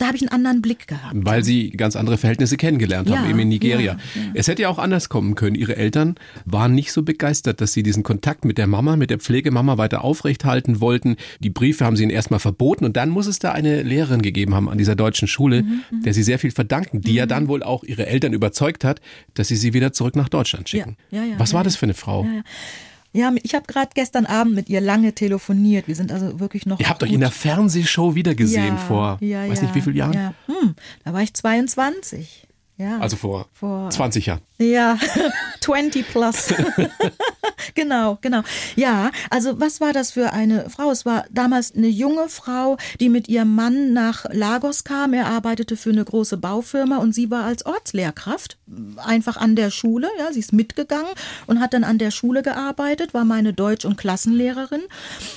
da 0.00 0.06
habe 0.06 0.16
ich 0.16 0.22
einen 0.22 0.30
anderen 0.30 0.62
Blick 0.62 0.86
gehabt. 0.86 1.14
Weil 1.14 1.44
sie 1.44 1.70
ganz 1.70 1.94
andere 1.94 2.16
Verhältnisse 2.16 2.56
kennengelernt 2.56 3.10
haben, 3.10 3.28
eben 3.28 3.38
in 3.38 3.48
Nigeria. 3.48 3.92
Ja, 3.92 3.98
ja. 4.14 4.30
Es 4.32 4.48
hätte 4.48 4.62
ja 4.62 4.70
auch 4.70 4.78
anders 4.78 5.10
kommen 5.10 5.34
können. 5.34 5.54
Ihre 5.54 5.76
Eltern 5.76 6.14
waren 6.46 6.74
nicht 6.74 6.90
so 6.92 7.02
begeistert, 7.02 7.60
dass 7.60 7.74
sie 7.74 7.82
diesen 7.82 8.02
Kontakt 8.02 8.46
mit 8.46 8.56
der 8.56 8.66
Mama, 8.66 8.96
mit 8.96 9.10
der 9.10 9.18
Pflegemama 9.18 9.76
weiter 9.76 10.02
aufrechthalten 10.02 10.80
wollten. 10.80 11.16
Die 11.40 11.50
Briefe 11.50 11.84
haben 11.84 11.96
sie 11.96 12.04
ihnen 12.04 12.12
erstmal 12.12 12.40
verboten 12.40 12.86
und 12.86 12.96
dann 12.96 13.10
muss 13.10 13.26
es 13.26 13.40
da 13.40 13.52
eine 13.52 13.82
Lehrerin 13.82 14.22
gegeben 14.22 14.54
haben 14.54 14.70
an 14.70 14.78
dieser 14.78 14.96
deutschen 14.96 15.28
Schule, 15.28 15.64
mhm, 15.64 15.82
mhm. 15.90 16.02
der 16.02 16.14
sie 16.14 16.22
sehr 16.22 16.38
viel 16.38 16.50
verdanken, 16.50 17.02
die 17.02 17.10
mhm. 17.10 17.16
ja 17.18 17.26
dann 17.26 17.48
wohl 17.48 17.62
auch 17.62 17.84
ihre 17.84 18.06
Eltern 18.06 18.32
überzeugt 18.32 18.84
hat, 18.84 19.02
dass 19.34 19.48
sie 19.48 19.56
sie 19.56 19.74
wieder 19.74 19.92
zurück 19.92 20.16
nach 20.16 20.30
Deutschland 20.30 20.70
schicken. 20.70 20.96
Ja, 21.10 21.22
Was 21.36 21.52
war 21.52 21.62
das 21.62 21.76
für 21.76 21.84
eine 21.84 21.94
Frau? 21.94 22.26
Ja, 23.12 23.32
ich 23.42 23.54
habe 23.54 23.66
gerade 23.66 23.90
gestern 23.94 24.26
Abend 24.26 24.54
mit 24.54 24.68
ihr 24.68 24.80
lange 24.80 25.12
telefoniert. 25.14 25.88
Wir 25.88 25.96
sind 25.96 26.12
also 26.12 26.38
wirklich 26.38 26.64
noch. 26.66 26.78
Ihr 26.78 26.88
habt 26.88 27.00
gut. 27.00 27.08
euch 27.08 27.14
in 27.14 27.20
der 27.20 27.32
Fernsehshow 27.32 28.14
wiedergesehen 28.14 28.76
ja, 28.76 28.76
vor, 28.76 29.18
ja, 29.20 29.48
weiß 29.48 29.58
ja, 29.58 29.64
nicht 29.64 29.74
wie 29.74 29.80
vielen 29.80 29.96
Jahren. 29.96 30.12
Ja. 30.12 30.34
Hm, 30.46 30.74
da 31.04 31.12
war 31.12 31.22
ich 31.22 31.34
22. 31.34 32.46
Ja. 32.76 32.98
Also 32.98 33.16
vor, 33.16 33.46
vor 33.52 33.90
20 33.90 34.26
Jahren. 34.26 34.40
Ja, 34.58 34.96
20 35.60 36.08
plus. 36.08 36.54
genau, 37.74 38.18
genau. 38.20 38.42
Ja, 38.76 39.10
also 39.30 39.60
was 39.60 39.80
war 39.80 39.92
das 39.92 40.12
für 40.12 40.32
eine 40.32 40.70
Frau? 40.70 40.90
Es 40.90 41.04
war 41.04 41.24
damals 41.30 41.74
eine 41.74 41.88
junge 41.88 42.28
Frau, 42.28 42.76
die 43.00 43.08
mit 43.08 43.28
ihrem 43.28 43.54
Mann 43.54 43.92
nach 43.92 44.24
Lagos 44.30 44.84
kam. 44.84 45.12
Er 45.12 45.26
arbeitete 45.26 45.76
für 45.76 45.90
eine 45.90 46.04
große 46.04 46.36
Baufirma 46.36 46.98
und 46.98 47.14
sie 47.14 47.30
war 47.30 47.44
als 47.44 47.66
Ortslehrkraft 47.66 48.58
einfach 48.98 49.36
an 49.36 49.56
der 49.56 49.70
Schule. 49.70 50.08
Ja, 50.18 50.32
sie 50.32 50.40
ist 50.40 50.52
mitgegangen 50.52 51.10
und 51.46 51.60
hat 51.60 51.74
dann 51.74 51.84
an 51.84 51.98
der 51.98 52.10
Schule 52.10 52.42
gearbeitet, 52.42 53.14
war 53.14 53.24
meine 53.24 53.52
Deutsch- 53.52 53.84
und 53.84 53.96
Klassenlehrerin. 53.96 54.82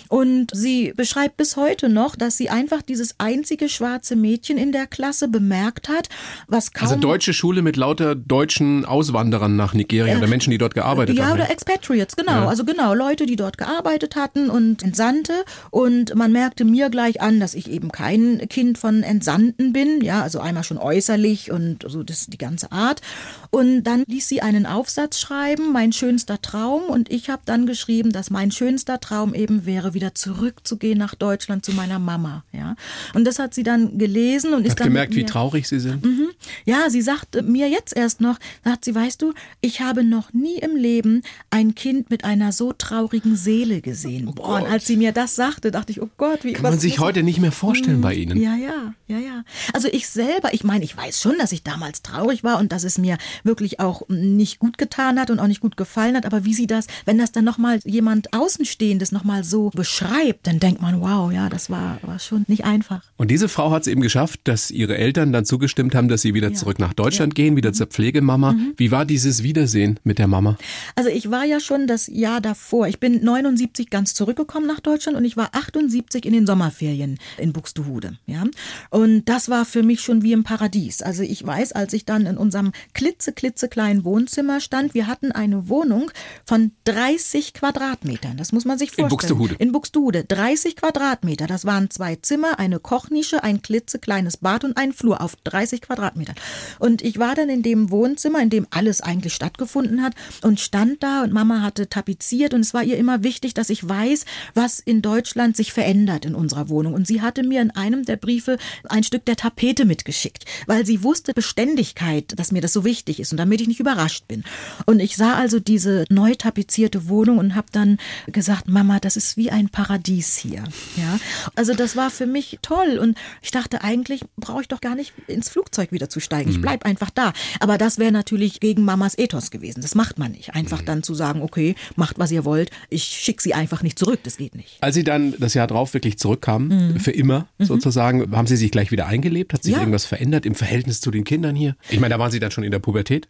Und 0.10 0.52
sie 0.54 0.94
beschreibt 0.96 1.38
bis 1.38 1.58
heute 1.58 1.90
noch, 1.90 2.16
dass 2.16 2.38
sie 2.38 2.50
einfach 2.50 2.82
dieses 2.82 3.20
einzige 3.20 3.70
schwarze 3.70 4.16
Mädchen 4.16 4.58
in 4.58 4.72
der 4.72 4.88
Klasse 4.88 5.28
bemerkt 5.28 5.90
hat, 5.90 6.10
was 6.48 6.72
kaum. 6.72 6.90
Also 6.90 7.00
deutsche 7.00 7.34
Schule 7.34 7.62
mit 7.62 7.78
lauter 7.78 8.16
deutschen 8.16 8.86
Auswanderern 8.86 9.56
nach 9.56 9.74
Nigeria 9.74 10.16
äh, 10.16 10.18
oder 10.18 10.28
Menschen, 10.28 10.52
die 10.52 10.58
dort 10.58 10.74
gearbeitet 10.74 11.18
ja, 11.18 11.26
haben. 11.26 11.38
Ja, 11.40 11.46
oder 11.46 11.52
Expatriates, 11.52 12.16
genau. 12.26 12.44
Ja. 12.44 12.48
Also 12.48 12.66
genau, 12.66 12.94
Leute, 12.94 13.26
die 13.26 13.36
dort 13.36 13.58
gearbeitet 13.58 14.16
hatten 14.16 14.50
und 14.50 14.84
Entsandte. 14.84 15.34
Und 15.72 16.16
man 16.16 16.32
merkte 16.32 16.66
mir 16.66 16.90
gleich 16.90 17.22
an, 17.22 17.40
dass 17.40 17.54
ich 17.54 17.70
eben 17.70 17.92
kein 17.92 18.48
Kind 18.50 18.78
von 18.78 19.04
Entsandten 19.04 19.74
bin. 19.74 20.02
Ja, 20.02 20.22
also 20.22 20.40
einmal 20.40 20.64
schon 20.64 20.78
äußerlich 20.78 21.52
und 21.52 21.86
so 21.88 22.04
das 22.04 22.28
die 22.28 22.38
ganze 22.38 22.72
Art. 22.72 23.02
Und 23.50 23.84
dann 23.84 24.04
ließ 24.08 24.28
sie 24.28 24.42
einen 24.42 24.66
Aufsatz 24.66 25.20
schreiben, 25.20 25.72
mein 25.72 25.94
schönster 25.94 26.42
Traum. 26.42 26.84
Und 26.84 27.12
ich 27.12 27.30
habe 27.30 27.44
dann 27.46 27.66
geschrieben, 27.66 28.12
dass 28.12 28.30
mein 28.30 28.52
schönster 28.52 29.00
Traum 29.00 29.34
eben 29.34 29.66
wäre, 29.66 29.94
wieder 29.94 30.16
zurückzugehen 30.16 30.98
nach 30.98 31.16
Deutschland 31.16 31.66
zu 31.66 31.72
meiner 31.74 32.00
Mama. 32.00 32.44
Ja, 32.52 32.76
und 33.14 33.26
das 33.26 33.40
hat 33.40 33.54
sie 33.54 33.64
dann 33.64 33.98
gelesen 33.98 34.54
und 34.54 34.62
hat 34.62 34.68
ist 34.68 34.80
dann 34.80 34.88
gemerkt, 34.88 35.16
wie 35.16 35.26
traurig 35.26 35.68
sie 35.68 35.80
sind. 35.80 36.04
Mhm. 36.04 36.30
Ja, 36.66 36.90
sie 36.90 37.02
sagte 37.02 37.42
mir 37.44 37.70
jetzt 37.70 37.96
erst 37.96 38.22
noch, 38.22 38.40
sagt 38.64 38.86
sie, 38.86 38.96
weißt 38.96 39.22
du, 39.22 39.34
ich 39.62 39.82
habe 39.82 40.04
noch 40.04 40.34
nie 40.34 40.58
im 40.58 40.76
Leben 40.76 41.22
ein 41.50 41.76
Kind 41.76 42.10
mit 42.14 42.26
einer 42.26 42.52
so 42.52 42.74
traurigen 42.74 43.36
Seele 43.36 43.82
gesehen. 43.82 44.28
Oh 44.28 44.34
Boah, 44.34 44.62
und 44.62 44.68
als 44.68 44.86
sie 44.86 44.98
mir 44.98 45.14
das 45.14 45.34
sagte, 45.34 45.72
dachte 45.72 45.92
ich, 45.92 46.00
oh 46.00 46.10
Gott, 46.18 46.44
wie 46.44 46.54
kann 46.54 46.62
man 46.62 46.78
sich 46.78 47.00
heute 47.00 47.24
nicht 47.24 47.40
mehr 47.40 47.52
vorstellen 47.52 47.98
mhm. 47.98 48.02
bei 48.02 48.14
Ihnen? 48.14 48.40
Ja, 48.40 48.56
ja, 48.56 48.94
ja, 49.08 49.18
ja. 49.18 49.44
Also 49.74 49.88
ich 49.92 50.08
selber, 50.08 50.54
ich 50.54 50.64
meine, 50.64 50.86
ich 50.86 50.96
weiß 50.96 51.20
schon, 51.20 51.40
dass 51.40 51.52
ich 51.52 51.64
damals 51.64 52.04
traurig 52.04 52.44
war 52.44 52.60
und 52.60 52.72
dass 52.72 52.84
es 52.84 53.00
mir 53.00 53.18
wirklich 53.44 53.80
auch 53.80 54.04
nicht 54.10 54.60
gut 54.60 54.78
getan 54.78 55.20
hat 55.20 55.32
und 55.32 55.40
auch 55.40 55.48
nicht 55.48 55.60
gut 55.60 55.76
gefallen 55.76 56.16
hat. 56.16 56.28
Aber 56.28 56.46
wie 56.46 56.54
sie 56.54 56.68
das, 56.68 56.86
wenn 57.06 57.18
das 57.18 57.32
dann 57.32 57.46
nochmal 57.46 57.80
jemand 57.84 58.32
Außenstehendes 58.32 59.12
nochmal 59.12 59.44
so 59.44 59.72
beschreibt, 59.72 60.46
dann 60.46 60.60
denkt 60.60 60.84
man, 60.84 61.02
wow, 61.02 61.34
ja, 61.34 61.50
das 61.50 61.72
war, 61.72 61.98
war 62.04 62.20
schon 62.20 62.46
nicht 62.48 62.64
einfach. 62.64 63.02
Und 63.18 63.32
diese 63.32 63.50
Frau 63.50 63.72
hat 63.72 63.82
es 63.82 63.88
eben 63.88 64.02
geschafft, 64.02 64.42
dass 64.44 64.70
ihre 64.70 65.00
Eltern 65.00 65.34
dann 65.34 65.46
zugestimmt 65.46 65.96
haben, 65.96 66.10
dass 66.10 66.22
sie 66.22 66.36
wieder 66.36 66.50
ja. 66.50 66.54
zurück 66.54 66.78
nach 66.78 66.94
Deutschland 66.94 67.36
ja. 67.36 67.44
gehen, 67.44 67.56
wieder 67.56 67.74
zur 67.74 67.88
Pflegemama. 67.88 68.52
Mhm. 68.52 68.74
Wie 68.78 68.92
war 68.92 69.04
dieses 69.06 69.42
Wiedersehen 69.42 70.00
mit 70.04 70.20
der 70.20 70.28
Mama? 70.28 70.58
Also 70.96 71.10
ich 71.10 71.32
war 71.32 71.44
ja 71.44 71.60
schon 71.60 71.88
das 71.88 72.03
Jahr 72.08 72.42
davor. 72.42 72.88
Ich 72.88 73.00
bin 73.00 73.24
79 73.24 73.90
ganz 73.90 74.14
zurückgekommen 74.14 74.68
nach 74.68 74.80
Deutschland 74.80 75.18
und 75.18 75.26
ich 75.26 75.38
war 75.38 75.50
78 75.54 76.26
in 76.26 76.34
den 76.34 76.46
Sommerferien 76.46 77.20
in 77.38 77.54
Buxtehude. 77.54 78.18
Ja? 78.26 78.44
Und 78.90 79.26
das 79.26 79.50
war 79.50 79.66
für 79.66 79.84
mich 79.84 80.02
schon 80.02 80.22
wie 80.24 80.34
im 80.34 80.44
Paradies. 80.44 81.02
Also 81.02 81.24
ich 81.24 81.46
weiß, 81.46 81.74
als 81.74 81.94
ich 81.94 82.06
dann 82.06 82.26
in 82.26 82.38
unserem 82.38 82.72
klitze, 82.94 83.34
klitzekleinen 83.34 84.04
Wohnzimmer 84.04 84.60
stand, 84.60 84.94
wir 84.94 85.08
hatten 85.08 85.32
eine 85.32 85.70
Wohnung 85.70 86.12
von 86.46 86.72
30 86.86 87.54
Quadratmetern. 87.54 88.38
Das 88.38 88.52
muss 88.52 88.66
man 88.66 88.78
sich 88.78 88.90
vorstellen. 88.90 89.08
In 89.08 89.10
Buxtehude. 89.10 89.56
In 89.56 89.72
Buxtehude. 89.72 90.24
30 90.24 90.76
Quadratmeter. 90.76 91.48
Das 91.48 91.66
waren 91.66 91.90
zwei 91.90 92.16
Zimmer, 92.16 92.60
eine 92.60 92.80
Kochnische, 92.80 93.44
ein 93.44 93.62
klitzekleines 93.62 94.38
Bad 94.38 94.64
und 94.64 94.78
ein 94.78 94.94
Flur 94.94 95.22
auf 95.22 95.36
30 95.44 95.82
Quadratmetern. 95.82 96.36
Und 96.80 97.02
ich 97.02 97.20
war 97.20 97.36
dann 97.36 97.50
in 97.50 97.64
dem 97.64 97.92
Wohnzimmer, 97.92 98.42
in 98.42 98.50
dem 98.50 98.68
alles 98.70 99.02
eigentlich 99.02 99.34
stattgefunden 99.34 100.02
hat 100.04 100.14
und 100.42 100.60
stand 100.60 101.04
da 101.04 101.24
und 101.24 101.34
Mama 101.34 101.62
hatte 101.62 101.88
tapeziert 101.94 102.54
und 102.54 102.62
es 102.62 102.74
war 102.74 102.84
ihr 102.84 102.98
immer 102.98 103.24
wichtig, 103.24 103.54
dass 103.54 103.70
ich 103.70 103.88
weiß, 103.88 104.26
was 104.54 104.80
in 104.80 105.02
Deutschland 105.02 105.56
sich 105.56 105.72
verändert 105.74 106.26
in 106.26 106.36
unserer 106.36 106.70
Wohnung. 106.70 106.94
Und 106.94 107.06
sie 107.06 107.22
hatte 107.22 107.44
mir 107.44 107.62
in 107.62 107.72
einem 107.72 108.04
der 108.04 108.18
Briefe 108.18 108.58
ein 108.90 109.04
Stück 109.04 109.26
der 109.26 109.36
Tapete 109.36 109.86
mitgeschickt, 109.86 110.46
weil 110.66 110.86
sie 110.86 111.04
wusste 111.04 111.34
Beständigkeit, 111.34 112.34
dass 112.38 112.52
mir 112.52 112.62
das 112.62 112.74
so 112.74 112.84
wichtig 112.84 113.20
ist 113.20 113.32
und 113.32 113.38
damit 113.38 113.62
ich 113.62 113.68
nicht 113.68 113.80
überrascht 113.80 114.28
bin. 114.28 114.44
Und 114.86 115.00
ich 115.00 115.16
sah 115.16 115.36
also 115.36 115.60
diese 115.60 116.06
neu 116.10 116.34
tapezierte 116.36 117.08
Wohnung 117.08 117.38
und 117.38 117.56
habe 117.56 117.68
dann 117.72 117.98
gesagt, 118.28 118.68
Mama, 118.68 119.00
das 119.00 119.16
ist 119.16 119.38
wie 119.38 119.52
ein 119.52 119.70
Paradies 119.70 120.36
hier. 120.38 120.64
Ja, 120.98 121.20
also 121.56 121.74
das 121.74 121.96
war 121.96 122.10
für 122.10 122.26
mich 122.26 122.60
toll 122.62 122.98
und 123.00 123.18
ich 123.42 123.52
dachte 123.52 123.84
eigentlich 123.84 124.22
brauche 124.38 124.62
ich 124.62 124.68
doch 124.68 124.82
gar 124.82 124.96
nicht 124.96 125.14
ins 125.28 125.50
Flugzeug 125.50 125.92
wieder 125.92 126.10
zu 126.10 126.20
steigen. 126.20 126.50
Ich 126.50 126.62
bleib 126.62 126.86
einfach 126.86 127.12
da. 127.12 127.34
Aber 127.60 127.78
das 127.78 128.00
wäre 128.00 128.12
natürlich 128.12 128.60
gegen 128.60 128.84
Mamas 128.84 129.18
Ethos 129.18 129.52
gewesen. 129.52 129.82
Das 129.82 129.96
macht 129.96 130.18
man 130.18 130.32
nicht. 130.32 130.56
Einfach 130.56 130.82
dann 130.82 131.04
zu 131.04 131.14
sagen, 131.14 131.42
okay, 131.42 131.76
macht 131.96 132.20
was 132.20 132.32
ihr 132.32 132.46
wollt. 132.46 132.70
Ich 132.90 133.04
schicke 133.04 133.42
sie 133.42 133.54
einfach 133.54 133.84
nicht 133.84 133.98
zurück. 134.00 134.20
Das 134.24 134.38
geht 134.38 134.56
nicht. 134.56 134.78
Als 134.82 134.96
Sie 134.96 135.04
dann 135.04 135.34
das 135.40 135.54
Jahr 135.54 135.68
drauf 135.68 135.94
wirklich 135.94 136.18
zurückkamen, 136.18 137.00
für 137.00 137.12
immer 137.12 137.48
sozusagen, 137.60 138.32
haben 138.36 138.48
Sie 138.48 138.56
sich 138.56 138.72
gleich 138.72 138.92
wieder 138.92 139.08
eingelebt? 139.08 139.54
Hat 139.54 139.64
sich 139.64 139.74
Ja. 139.74 139.80
irgendwas 139.80 140.06
verändert 140.06 140.46
im 140.46 140.56
Verhältnis 140.56 141.02
zu 141.02 141.12
den 141.12 141.24
Kindern 141.24 141.56
hier? 141.56 141.76
Ich 141.90 142.00
meine, 142.00 142.14
da 142.14 142.20
waren 142.20 142.32
Sie 142.32 142.40
dann 142.40 142.52
schon 142.52 142.64
in 142.64 142.72
der 142.72 142.80
Pubertät. 142.80 143.28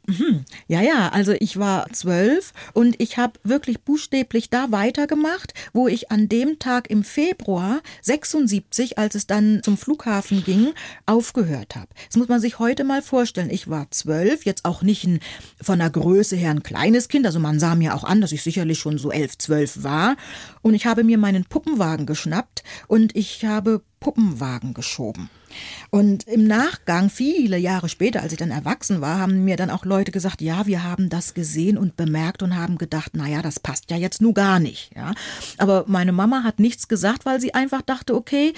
Ja, 0.68 0.82
ja, 0.82 1.10
also 1.10 1.34
ich 1.40 1.58
war 1.58 1.90
zwölf 1.92 2.54
und 2.74 2.96
ich 3.02 3.18
habe 3.18 3.34
wirklich 3.44 3.82
buchstäblich 3.82 4.50
da 4.50 4.72
weitergemacht, 4.72 5.54
wo 5.74 5.88
ich 5.88 6.12
an 6.12 6.30
dem 6.30 6.60
Tag 6.60 6.90
im 6.90 7.04
Februar 7.04 7.82
76, 8.02 8.98
als 8.98 9.16
es 9.16 9.28
dann 9.28 9.62
zum 9.64 9.78
Flughafen 9.78 10.44
ging, 10.44 10.74
aufgehört 11.06 11.76
habe. 11.76 11.88
Das 12.08 12.18
muss 12.18 12.28
man 12.28 12.40
sich 12.40 12.60
heute 12.60 12.84
mal 12.84 13.02
vorstellen. 13.02 13.50
Ich 13.50 13.70
war 13.70 13.88
zwölf, 13.92 14.46
jetzt 14.46 14.66
auch 14.66 14.82
nicht 14.84 15.06
ein, 15.06 15.20
von 15.62 15.80
der 15.80 15.90
Größe 15.90 16.36
her 16.36 16.52
ein 16.52 16.64
kleines 16.64 17.08
Kind, 17.08 17.26
also 17.26 17.40
man 17.40 17.60
sah 17.60 17.76
mir 17.76 17.96
auch 17.96 18.04
an, 18.04 18.22
dass 18.22 18.32
ich 18.32 18.43
sicherlich 18.44 18.80
schon 18.80 18.98
so 18.98 19.12
elf, 19.12 19.38
zwölf 19.38 19.84
war. 19.84 20.16
Und 20.62 20.74
ich 20.74 20.86
habe 20.86 21.04
mir 21.04 21.18
meinen 21.18 21.46
Puppenwagen 21.46 22.06
geschnappt 22.06 22.64
und 22.88 23.16
ich 23.16 23.46
habe 23.46 23.82
Puppenwagen 24.00 24.74
geschoben. 24.74 25.30
Und 25.90 26.28
im 26.28 26.46
Nachgang, 26.48 27.10
viele 27.10 27.58
Jahre 27.58 27.88
später, 27.88 28.22
als 28.22 28.34
ich 28.34 28.40
dann 28.40 28.52
erwachsen 28.52 29.02
war, 29.02 29.20
haben 29.20 29.46
mir 29.46 29.56
dann 29.56 29.70
auch 29.70 29.86
Leute 29.86 30.12
gesagt, 30.12 30.42
ja, 30.42 30.66
wir 30.66 30.84
haben 30.84 31.10
das 31.10 31.34
gesehen 31.34 31.78
und 31.78 31.96
bemerkt 31.96 32.44
und 32.44 32.56
haben 32.56 32.78
gedacht, 32.78 33.16
naja, 33.16 33.42
das 33.42 33.60
passt 33.60 33.92
ja 33.92 33.98
jetzt 33.98 34.22
nur 34.22 34.34
gar 34.34 34.60
nicht. 34.60 34.92
Ja. 34.96 35.14
Aber 35.58 35.86
meine 35.88 36.12
Mama 36.12 36.44
hat 36.44 36.60
nichts 36.60 36.88
gesagt, 36.88 37.26
weil 37.26 37.40
sie 37.40 37.54
einfach 37.54 37.82
dachte, 37.82 38.16
okay, 38.16 38.54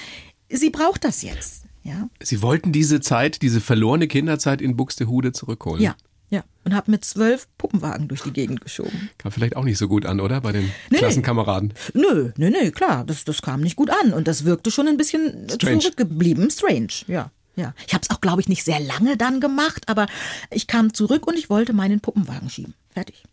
sie 0.49 0.69
braucht 0.69 1.03
das 1.03 1.21
jetzt. 1.21 1.63
Ja, 1.83 2.09
Sie 2.19 2.41
wollten 2.41 2.71
diese 2.71 2.99
Zeit, 2.99 3.43
diese 3.43 3.61
verlorene 3.61 4.07
Kinderzeit 4.07 4.59
in 4.59 4.75
Buxtehude 4.75 5.33
zurückholen. 5.33 5.83
ja, 5.83 5.95
ja. 6.29 6.43
Und 6.63 6.73
habe 6.73 6.89
mit 6.91 7.05
zwölf 7.05 7.47
Puppenwagen 7.57 8.07
durch 8.07 8.21
die 8.23 8.33
Gegend 8.33 8.61
geschoben. 8.61 9.09
Kam 9.19 9.31
vielleicht 9.31 9.55
auch 9.55 9.63
nicht 9.63 9.77
so 9.77 9.87
gut 9.87 10.05
an, 10.05 10.19
oder? 10.19 10.41
Bei 10.41 10.51
den 10.51 10.71
Nee. 10.89 10.97
Klassenkameraden. 10.97 11.73
Nö, 11.93 12.31
nö, 12.37 12.49
nö, 12.49 12.71
klar, 12.71 13.03
das, 13.05 13.23
das 13.23 13.41
kam 13.41 13.61
nicht 13.61 13.75
gut 13.75 13.89
an 14.03 14.13
und 14.13 14.27
das 14.27 14.45
wirkte 14.45 14.71
schon 14.71 14.87
ein 14.87 14.97
bisschen 14.97 15.47
Strange. 15.49 15.79
zurückgeblieben. 15.79 16.49
Strange, 16.49 16.87
ja. 17.07 17.31
Ja, 17.57 17.73
ich 17.87 17.93
habe 17.93 18.01
es 18.03 18.09
auch, 18.09 18.19
glaube 18.19 18.41
ich, 18.41 18.49
nicht 18.49 18.65
sehr 18.65 18.81
lange 18.81 19.15
dann 19.15 19.39
gemacht, 19.39 19.87
aber 19.87 20.07
ich 20.51 20.67
kam 20.67 20.93
zurück 20.93 21.25
und 21.25 21.37
ich 21.37 21.49
wollte 21.49 21.71
meinen 21.71 22.01
Puppenwagen 22.01 22.49
schieben. 22.49 22.73
Fertig. 22.89 23.23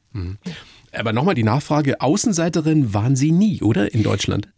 Aber 0.92 1.12
nochmal 1.12 1.34
die 1.34 1.42
Nachfrage, 1.42 2.00
Außenseiterin 2.00 2.92
waren 2.92 3.16
Sie 3.16 3.32
nie, 3.32 3.62
oder? 3.62 3.92
In 3.94 4.02
Deutschland? 4.02 4.48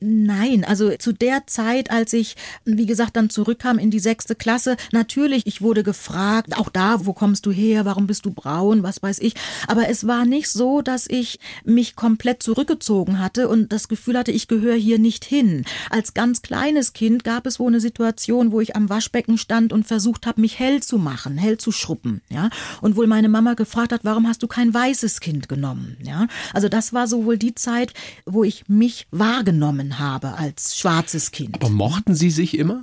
Nein, 0.00 0.64
also 0.64 0.96
zu 0.96 1.12
der 1.12 1.46
Zeit, 1.46 1.90
als 1.90 2.12
ich, 2.12 2.36
wie 2.64 2.86
gesagt, 2.86 3.16
dann 3.16 3.30
zurückkam 3.30 3.78
in 3.78 3.90
die 3.90 4.00
sechste 4.00 4.34
Klasse, 4.34 4.76
natürlich, 4.92 5.46
ich 5.46 5.62
wurde 5.62 5.84
gefragt, 5.84 6.56
auch 6.58 6.68
da, 6.68 7.06
wo 7.06 7.12
kommst 7.12 7.46
du 7.46 7.52
her, 7.52 7.84
warum 7.84 8.06
bist 8.06 8.26
du 8.26 8.32
braun, 8.32 8.82
was 8.82 9.02
weiß 9.02 9.20
ich. 9.20 9.34
Aber 9.68 9.88
es 9.88 10.06
war 10.06 10.24
nicht 10.24 10.50
so, 10.50 10.82
dass 10.82 11.06
ich 11.08 11.38
mich 11.64 11.94
komplett 11.94 12.42
zurückgezogen 12.42 13.20
hatte 13.20 13.48
und 13.48 13.72
das 13.72 13.88
Gefühl 13.88 14.18
hatte, 14.18 14.32
ich 14.32 14.48
gehöre 14.48 14.76
hier 14.76 14.98
nicht 14.98 15.24
hin. 15.24 15.64
Als 15.90 16.12
ganz 16.14 16.42
kleines 16.42 16.92
Kind 16.92 17.22
gab 17.22 17.46
es 17.46 17.60
wohl 17.60 17.68
eine 17.68 17.80
Situation, 17.80 18.50
wo 18.50 18.60
ich 18.60 18.74
am 18.74 18.88
Waschbecken 18.88 19.38
stand 19.38 19.72
und 19.72 19.86
versucht 19.86 20.26
habe, 20.26 20.40
mich 20.40 20.58
hell 20.58 20.82
zu 20.82 20.98
machen, 20.98 21.38
hell 21.38 21.58
zu 21.58 21.70
schruppen, 21.70 22.22
ja. 22.30 22.50
Und 22.80 22.96
wohl 22.96 23.06
meine 23.06 23.28
Mama 23.28 23.54
gefragt 23.54 23.92
hat, 23.92 24.04
warum 24.04 24.26
hast 24.26 24.42
du 24.42 24.48
kein 24.48 24.74
weißes 24.74 25.20
Kind 25.20 25.48
genommen, 25.48 25.67
ja. 26.02 26.26
Also 26.52 26.68
das 26.68 26.92
war 26.92 27.06
so 27.06 27.24
wohl 27.24 27.38
die 27.38 27.54
Zeit, 27.54 27.92
wo 28.26 28.44
ich 28.44 28.68
mich 28.68 29.06
wahrgenommen 29.10 29.98
habe 29.98 30.34
als 30.34 30.78
schwarzes 30.78 31.30
Kind. 31.30 31.56
Aber 31.56 31.70
mochten 31.70 32.14
Sie 32.14 32.30
sich 32.30 32.58
immer? 32.58 32.82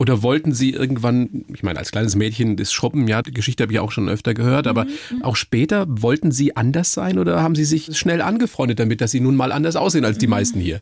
Oder 0.00 0.22
wollten 0.22 0.54
Sie 0.54 0.70
irgendwann, 0.70 1.44
ich 1.52 1.62
meine, 1.62 1.78
als 1.78 1.92
kleines 1.92 2.16
Mädchen 2.16 2.56
das 2.56 2.72
Schruppen, 2.72 3.06
ja, 3.06 3.20
die 3.20 3.32
Geschichte 3.32 3.62
habe 3.62 3.74
ich 3.74 3.80
auch 3.80 3.92
schon 3.92 4.08
öfter 4.08 4.32
gehört, 4.32 4.66
aber 4.66 4.86
auch 5.20 5.36
später, 5.36 5.84
wollten 5.88 6.32
Sie 6.32 6.56
anders 6.56 6.94
sein 6.94 7.18
oder 7.18 7.42
haben 7.42 7.54
Sie 7.54 7.66
sich 7.66 7.98
schnell 7.98 8.22
angefreundet 8.22 8.80
damit, 8.80 9.02
dass 9.02 9.10
Sie 9.10 9.20
nun 9.20 9.36
mal 9.36 9.52
anders 9.52 9.76
aussehen 9.76 10.06
als 10.06 10.16
die 10.16 10.26
meisten 10.26 10.58
hier? 10.58 10.80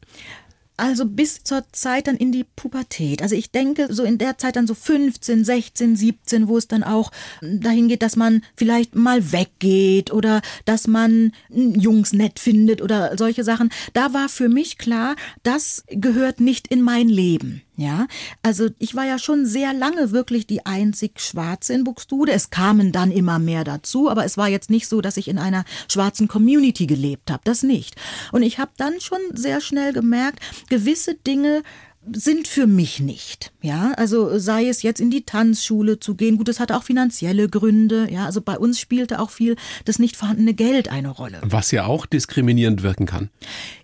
Also 0.78 1.06
bis 1.06 1.42
zur 1.42 1.64
Zeit 1.72 2.06
dann 2.06 2.16
in 2.16 2.30
die 2.30 2.44
Pubertät. 2.44 3.20
Also 3.20 3.34
ich 3.34 3.50
denke, 3.50 3.92
so 3.92 4.04
in 4.04 4.16
der 4.16 4.38
Zeit 4.38 4.54
dann 4.54 4.68
so 4.68 4.74
15, 4.74 5.44
16, 5.44 5.96
17, 5.96 6.46
wo 6.46 6.56
es 6.56 6.68
dann 6.68 6.84
auch 6.84 7.10
dahin 7.42 7.88
geht, 7.88 8.00
dass 8.00 8.14
man 8.14 8.42
vielleicht 8.56 8.94
mal 8.94 9.32
weggeht 9.32 10.12
oder 10.12 10.40
dass 10.66 10.86
man 10.86 11.32
Jungs 11.50 12.12
nett 12.12 12.38
findet 12.38 12.80
oder 12.80 13.18
solche 13.18 13.42
Sachen. 13.42 13.70
Da 13.92 14.14
war 14.14 14.28
für 14.28 14.48
mich 14.48 14.78
klar, 14.78 15.16
das 15.42 15.82
gehört 15.88 16.40
nicht 16.40 16.68
in 16.68 16.82
mein 16.82 17.08
Leben. 17.08 17.62
Ja, 17.80 18.08
also 18.42 18.68
ich 18.80 18.96
war 18.96 19.06
ja 19.06 19.20
schon 19.20 19.46
sehr 19.46 19.72
lange 19.72 20.10
wirklich 20.10 20.48
die 20.48 20.66
einzig 20.66 21.20
Schwarze 21.20 21.74
in 21.74 21.84
Buxtehude. 21.84 22.32
Es 22.32 22.50
kamen 22.50 22.90
dann 22.90 23.12
immer 23.12 23.38
mehr 23.38 23.62
dazu, 23.62 24.10
aber 24.10 24.24
es 24.24 24.36
war 24.36 24.48
jetzt 24.48 24.68
nicht 24.68 24.88
so, 24.88 25.00
dass 25.00 25.16
ich 25.16 25.28
in 25.28 25.38
einer 25.38 25.64
schwarzen 25.86 26.26
Community 26.26 26.88
gelebt 26.88 27.30
habe. 27.30 27.42
Das 27.44 27.62
nicht. 27.62 27.94
Und 28.32 28.42
ich 28.42 28.58
habe 28.58 28.72
dann 28.78 29.00
schon 29.00 29.20
sehr 29.32 29.60
schnell 29.60 29.92
gemerkt, 29.92 30.40
gewisse 30.68 31.14
Dinge 31.14 31.62
sind 32.10 32.48
für 32.48 32.66
mich 32.66 32.98
nicht. 32.98 33.52
Ja, 33.62 33.92
also 33.96 34.38
sei 34.40 34.66
es 34.66 34.82
jetzt 34.82 35.00
in 35.00 35.10
die 35.12 35.22
Tanzschule 35.24 36.00
zu 36.00 36.16
gehen. 36.16 36.36
Gut, 36.36 36.48
das 36.48 36.58
hatte 36.58 36.76
auch 36.76 36.82
finanzielle 36.82 37.48
Gründe. 37.48 38.08
Ja, 38.10 38.24
also 38.24 38.40
bei 38.40 38.58
uns 38.58 38.80
spielte 38.80 39.20
auch 39.20 39.30
viel 39.30 39.54
das 39.84 40.00
nicht 40.00 40.16
vorhandene 40.16 40.54
Geld 40.54 40.88
eine 40.88 41.10
Rolle. 41.10 41.38
Was 41.42 41.70
ja 41.70 41.84
auch 41.84 42.06
diskriminierend 42.06 42.82
wirken 42.82 43.06
kann, 43.06 43.30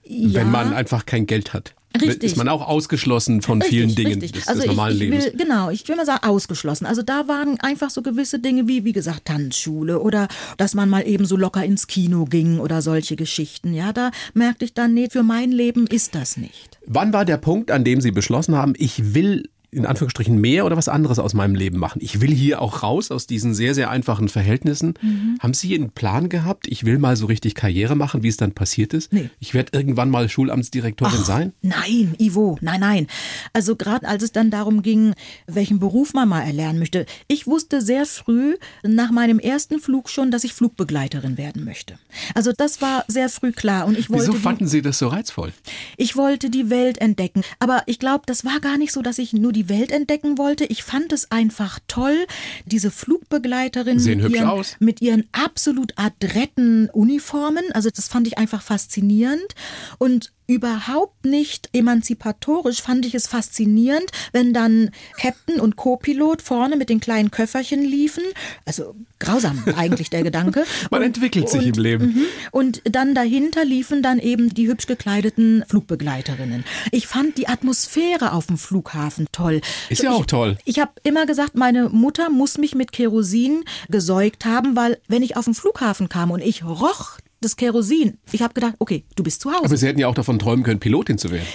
Ja. 0.04 0.34
wenn 0.40 0.50
man 0.50 0.72
einfach 0.72 1.06
kein 1.06 1.26
Geld 1.26 1.52
hat. 1.52 1.74
Richtig. 2.00 2.32
Ist 2.32 2.36
man 2.36 2.48
auch 2.48 2.66
ausgeschlossen 2.66 3.40
von 3.42 3.62
vielen 3.62 3.94
Dingen 3.94 4.20
richtig. 4.20 4.32
des, 4.32 4.48
also 4.48 4.62
des 4.62 4.68
normalen 4.68 4.96
ich, 4.96 5.02
ich 5.02 5.08
Lebens. 5.10 5.24
will, 5.26 5.32
Genau, 5.36 5.70
ich 5.70 5.86
will 5.86 5.96
mal 5.96 6.06
sagen, 6.06 6.24
ausgeschlossen. 6.24 6.86
Also 6.86 7.02
da 7.02 7.28
waren 7.28 7.60
einfach 7.60 7.90
so 7.90 8.02
gewisse 8.02 8.38
Dinge 8.40 8.66
wie, 8.66 8.84
wie 8.84 8.92
gesagt, 8.92 9.26
Tanzschule 9.26 10.00
oder 10.00 10.28
dass 10.56 10.74
man 10.74 10.88
mal 10.88 11.06
eben 11.06 11.24
so 11.24 11.36
locker 11.36 11.64
ins 11.64 11.86
Kino 11.86 12.24
ging 12.24 12.58
oder 12.58 12.82
solche 12.82 13.16
Geschichten. 13.16 13.74
Ja, 13.74 13.92
da 13.92 14.10
merkte 14.34 14.64
ich 14.64 14.74
dann, 14.74 14.94
nee, 14.94 15.08
für 15.10 15.22
mein 15.22 15.52
Leben 15.52 15.86
ist 15.86 16.14
das 16.14 16.36
nicht. 16.36 16.78
Wann 16.86 17.12
war 17.12 17.24
der 17.24 17.36
Punkt, 17.38 17.70
an 17.70 17.84
dem 17.84 18.00
Sie 18.00 18.10
beschlossen 18.10 18.56
haben, 18.56 18.74
ich 18.76 19.14
will 19.14 19.48
in 19.74 19.86
Anführungsstrichen 19.86 20.40
mehr 20.40 20.64
oder 20.66 20.76
was 20.76 20.88
anderes 20.88 21.18
aus 21.18 21.34
meinem 21.34 21.54
Leben 21.54 21.78
machen? 21.78 22.00
Ich 22.02 22.20
will 22.20 22.32
hier 22.32 22.60
auch 22.62 22.82
raus 22.82 23.10
aus 23.10 23.26
diesen 23.26 23.54
sehr, 23.54 23.74
sehr 23.74 23.90
einfachen 23.90 24.28
Verhältnissen. 24.28 24.94
Mhm. 25.02 25.38
Haben 25.40 25.54
Sie 25.54 25.74
einen 25.74 25.90
Plan 25.90 26.28
gehabt? 26.28 26.66
Ich 26.68 26.84
will 26.84 26.98
mal 26.98 27.16
so 27.16 27.26
richtig 27.26 27.54
Karriere 27.54 27.94
machen, 27.96 28.22
wie 28.22 28.28
es 28.28 28.36
dann 28.36 28.52
passiert 28.52 28.94
ist? 28.94 29.12
Nee. 29.12 29.30
Ich 29.40 29.54
werde 29.54 29.76
irgendwann 29.76 30.10
mal 30.10 30.28
Schulamtsdirektorin 30.28 31.24
sein? 31.24 31.52
Nein, 31.62 32.14
Ivo, 32.18 32.58
nein, 32.60 32.80
nein. 32.80 33.06
Also 33.52 33.76
gerade 33.76 34.06
als 34.06 34.22
es 34.22 34.32
dann 34.32 34.50
darum 34.50 34.82
ging, 34.82 35.14
welchen 35.46 35.78
Beruf 35.78 36.14
man 36.14 36.28
mal 36.28 36.42
erlernen 36.42 36.78
möchte. 36.78 37.06
Ich 37.28 37.46
wusste 37.46 37.80
sehr 37.82 38.06
früh 38.06 38.56
nach 38.82 39.10
meinem 39.10 39.38
ersten 39.38 39.80
Flug 39.80 40.08
schon, 40.10 40.30
dass 40.30 40.44
ich 40.44 40.52
Flugbegleiterin 40.54 41.36
werden 41.38 41.64
möchte. 41.64 41.94
Also 42.34 42.52
das 42.56 42.80
war 42.80 43.04
sehr 43.08 43.28
früh 43.28 43.52
klar 43.52 43.86
und 43.86 43.98
ich 43.98 44.10
wollte 44.10 44.24
Wieso 44.24 44.32
die- 44.32 44.38
fanden 44.38 44.66
Sie 44.68 44.82
das 44.82 44.98
so 44.98 45.08
reizvoll? 45.08 45.52
Ich 45.96 46.16
wollte 46.16 46.50
die 46.50 46.70
Welt 46.70 46.98
entdecken. 46.98 47.42
Aber 47.58 47.82
ich 47.86 47.98
glaube, 47.98 48.22
das 48.26 48.44
war 48.44 48.60
gar 48.60 48.78
nicht 48.78 48.92
so, 48.92 49.02
dass 49.02 49.18
ich 49.18 49.32
nur 49.32 49.52
die 49.52 49.63
Welt 49.68 49.90
entdecken 49.92 50.38
wollte. 50.38 50.64
Ich 50.64 50.82
fand 50.82 51.12
es 51.12 51.30
einfach 51.30 51.78
toll, 51.88 52.26
diese 52.66 52.90
Flugbegleiterin 52.90 53.98
Sehen 53.98 54.18
mit 54.18 54.26
hübsch 54.26 54.36
ihren, 54.38 54.48
aus. 54.48 54.76
mit 54.78 55.02
ihren 55.02 55.26
absolut 55.32 55.92
adretten 55.96 56.88
Uniformen. 56.90 57.64
Also 57.72 57.90
das 57.90 58.08
fand 58.08 58.26
ich 58.26 58.38
einfach 58.38 58.62
faszinierend. 58.62 59.54
Und 59.98 60.32
überhaupt 60.46 61.24
nicht 61.24 61.70
emanzipatorisch 61.72 62.82
fand 62.82 63.06
ich 63.06 63.14
es 63.14 63.26
faszinierend, 63.26 64.10
wenn 64.32 64.52
dann 64.52 64.90
Captain 65.18 65.60
und 65.60 65.76
Co-Pilot 65.76 66.42
vorne 66.42 66.76
mit 66.76 66.88
den 66.90 67.00
kleinen 67.00 67.30
Köfferchen 67.30 67.82
liefen. 67.82 68.22
Also 68.66 68.94
grausam 69.18 69.62
eigentlich 69.76 70.10
der 70.10 70.22
Gedanke. 70.22 70.64
Man 70.90 71.00
Und- 71.00 71.06
entwickelt 71.06 71.48
sich 71.48 71.66
und, 71.66 71.76
im 71.76 71.82
Leben. 71.82 72.06
Mhm. 72.06 72.24
Und 72.50 72.82
dann 72.84 73.14
dahinter 73.14 73.64
liefen 73.64 74.02
dann 74.02 74.18
eben 74.18 74.52
die 74.52 74.68
hübsch 74.68 74.86
gekleideten 74.86 75.64
Flugbegleiterinnen. 75.68 76.64
Ich 76.90 77.06
fand 77.06 77.38
die 77.38 77.48
Atmosphäre 77.48 78.32
auf 78.32 78.46
dem 78.46 78.58
Flughafen 78.58 79.26
toll. 79.32 79.60
Ist 79.88 80.02
ja 80.02 80.10
ich, 80.10 80.16
auch 80.16 80.26
toll. 80.26 80.58
Ich 80.64 80.78
habe 80.78 80.92
immer 81.04 81.26
gesagt, 81.26 81.54
meine 81.54 81.88
Mutter 81.88 82.30
muss 82.30 82.58
mich 82.58 82.74
mit 82.74 82.92
Kerosin 82.92 83.64
gesäugt 83.88 84.44
haben, 84.44 84.76
weil 84.76 84.98
wenn 85.08 85.22
ich 85.22 85.36
auf 85.36 85.44
den 85.46 85.54
Flughafen 85.54 86.08
kam 86.08 86.30
und 86.30 86.40
ich 86.40 86.64
roch 86.64 87.18
das 87.44 87.56
Kerosin, 87.56 88.18
ich 88.32 88.42
habe 88.42 88.54
gedacht, 88.54 88.74
okay, 88.78 89.04
du 89.16 89.22
bist 89.22 89.40
zu 89.40 89.50
Hause. 89.50 89.64
Aber 89.66 89.76
Sie 89.76 89.86
hätten 89.86 90.00
ja 90.00 90.08
auch 90.08 90.14
davon 90.14 90.38
träumen 90.38 90.64
können, 90.64 90.80
Pilotin 90.80 91.18
zu 91.18 91.30
werden. 91.30 91.46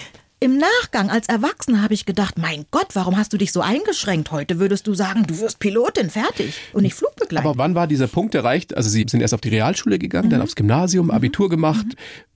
Im 0.41 0.57
Nachgang 0.57 1.09
als 1.09 1.27
Erwachsene 1.27 1.81
habe 1.81 1.93
ich 1.93 2.05
gedacht, 2.05 2.37
mein 2.37 2.63
Gott, 2.71 2.87
warum 2.93 3.17
hast 3.17 3.33
du 3.33 3.37
dich 3.37 3.51
so 3.51 3.59
eingeschränkt? 3.59 4.31
Heute 4.31 4.57
würdest 4.57 4.87
du 4.87 4.93
sagen, 4.93 5.27
du 5.27 5.37
wirst 5.39 5.59
Pilotin, 5.59 6.09
fertig 6.09 6.53
und 6.71 6.83
nicht 6.83 6.93
Flugbegleiter. 6.93 7.49
Aber 7.49 7.57
wann 7.57 7.75
war 7.75 7.87
dieser 7.87 8.07
Punkt 8.07 8.35
erreicht? 8.35 8.73
Also 8.77 8.89
Sie 8.89 9.05
sind 9.09 9.19
erst 9.19 9.33
auf 9.33 9.41
die 9.41 9.49
Realschule 9.49 9.99
gegangen, 9.99 10.27
Mhm. 10.27 10.31
dann 10.31 10.41
aufs 10.41 10.55
Gymnasium, 10.55 11.11
Abitur 11.11 11.49
gemacht. 11.49 11.85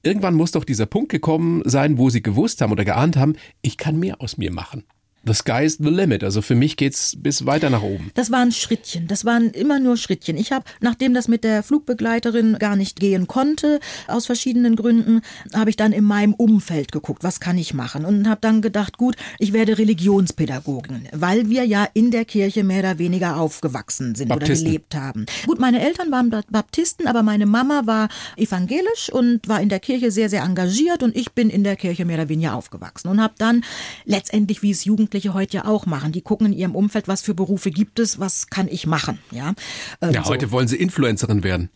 Irgendwann 0.02 0.34
muss 0.34 0.52
doch 0.52 0.66
dieser 0.66 0.86
Punkt 0.86 1.14
gekommen 1.14 1.62
sein, 1.64 1.98
wo 1.98 2.10
Sie 2.10 2.22
gewusst 2.22 2.60
haben 2.60 2.74
oder 2.74 2.84
geahnt 2.84 3.16
haben, 3.16 3.36
ich 3.62 3.78
kann 3.78 3.98
mehr 3.98 4.20
aus 4.20 4.36
mir 4.38 4.52
machen. 4.52 4.84
The 5.26 5.34
sky's 5.34 5.78
the 5.80 5.90
limit. 5.90 6.24
Also 6.24 6.42
für 6.42 6.56
mich 6.56 6.78
geht's 6.78 7.16
bis 7.18 7.46
weiter 7.46 7.70
nach 7.70 7.82
oben. 7.82 8.12
Das 8.14 8.32
waren 8.32 8.52
Schrittchen. 8.52 9.08
Das 9.08 9.26
waren 9.26 9.52
immer 9.52 9.80
nur 9.80 9.98
Schrittchen. 9.98 10.38
Ich 10.38 10.52
habe, 10.52 10.66
nachdem 10.82 11.14
das 11.14 11.28
mit 11.28 11.44
der 11.44 11.64
Flugbegleiterin 11.64 12.58
gar 12.60 12.76
nicht 12.76 13.00
gehen 13.00 13.28
konnte, 13.28 13.80
aus 14.08 14.26
verschiedenen 14.26 14.76
Gründen, 14.76 15.22
habe 15.54 15.70
ich 15.70 15.76
dann 15.76 15.92
in 15.92 16.04
meinem 16.04 16.34
Umfeld 16.34 16.92
geguckt, 16.92 17.24
was 17.24 17.40
kann 17.40 17.58
ich 17.58 17.74
machen 17.74 18.06
und 18.06 18.28
habe 18.28 18.42
dann 18.42 18.62
gedacht, 18.62 18.98
gut, 18.98 19.16
ich 19.40 19.54
werde 19.54 19.78
Religionspädagogin, 19.78 21.08
weil 21.14 21.50
wir 21.50 21.66
ja 21.66 21.88
in 21.94 22.12
der 22.12 22.26
Kirche 22.26 22.64
mehr 22.64 22.80
oder 22.80 23.00
weniger 23.00 23.38
aufgewachsen 23.38 24.16
sind 24.16 24.30
Baptisten. 24.30 24.54
oder 24.54 24.64
gelebt 24.66 24.96
haben. 24.96 25.26
Gut, 25.46 25.60
meine 25.60 25.82
Eltern 25.82 26.12
waren 26.12 26.30
Baptisten, 26.30 27.08
aber 27.08 27.24
meine 27.24 27.46
Mama 27.46 27.84
war 27.86 28.10
evangelisch 28.36 29.10
und 29.12 29.48
war 29.48 29.62
in 29.62 29.70
der 29.70 29.80
Kirche 29.80 30.12
sehr, 30.12 30.30
sehr 30.30 30.44
engagiert 30.44 31.04
und 31.04 31.16
ich 31.16 31.32
bin 31.32 31.50
in 31.50 31.64
der 31.64 31.76
Kirche 31.76 32.06
mehr 32.06 32.18
oder 32.18 32.30
weniger 32.30 32.56
aufgewachsen 32.56 33.08
und 33.08 33.22
habe 33.22 33.34
dann 33.38 33.64
letztendlich, 34.06 34.62
wie 34.62 34.72
es 34.72 34.84
Jugendliche 35.14 35.34
heute 35.36 35.58
ja 35.58 35.66
auch 35.66 35.86
machen, 35.86 36.12
die 36.12 36.22
gucken 36.22 36.48
in 36.48 36.54
ihrem 36.54 36.76
Umfeld, 36.76 37.08
was 37.08 37.22
für 37.22 37.34
Berufe 37.36 37.70
gibt 37.70 38.00
es, 38.00 38.20
was 38.20 38.48
kann 38.48 38.68
ich 38.68 38.88
machen, 38.88 39.20
ja. 39.32 39.54
Ähm, 40.02 40.12
Ja, 40.12 40.24
so. 40.24 40.30
heute 40.32 40.52
wollen 40.52 40.68
sie 40.68 40.76
Influencerin 40.78 41.44
werden. 41.44 41.70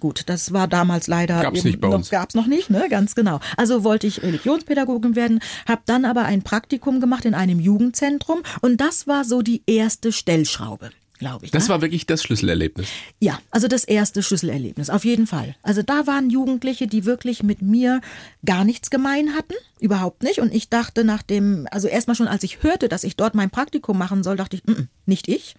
Gut, 0.00 0.22
das 0.26 0.52
war 0.52 0.68
damals 0.68 1.08
leider 1.08 1.42
Gab's 1.42 1.64
nicht 1.64 1.80
bei 1.80 1.88
noch, 1.88 1.96
uns. 1.96 2.10
Gab's 2.10 2.34
noch 2.34 2.46
nicht, 2.46 2.70
ne? 2.70 2.86
Ganz 2.88 3.14
genau. 3.16 3.40
Also 3.56 3.82
wollte 3.82 4.06
ich 4.06 4.22
Religionspädagogin 4.22 5.16
werden, 5.16 5.40
habe 5.68 5.82
dann 5.86 6.04
aber 6.04 6.24
ein 6.24 6.42
Praktikum 6.42 7.00
gemacht 7.00 7.24
in 7.24 7.34
einem 7.34 7.58
Jugendzentrum 7.58 8.42
und 8.60 8.80
das 8.80 9.06
war 9.08 9.24
so 9.24 9.42
die 9.42 9.62
erste 9.66 10.12
Stellschraube, 10.12 10.90
glaube 11.18 11.46
ich. 11.46 11.50
Das 11.50 11.64
ne? 11.64 11.68
war 11.70 11.82
wirklich 11.82 12.06
das 12.06 12.22
Schlüsselerlebnis. 12.22 12.88
Ja, 13.20 13.38
also 13.50 13.68
das 13.68 13.84
erste 13.84 14.22
Schlüsselerlebnis, 14.22 14.90
auf 14.90 15.04
jeden 15.04 15.26
Fall. 15.26 15.54
Also 15.62 15.82
da 15.82 16.06
waren 16.06 16.30
Jugendliche, 16.30 16.86
die 16.86 17.04
wirklich 17.04 17.42
mit 17.42 17.62
mir 17.62 18.00
gar 18.44 18.64
nichts 18.64 18.90
gemein 18.90 19.34
hatten, 19.34 19.54
überhaupt 19.80 20.22
nicht. 20.22 20.40
Und 20.40 20.54
ich 20.54 20.68
dachte 20.68 21.04
nach 21.04 21.22
dem, 21.22 21.68
also 21.70 21.88
erstmal 21.88 22.14
schon, 22.14 22.28
als 22.28 22.42
ich 22.42 22.62
hörte, 22.62 22.88
dass 22.88 23.04
ich 23.04 23.16
dort 23.16 23.34
mein 23.34 23.50
Praktikum 23.50 23.98
machen 23.98 24.22
soll, 24.22 24.36
dachte 24.36 24.56
ich, 24.56 24.64
mm, 24.64 24.88
nicht 25.06 25.28
ich. 25.28 25.54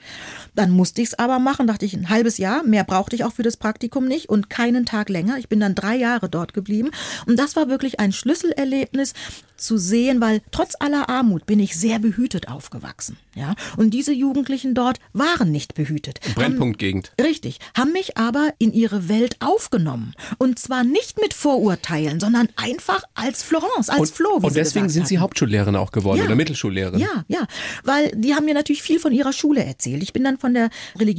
Dann 0.56 0.72
musste 0.72 1.02
ich 1.02 1.10
es 1.10 1.20
aber 1.20 1.40
machen, 1.40 1.68
dachte 1.68 1.86
ich, 1.86 1.94
ein 1.94 2.10
halbes 2.10 2.38
Jahr, 2.38 2.64
mehr 2.64 2.84
brauchte 2.84 3.16
ich 3.16 3.24
auch 3.24 3.34
für 3.34 3.44
das 3.44 3.58
Praktikum 3.58 4.08
nicht 4.08 4.30
und 4.30 4.50
keinen 4.50 4.86
Tag 4.86 5.10
länger. 5.10 5.38
Ich 5.38 5.50
bin 5.50 5.60
dann 5.60 5.76
drei 5.76 5.96
Jahre 5.96 6.30
dort 6.30 6.54
geblieben. 6.54 6.92
Und 7.26 7.38
das 7.38 7.56
war 7.56 7.70
wirklich 7.70 8.00
ein 8.00 8.12
Schlüsselerlebnis 8.12 9.14
zu 9.58 9.78
sehen, 9.78 10.22
weil 10.22 10.42
trotz 10.52 10.74
aller 10.80 11.10
Armut 11.10 11.46
bin 11.46 11.60
ich 11.60 11.78
sehr 11.78 12.00
behütet 12.00 12.48
aufgewachsen. 12.48 13.18
Ja, 13.36 13.56
und 13.78 13.92
diese 13.92 14.14
Jugendlichen 14.14 14.74
dort 14.74 15.00
waren 15.14 15.45
nicht 15.52 15.74
behütet. 15.76 16.20
Haben- 16.24 16.34
Brennpunktgegend. 16.36 17.12
Richtig, 17.22 17.60
haben 17.76 17.92
mich 17.92 18.18
aber 18.18 18.54
in 18.58 18.74
ihre 18.74 19.10
Welt 19.10 19.38
aufgenommen. 19.40 20.14
Und 20.38 20.60
zwar 20.60 20.84
nicht 20.84 21.20
mit 21.22 21.34
Vorurteilen, 21.34 22.20
sondern 22.20 22.48
einfach 22.56 23.04
als 23.14 23.44
Florence, 23.44 23.90
als 23.90 24.00
Und, 24.00 24.10
Flo. 24.12 24.42
Wie 24.42 24.46
und 24.48 24.54
sie 24.54 24.60
deswegen 24.60 24.90
sind 24.90 25.08
Sie. 25.08 25.18
Hauptschullehrerin 25.20 25.76
auch 25.76 25.92
geworden 25.92 26.20
Ja. 26.20 26.26
oder 26.26 26.36
Mittelschullehrerin. 26.36 27.00
Ja, 27.00 27.24
ja, 27.28 27.46
weil 27.84 28.12
die 28.16 28.34
haben 28.36 28.46
mir 28.46 28.54
natürlich 28.54 28.82
viel 28.82 29.00
von 29.00 29.12
ihrer 29.12 29.34
Schule 29.34 29.64
erzählt. 29.64 30.04
Ich 30.04 30.14
bin 30.14 30.24
dann 30.24 30.38
von 30.38 30.54
der 30.54 30.70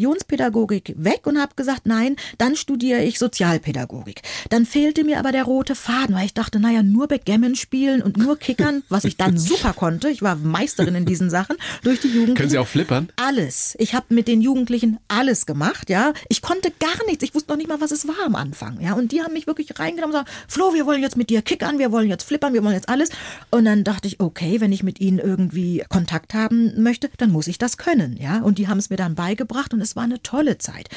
Religionspädagogik 0.07 0.95
weg 0.97 1.27
und 1.27 1.39
habe 1.41 1.55
gesagt, 1.57 1.83
nein, 1.87 2.17
dann 2.39 2.57
studiere 2.57 3.03
ich 3.03 3.19
Sozialpädagogik. 3.19 4.23
Dann 4.51 4.67
fehlte 4.67 5.05
mir 5.05 5.19
aber 5.19 5.33
der 5.33 5.45
rote 5.45 5.75
Faden, 5.75 6.15
weil 6.15 6.27
ich 6.27 6.35
dachte, 6.35 6.61
naja, 6.61 6.83
nur 6.83 7.09
Backgammon 7.09 7.55
spielen 7.57 8.03
und 8.03 8.17
nur 8.17 8.39
kickern, 8.39 8.83
was 8.89 9.05
ich 9.05 9.17
dann 9.17 9.37
super 9.39 9.73
konnte. 9.73 10.09
Ich 10.11 10.23
war 10.23 10.37
Meisterin 10.37 10.95
in 10.95 11.05
diesen 11.07 11.31
Sachen 11.31 11.57
durch 11.83 12.01
die 12.01 12.09
Jugendlichen. 12.09 12.35
Können 12.37 12.51
Sie 12.51 12.59
auch 12.59 12.67
flippern? 12.69 13.09
Alles. 13.17 13.75
Ich 13.79 13.95
habe 13.95 14.07
mit 14.17 14.27
den 14.27 14.41
Jugendlichen 14.41 14.99
alles 15.07 15.47
gemacht, 15.47 15.91
ja. 15.91 16.13
Ich 16.29 16.43
konnte 16.43 16.73
gar 16.73 17.07
nichts. 17.07 17.23
Ich 17.23 17.35
wusste 17.35 17.53
noch 17.53 17.57
nicht 17.57 17.69
mal, 17.69 17.81
was 17.81 17.93
es 17.93 18.09
war 18.09 18.17
am 18.25 18.35
Anfang, 18.35 18.81
ja. 18.81 18.95
Und 18.95 19.13
die 19.13 19.23
haben 19.23 19.35
mich 19.35 19.47
wirklich 19.47 19.79
reingenommen 19.79 20.17
und 20.17 20.25
gesagt, 20.25 20.51
Flo, 20.51 20.75
wir 20.75 20.87
wollen 20.87 21.03
jetzt 21.03 21.17
mit 21.17 21.31
dir 21.31 21.43
kickern, 21.43 21.79
wir 21.79 21.93
wollen 21.93 22.09
jetzt 22.09 22.25
flippern, 22.25 22.55
wir 22.55 22.65
wollen 22.65 22.75
jetzt 22.75 22.89
alles. 22.89 23.11
Und 23.51 23.67
dann 23.67 23.85
dachte 23.85 24.09
ich, 24.09 24.19
okay, 24.19 24.61
wenn 24.61 24.73
ich 24.73 24.83
mit 24.83 25.01
ihnen 25.01 25.19
irgendwie 25.19 25.85
Kontakt 25.89 26.35
haben 26.35 26.83
möchte, 26.83 27.11
dann 27.19 27.31
muss 27.31 27.47
ich 27.47 27.59
das 27.59 27.77
können, 27.77 28.17
ja. 28.17 28.41
Und 28.41 28.59
die 28.59 28.67
haben 28.67 28.79
es 28.79 28.91
mir 28.91 28.97
dann 28.97 29.15
beigebracht 29.15 29.73
und 29.75 29.81
es 29.81 29.95
war 29.95 30.05
eine 30.05 30.23
tolle 30.23 30.59
Zeit. 30.59 30.89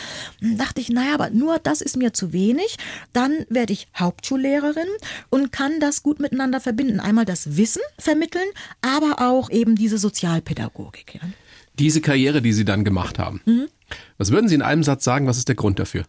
Dann 0.41 0.57
dachte 0.57 0.81
ich, 0.81 0.89
naja, 0.89 1.13
aber 1.13 1.29
nur 1.29 1.59
das 1.59 1.81
ist 1.81 1.97
mir 1.97 2.13
zu 2.13 2.33
wenig. 2.33 2.77
Dann 3.13 3.45
werde 3.49 3.73
ich 3.73 3.89
Hauptschullehrerin 3.97 4.87
und 5.29 5.51
kann 5.51 5.79
das 5.79 6.03
gut 6.03 6.19
miteinander 6.19 6.61
verbinden. 6.61 6.99
Einmal 6.99 7.25
das 7.25 7.57
Wissen 7.57 7.81
vermitteln, 7.97 8.47
aber 8.81 9.21
auch 9.21 9.49
eben 9.49 9.75
diese 9.75 9.97
Sozialpädagogik, 9.97 11.15
ja. 11.15 11.29
Diese 11.79 12.01
Karriere, 12.01 12.41
die 12.41 12.53
Sie 12.53 12.65
dann 12.65 12.83
gemacht 12.83 13.17
haben. 13.17 13.41
Mhm. 13.45 13.67
Was 14.17 14.31
würden 14.31 14.47
Sie 14.47 14.55
in 14.55 14.61
einem 14.61 14.83
Satz 14.83 15.03
sagen, 15.03 15.27
was 15.27 15.37
ist 15.37 15.47
der 15.47 15.55
Grund 15.55 15.79
dafür? 15.79 16.03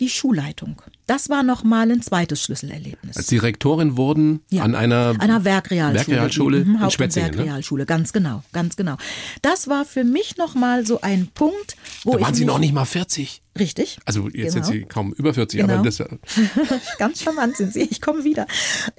Die 0.00 0.08
Schulleitung. 0.08 0.82
Das 1.06 1.28
war 1.28 1.42
nochmal 1.42 1.90
ein 1.90 2.02
zweites 2.02 2.42
Schlüsselerlebnis. 2.42 3.16
Als 3.16 3.28
Sie 3.28 3.36
Rektorin 3.36 3.96
wurden 3.96 4.40
Ja, 4.50 4.62
an 4.64 4.74
einer, 4.74 5.14
einer 5.18 5.44
Werkrealschule. 5.44 6.08
Werkrealschule 6.16 6.64
Mhm, 6.64 6.76
in 6.76 6.82
und 6.82 6.92
Spetzingen, 6.92 7.30
ne? 7.32 7.36
Werkrealschule, 7.38 7.86
ganz 7.86 8.12
genau, 8.12 8.42
ganz 8.52 8.74
genau. 8.76 8.96
Das 9.42 9.68
war 9.68 9.84
für 9.84 10.02
mich 10.02 10.36
nochmal 10.36 10.86
so 10.86 11.00
ein 11.02 11.28
Punkt, 11.34 11.76
wo 12.04 12.12
Da 12.12 12.18
ich 12.18 12.24
waren 12.24 12.34
Sie 12.34 12.44
noch 12.46 12.58
nicht 12.58 12.72
mal 12.72 12.86
40. 12.86 13.42
richtig. 13.58 13.98
Also 14.06 14.28
jetzt 14.30 14.54
Genau. 14.54 14.64
sind 14.66 14.72
Sie 14.72 14.82
kaum 14.84 15.12
über 15.12 15.32
40, 15.34 15.60
Genau. 15.60 15.74
aber 15.74 15.82
das 15.84 15.98
Ganz 16.98 17.22
charmant 17.22 17.56
sind 17.56 17.72
Sie. 17.72 17.82
Ich 17.82 18.00
komme 18.00 18.24
wieder. 18.24 18.46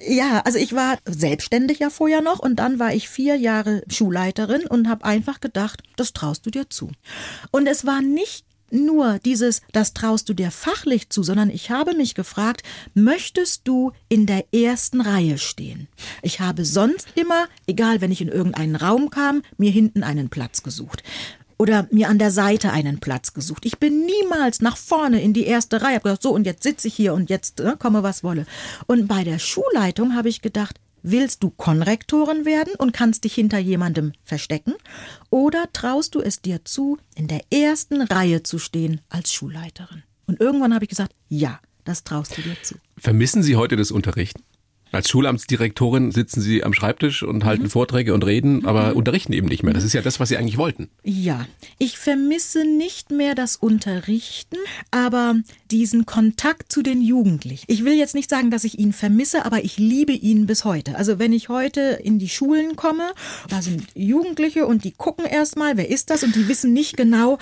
Ja, 0.00 0.40
also 0.44 0.58
ich 0.58 0.72
war 0.74 0.98
selbstständig 1.04 1.80
ja 1.80 1.90
vorher 1.90 2.22
noch 2.22 2.38
und 2.38 2.56
dann 2.56 2.78
war 2.78 2.94
ich 2.94 3.08
vier 3.08 3.34
Jahre 3.36 3.82
Schulleiterin 3.88 4.66
und 4.66 4.88
habe 4.88 5.04
einfach 5.04 5.40
gedacht, 5.40 5.82
das 5.96 6.12
traust 6.12 6.46
du 6.46 6.50
dir 6.50 6.70
zu. 6.70 6.90
Und 7.50 7.66
es 7.66 7.84
war 7.84 8.00
nicht 8.00 8.45
nur 8.70 9.18
dieses, 9.24 9.62
das 9.72 9.94
traust 9.94 10.28
du 10.28 10.34
dir 10.34 10.50
fachlich 10.50 11.10
zu, 11.10 11.22
sondern 11.22 11.50
ich 11.50 11.70
habe 11.70 11.94
mich 11.94 12.14
gefragt, 12.14 12.62
möchtest 12.94 13.62
du 13.64 13.92
in 14.08 14.26
der 14.26 14.44
ersten 14.52 15.00
Reihe 15.00 15.38
stehen? 15.38 15.88
Ich 16.22 16.40
habe 16.40 16.64
sonst 16.64 17.08
immer, 17.14 17.46
egal 17.66 18.00
wenn 18.00 18.12
ich 18.12 18.20
in 18.20 18.28
irgendeinen 18.28 18.76
Raum 18.76 19.10
kam, 19.10 19.42
mir 19.56 19.70
hinten 19.70 20.02
einen 20.02 20.28
Platz 20.28 20.62
gesucht 20.62 21.02
oder 21.58 21.86
mir 21.90 22.08
an 22.08 22.18
der 22.18 22.30
Seite 22.30 22.70
einen 22.72 23.00
Platz 23.00 23.32
gesucht. 23.32 23.64
Ich 23.64 23.78
bin 23.78 24.04
niemals 24.04 24.60
nach 24.60 24.76
vorne 24.76 25.22
in 25.22 25.32
die 25.32 25.46
erste 25.46 25.82
Reihe. 25.82 25.96
Hab 25.96 26.02
gedacht, 26.02 26.22
so 26.22 26.32
und 26.32 26.44
jetzt 26.44 26.62
sitze 26.62 26.88
ich 26.88 26.94
hier 26.94 27.14
und 27.14 27.30
jetzt 27.30 27.60
äh, 27.60 27.76
komme 27.78 28.02
was 28.02 28.22
wolle. 28.22 28.46
Und 28.86 29.08
bei 29.08 29.24
der 29.24 29.38
Schulleitung 29.38 30.14
habe 30.14 30.28
ich 30.28 30.42
gedacht, 30.42 30.78
willst 31.06 31.42
du 31.42 31.50
Konrektorin 31.50 32.44
werden 32.44 32.74
und 32.76 32.92
kannst 32.92 33.24
dich 33.24 33.34
hinter 33.34 33.58
jemandem 33.58 34.12
verstecken? 34.24 34.74
Oder 35.30 35.68
traust 35.72 36.14
du 36.14 36.20
es 36.20 36.42
dir 36.42 36.64
zu, 36.64 36.98
in 37.14 37.28
der 37.28 37.40
ersten 37.50 38.02
Reihe 38.02 38.42
zu 38.42 38.58
stehen 38.58 39.00
als 39.08 39.32
Schulleiterin? 39.32 40.02
Und 40.26 40.40
irgendwann 40.40 40.74
habe 40.74 40.84
ich 40.84 40.88
gesagt, 40.90 41.14
ja, 41.28 41.60
das 41.84 42.02
traust 42.02 42.36
du 42.36 42.42
dir 42.42 42.56
zu. 42.62 42.74
Vermissen 42.98 43.42
Sie 43.42 43.56
heute 43.56 43.76
das 43.76 43.92
Unterrichten? 43.92 44.42
Als 44.92 45.10
Schulamtsdirektorin 45.10 46.12
sitzen 46.12 46.40
Sie 46.40 46.62
am 46.62 46.72
Schreibtisch 46.72 47.22
und 47.22 47.44
halten 47.44 47.64
Mhm. 47.64 47.70
Vorträge 47.70 48.14
und 48.14 48.24
reden, 48.24 48.64
aber 48.66 48.94
unterrichten 48.94 49.32
eben 49.32 49.48
nicht 49.48 49.62
mehr. 49.62 49.74
Das 49.74 49.84
ist 49.84 49.92
ja 49.92 50.00
das, 50.00 50.20
was 50.20 50.28
Sie 50.28 50.36
eigentlich 50.36 50.58
wollten. 50.58 50.88
Ja, 51.02 51.46
ich 51.78 51.98
vermisse 51.98 52.64
nicht 52.64 53.10
mehr 53.10 53.34
das 53.34 53.56
Unterrichten, 53.56 54.56
aber 54.90 55.34
diesen 55.70 56.06
Kontakt 56.06 56.70
zu 56.70 56.82
den 56.82 57.02
Jugendlichen. 57.02 57.64
Ich 57.68 57.84
will 57.84 57.94
jetzt 57.94 58.14
nicht 58.14 58.30
sagen, 58.30 58.50
dass 58.50 58.64
ich 58.64 58.78
ihn 58.78 58.92
vermisse, 58.92 59.44
aber 59.44 59.64
ich 59.64 59.76
liebe 59.76 60.12
ihn 60.12 60.46
bis 60.46 60.64
heute. 60.64 60.96
Also 60.96 61.18
wenn 61.18 61.32
ich 61.32 61.48
heute 61.48 61.80
in 62.02 62.18
die 62.18 62.28
Schulen 62.28 62.76
komme, 62.76 63.12
da 63.48 63.62
sind 63.62 63.84
Jugendliche 63.94 64.66
und 64.66 64.84
die 64.84 64.92
gucken 64.92 65.26
erstmal, 65.26 65.76
wer 65.76 65.90
ist 65.90 66.10
das? 66.10 66.22
Und 66.22 66.36
die 66.36 66.48
wissen 66.48 66.72
nicht 66.72 66.96
genau, 66.96 67.38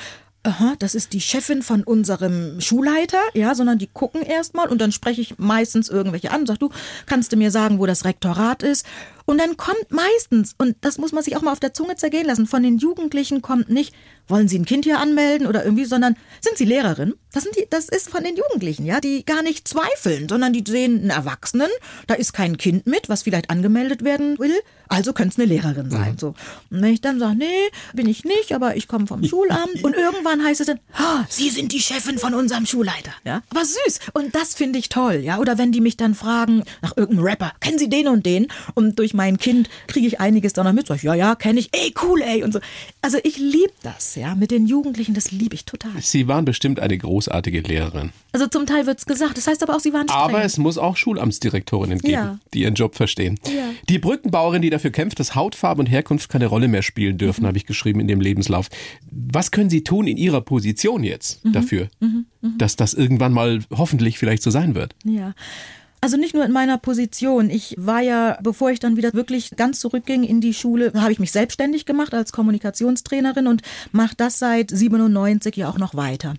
Aha, 0.47 0.74
das 0.78 0.95
ist 0.95 1.14
die 1.14 1.22
Chefin 1.22 1.62
von 1.62 1.84
unserem 1.84 2.61
Schulleiter, 2.61 3.20
ja, 3.32 3.55
sondern 3.55 3.78
die 3.78 3.86
gucken 3.86 4.20
erstmal 4.20 4.68
und 4.68 4.78
dann 4.78 4.92
spreche 4.92 5.22
ich 5.22 5.38
meistens 5.38 5.88
irgendwelche 5.88 6.30
an 6.30 6.42
und 6.42 6.47
sag, 6.49 6.59
du, 6.59 6.68
kannst 7.07 7.32
du 7.32 7.38
mir 7.38 7.51
sagen, 7.51 7.78
wo 7.78 7.86
das 7.86 8.05
Rektorat 8.05 8.62
ist? 8.62 8.84
Und 9.24 9.38
dann 9.38 9.57
kommt 9.57 9.90
meistens, 9.90 10.55
und 10.59 10.76
das 10.82 10.99
muss 10.99 11.12
man 11.12 11.24
sich 11.24 11.34
auch 11.34 11.40
mal 11.40 11.53
auf 11.53 11.61
der 11.61 11.72
Zunge 11.72 11.97
zergehen 11.97 12.26
lassen, 12.26 12.47
von 12.47 12.62
den 12.62 12.76
Jugendlichen 12.76 13.40
kommt 13.40 13.70
nicht, 13.70 13.95
wollen 14.29 14.49
sie 14.49 14.59
ein 14.59 14.64
Kind 14.64 14.85
hier 14.85 14.99
anmelden 14.99 15.47
oder 15.47 15.64
irgendwie, 15.64 15.85
sondern 15.85 16.16
sind 16.41 16.57
sie 16.57 16.64
Lehrerin? 16.64 17.14
Das, 17.33 17.43
sind 17.43 17.57
die, 17.57 17.66
das 17.68 17.89
ist 17.89 18.11
von 18.11 18.25
den 18.25 18.37
Jugendlichen, 18.37 18.87
ja, 18.87 19.01
die 19.01 19.25
gar 19.25 19.43
nicht 19.43 19.66
zweifeln, 19.66 20.29
sondern 20.29 20.53
die 20.53 20.64
sehen 20.66 21.01
einen 21.01 21.11
Erwachsenen, 21.11 21.68
da 22.07 22.14
ist 22.14 22.33
kein 22.33 22.57
Kind 22.57 22.87
mit, 22.87 23.09
was 23.09 23.22
vielleicht 23.22 23.51
angemeldet 23.51 24.05
werden 24.05 24.39
will, 24.39 24.55
also 24.89 25.12
könnte 25.12 25.33
es 25.33 25.39
eine 25.39 25.47
Lehrerin 25.47 25.91
sein. 25.91 26.16
So. 26.18 26.29
Und 26.70 26.83
wenn 26.83 26.93
ich 26.93 27.01
dann 27.01 27.18
sage, 27.18 27.37
nee, 27.37 27.70
bin 27.95 28.09
ich 28.09 28.25
nicht, 28.25 28.53
aber 28.53 28.77
ich 28.77 28.87
komme 28.87 29.07
vom 29.07 29.25
Schulamt 29.25 29.83
und 29.83 29.95
irgendwann 29.95 30.45
heißt 30.45 30.61
es 30.61 30.66
dann, 30.66 30.81
ah, 30.93 31.25
Sie 31.29 31.51
sind 31.51 31.72
die 31.72 31.81
Chefin 31.81 32.18
von 32.18 32.35
unserem 32.35 32.66
Schulleiter. 32.66 33.12
Ja? 33.25 33.43
Aber 33.51 33.64
süß. 33.64 34.01
Und 34.12 34.35
das 34.35 34.55
finde 34.55 34.79
ich 34.79 34.89
toll. 34.89 35.16
Ja? 35.16 35.39
Oder 35.39 35.59
wenn 35.59 35.72
die 35.72 35.81
mich 35.81 35.97
dann 35.97 36.14
fragen 36.14 36.62
nach 36.83 36.97
irgendeinem 36.97 37.27
Rapper, 37.27 37.53
kennen 37.61 37.79
Sie 37.79 37.89
den 37.89 38.09
und 38.09 38.27
den? 38.27 38.49
Und 38.75 38.99
durch 38.99 39.14
mein 39.14 39.39
Kind 39.39 39.68
kriege 39.87 40.07
ich 40.07 40.20
einiges 40.20 40.53
dann 40.53 40.66
noch 40.66 40.72
mit. 40.72 40.87
Sag 40.87 40.97
ich, 40.97 41.03
ja, 41.03 41.14
ja, 41.14 41.35
kenne 41.35 41.61
ich. 41.61 41.70
Ey, 41.72 41.95
cool, 42.03 42.22
ey. 42.22 42.45
Und 42.45 42.53
so. 42.53 42.61
Also 43.01 43.18
ich 43.22 43.39
liebe 43.39 43.72
das, 43.83 44.13
ja, 44.16 44.34
mit 44.34 44.50
den 44.50 44.66
Jugendlichen, 44.66 45.14
das 45.14 45.30
liebe 45.30 45.54
ich 45.54 45.64
total. 45.64 45.92
Sie 46.00 46.28
waren 46.28 46.44
bestimmt 46.44 46.80
eine 46.80 46.96
großartige 46.96 47.60
Lehrerin. 47.60 48.10
Also 48.32 48.46
zum 48.46 48.66
Teil 48.66 48.86
wird's 48.86 49.06
gesagt. 49.06 49.36
Das 49.36 49.46
heißt 49.46 49.62
aber 49.62 49.76
auch, 49.76 49.80
Sie 49.80 49.92
waren 49.92 50.08
streng. 50.08 50.20
Aber 50.20 50.44
es 50.44 50.58
muss 50.58 50.78
auch 50.78 50.96
Schulamtsdirektorinnen 50.96 51.98
geben, 51.98 52.12
Ja. 52.12 52.38
die 52.52 52.60
ihren 52.62 52.74
Job 52.74 52.94
verstehen. 52.96 53.38
Ja. 53.46 53.70
Die 53.88 53.98
Brückenbauerin, 53.98 54.62
die 54.62 54.70
dafür 54.70 54.90
kämpft, 54.90 55.20
dass 55.20 55.34
Hautfarbe 55.34 55.80
und 55.80 55.86
Herkunft 55.86 56.28
keine 56.28 56.46
Rolle 56.46 56.68
mehr 56.68 56.82
spielen 56.82 57.18
dürfen, 57.18 57.42
Mhm. 57.42 57.46
habe 57.48 57.56
ich 57.58 57.66
geschrieben 57.66 58.00
in 58.00 58.08
dem 58.08 58.20
Lebenslauf. 58.20 58.68
Was 59.10 59.50
können 59.50 59.70
Sie 59.70 59.84
tun 59.84 60.06
in 60.06 60.16
Ihrer 60.16 60.40
Position 60.40 61.04
jetzt 61.04 61.44
Mhm. 61.44 61.52
dafür, 61.52 61.88
dass 62.58 62.76
das 62.76 62.94
irgendwann 62.94 63.32
mal 63.32 63.60
hoffentlich 63.70 64.18
vielleicht 64.18 64.42
so 64.42 64.50
sein 64.50 64.74
wird? 64.74 64.94
Ja. 65.04 65.34
Also 66.05 66.18
nicht 66.18 66.34
nur 66.34 66.44
in 66.44 66.52
meiner 66.52 66.76
Position. 66.76 67.48
Ich 67.48 67.76
war 67.78 68.02
ja, 68.02 68.36
bevor 68.42 68.70
ich 68.70 68.78
dann 68.78 68.98
wieder 68.98 69.14
wirklich 69.14 69.57
ganz 69.57 69.80
zurückging 69.80 70.22
in 70.22 70.42
die 70.42 70.52
Schule, 70.52 70.92
habe 70.94 71.12
ich 71.12 71.18
mich 71.18 71.32
selbstständig 71.32 71.86
gemacht 71.86 72.12
als 72.12 72.30
Kommunikationstrainerin 72.30 73.46
und 73.46 73.62
mache 73.90 74.14
das 74.14 74.38
seit 74.38 74.70
97 74.70 75.57
ja 75.57 75.70
auch 75.70 75.78
noch 75.78 75.94
weiter. 75.94 76.34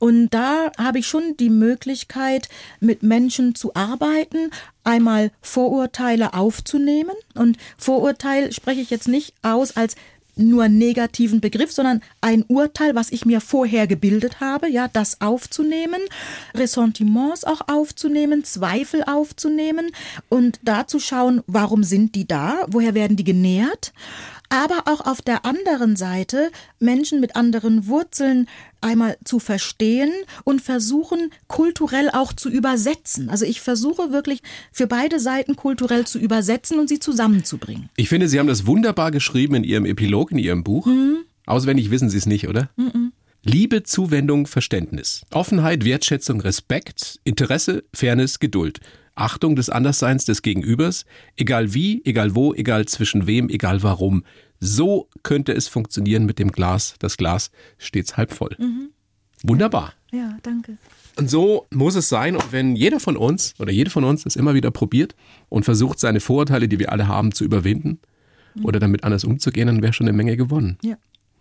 Und 0.00 0.28
da 0.34 0.70
habe 0.76 0.98
ich 0.98 1.06
schon 1.06 1.34
die 1.40 1.48
Möglichkeit, 1.48 2.50
mit 2.78 3.02
Menschen 3.02 3.54
zu 3.54 3.74
arbeiten, 3.74 4.50
einmal 4.84 5.30
Vorurteile 5.40 6.34
aufzunehmen. 6.34 7.16
Und 7.34 7.56
Vorurteil 7.78 8.52
spreche 8.52 8.82
ich 8.82 8.90
jetzt 8.90 9.08
nicht 9.08 9.32
aus 9.40 9.78
als 9.78 9.96
nur 10.36 10.68
negativen 10.68 11.40
Begriff, 11.40 11.72
sondern 11.72 12.02
ein 12.20 12.44
Urteil, 12.46 12.94
was 12.94 13.10
ich 13.10 13.24
mir 13.24 13.40
vorher 13.40 13.86
gebildet 13.86 14.40
habe, 14.40 14.68
ja, 14.68 14.88
das 14.88 15.20
aufzunehmen, 15.20 16.00
Ressentiments 16.54 17.44
auch 17.44 17.62
aufzunehmen, 17.68 18.44
Zweifel 18.44 19.02
aufzunehmen 19.04 19.90
und 20.28 20.60
da 20.62 20.86
zu 20.86 21.00
schauen, 21.00 21.42
warum 21.46 21.82
sind 21.82 22.14
die 22.14 22.28
da, 22.28 22.66
woher 22.68 22.94
werden 22.94 23.16
die 23.16 23.24
genährt 23.24 23.92
aber 24.48 24.84
auch 24.86 25.00
auf 25.00 25.22
der 25.22 25.44
anderen 25.44 25.96
Seite 25.96 26.50
Menschen 26.78 27.20
mit 27.20 27.36
anderen 27.36 27.86
Wurzeln 27.86 28.48
einmal 28.80 29.16
zu 29.24 29.38
verstehen 29.38 30.12
und 30.44 30.60
versuchen 30.60 31.30
kulturell 31.48 32.10
auch 32.10 32.32
zu 32.32 32.48
übersetzen. 32.48 33.30
Also 33.30 33.44
ich 33.44 33.60
versuche 33.60 34.12
wirklich 34.12 34.40
für 34.72 34.86
beide 34.86 35.20
Seiten 35.20 35.56
kulturell 35.56 36.06
zu 36.06 36.18
übersetzen 36.18 36.78
und 36.78 36.88
sie 36.88 36.98
zusammenzubringen. 36.98 37.88
Ich 37.96 38.08
finde, 38.08 38.28
Sie 38.28 38.38
haben 38.38 38.46
das 38.46 38.66
wunderbar 38.66 39.10
geschrieben 39.10 39.56
in 39.56 39.64
Ihrem 39.64 39.86
Epilog, 39.86 40.32
in 40.32 40.38
Ihrem 40.38 40.62
Buch. 40.62 40.86
Mhm. 40.86 41.18
Auswendig 41.46 41.90
wissen 41.90 42.10
Sie 42.10 42.18
es 42.18 42.26
nicht, 42.26 42.48
oder? 42.48 42.70
Mhm. 42.76 43.12
Liebe, 43.42 43.84
Zuwendung, 43.84 44.48
Verständnis. 44.48 45.22
Offenheit, 45.30 45.84
Wertschätzung, 45.84 46.40
Respekt, 46.40 47.20
Interesse, 47.22 47.84
Fairness, 47.94 48.40
Geduld. 48.40 48.80
Achtung 49.16 49.56
des 49.56 49.70
Andersseins 49.70 50.24
des 50.24 50.42
Gegenübers, 50.42 51.04
egal 51.36 51.74
wie, 51.74 52.02
egal 52.04 52.34
wo, 52.34 52.54
egal 52.54 52.86
zwischen 52.86 53.26
wem, 53.26 53.48
egal 53.48 53.82
warum. 53.82 54.24
So 54.60 55.08
könnte 55.22 55.52
es 55.52 55.68
funktionieren 55.68 56.24
mit 56.26 56.38
dem 56.38 56.52
Glas. 56.52 56.94
Das 56.98 57.16
Glas 57.16 57.50
stets 57.78 58.16
halb 58.16 58.32
voll. 58.32 58.54
Mhm. 58.58 58.90
Wunderbar. 59.42 59.92
Ja, 60.12 60.36
danke. 60.42 60.78
Und 61.16 61.30
so 61.30 61.66
muss 61.70 61.94
es 61.94 62.08
sein. 62.08 62.36
Und 62.36 62.52
wenn 62.52 62.76
jeder 62.76 63.00
von 63.00 63.16
uns 63.16 63.54
oder 63.58 63.72
jede 63.72 63.90
von 63.90 64.04
uns 64.04 64.24
es 64.26 64.36
immer 64.36 64.54
wieder 64.54 64.70
probiert 64.70 65.14
und 65.48 65.64
versucht, 65.64 65.98
seine 65.98 66.20
Vorurteile, 66.20 66.68
die 66.68 66.78
wir 66.78 66.92
alle 66.92 67.08
haben, 67.08 67.32
zu 67.32 67.44
überwinden 67.44 67.98
mhm. 68.54 68.64
oder 68.64 68.80
damit 68.80 69.04
anders 69.04 69.24
umzugehen, 69.24 69.66
dann 69.66 69.82
wäre 69.82 69.92
schon 69.92 70.06
eine 70.06 70.16
Menge 70.16 70.36
gewonnen. 70.36 70.78
Ja 70.82 70.96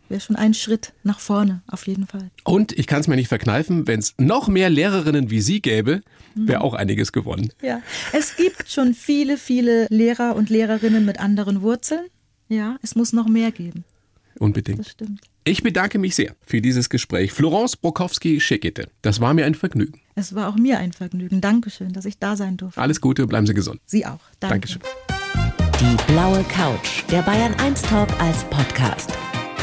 wäre 0.10 0.22
schon 0.22 0.36
ein 0.36 0.54
Schritt 0.54 0.94
nach 1.04 1.20
vorne, 1.20 1.62
auf 1.68 1.88
jeden 1.88 2.08
Fall. 2.08 2.30
Und 2.44 2.72
ich 2.78 2.88
kann 2.88 3.02
es 3.02 3.08
mir 3.08 3.16
nicht 3.16 3.28
verkneifen, 3.28 3.88
wenn 3.88 4.00
es 4.00 4.14
noch 4.18 4.48
mehr 4.48 4.70
Lehrerinnen 4.70 5.30
wie 5.30 5.42
Sie 5.42 5.62
gäbe, 5.62 6.02
wäre 6.36 6.62
auch 6.62 6.74
einiges 6.74 7.12
gewonnen. 7.12 7.52
Ja, 7.62 7.82
es 8.14 8.36
gibt 8.36 8.70
schon 8.70 8.94
viele, 8.94 9.38
viele 9.38 9.88
Lehrer 9.90 10.36
und 10.36 10.50
Lehrerinnen 10.50 11.06
mit 11.06 11.20
anderen 11.20 11.62
Wurzeln. 11.62 12.06
Ja, 12.50 12.78
es 12.82 12.96
muss 12.96 13.14
noch 13.14 13.28
mehr 13.28 13.52
geben. 13.52 13.84
Unbedingt. 14.38 14.80
Das 14.80 14.90
stimmt. 14.90 15.22
Ich 15.48 15.64
bedanke 15.64 16.00
mich 16.00 16.16
sehr 16.16 16.36
für 16.46 16.60
dieses 16.60 16.90
Gespräch. 16.90 17.32
Florence 17.32 17.78
Brokowski-Schekete, 17.78 18.90
das 19.02 19.22
war 19.22 19.34
mir 19.34 19.46
ein 19.46 19.56
Vergnügen. 19.56 20.02
Es 20.16 20.34
war 20.34 20.50
auch 20.50 20.56
mir 20.56 20.80
ein 20.80 20.92
Vergnügen. 20.92 21.40
Dankeschön, 21.40 21.94
dass 21.94 22.06
ich 22.06 22.18
da 22.18 22.36
sein 22.36 22.58
durfte. 22.58 22.82
Alles 22.82 23.00
Gute, 23.00 23.28
bleiben 23.28 23.46
Sie 23.46 23.54
gesund. 23.54 23.80
Sie 23.86 24.06
auch. 24.06 24.20
Danke. 24.40 24.68
Dankeschön. 24.68 24.82
Die 25.80 26.12
blaue 26.12 26.44
Couch, 26.46 27.04
der 27.12 27.22
Bayern 27.22 27.54
1 27.56 27.82
Talk 27.84 28.10
als 28.20 28.44
Podcast. 28.46 29.12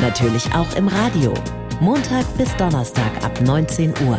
Natürlich 0.02 0.52
auch 0.52 0.74
im 0.74 0.88
Radio. 0.88 1.32
Montag 1.78 2.26
bis 2.36 2.52
Donnerstag 2.56 3.22
ab 3.22 3.40
19 3.40 3.94
Uhr. 4.08 4.18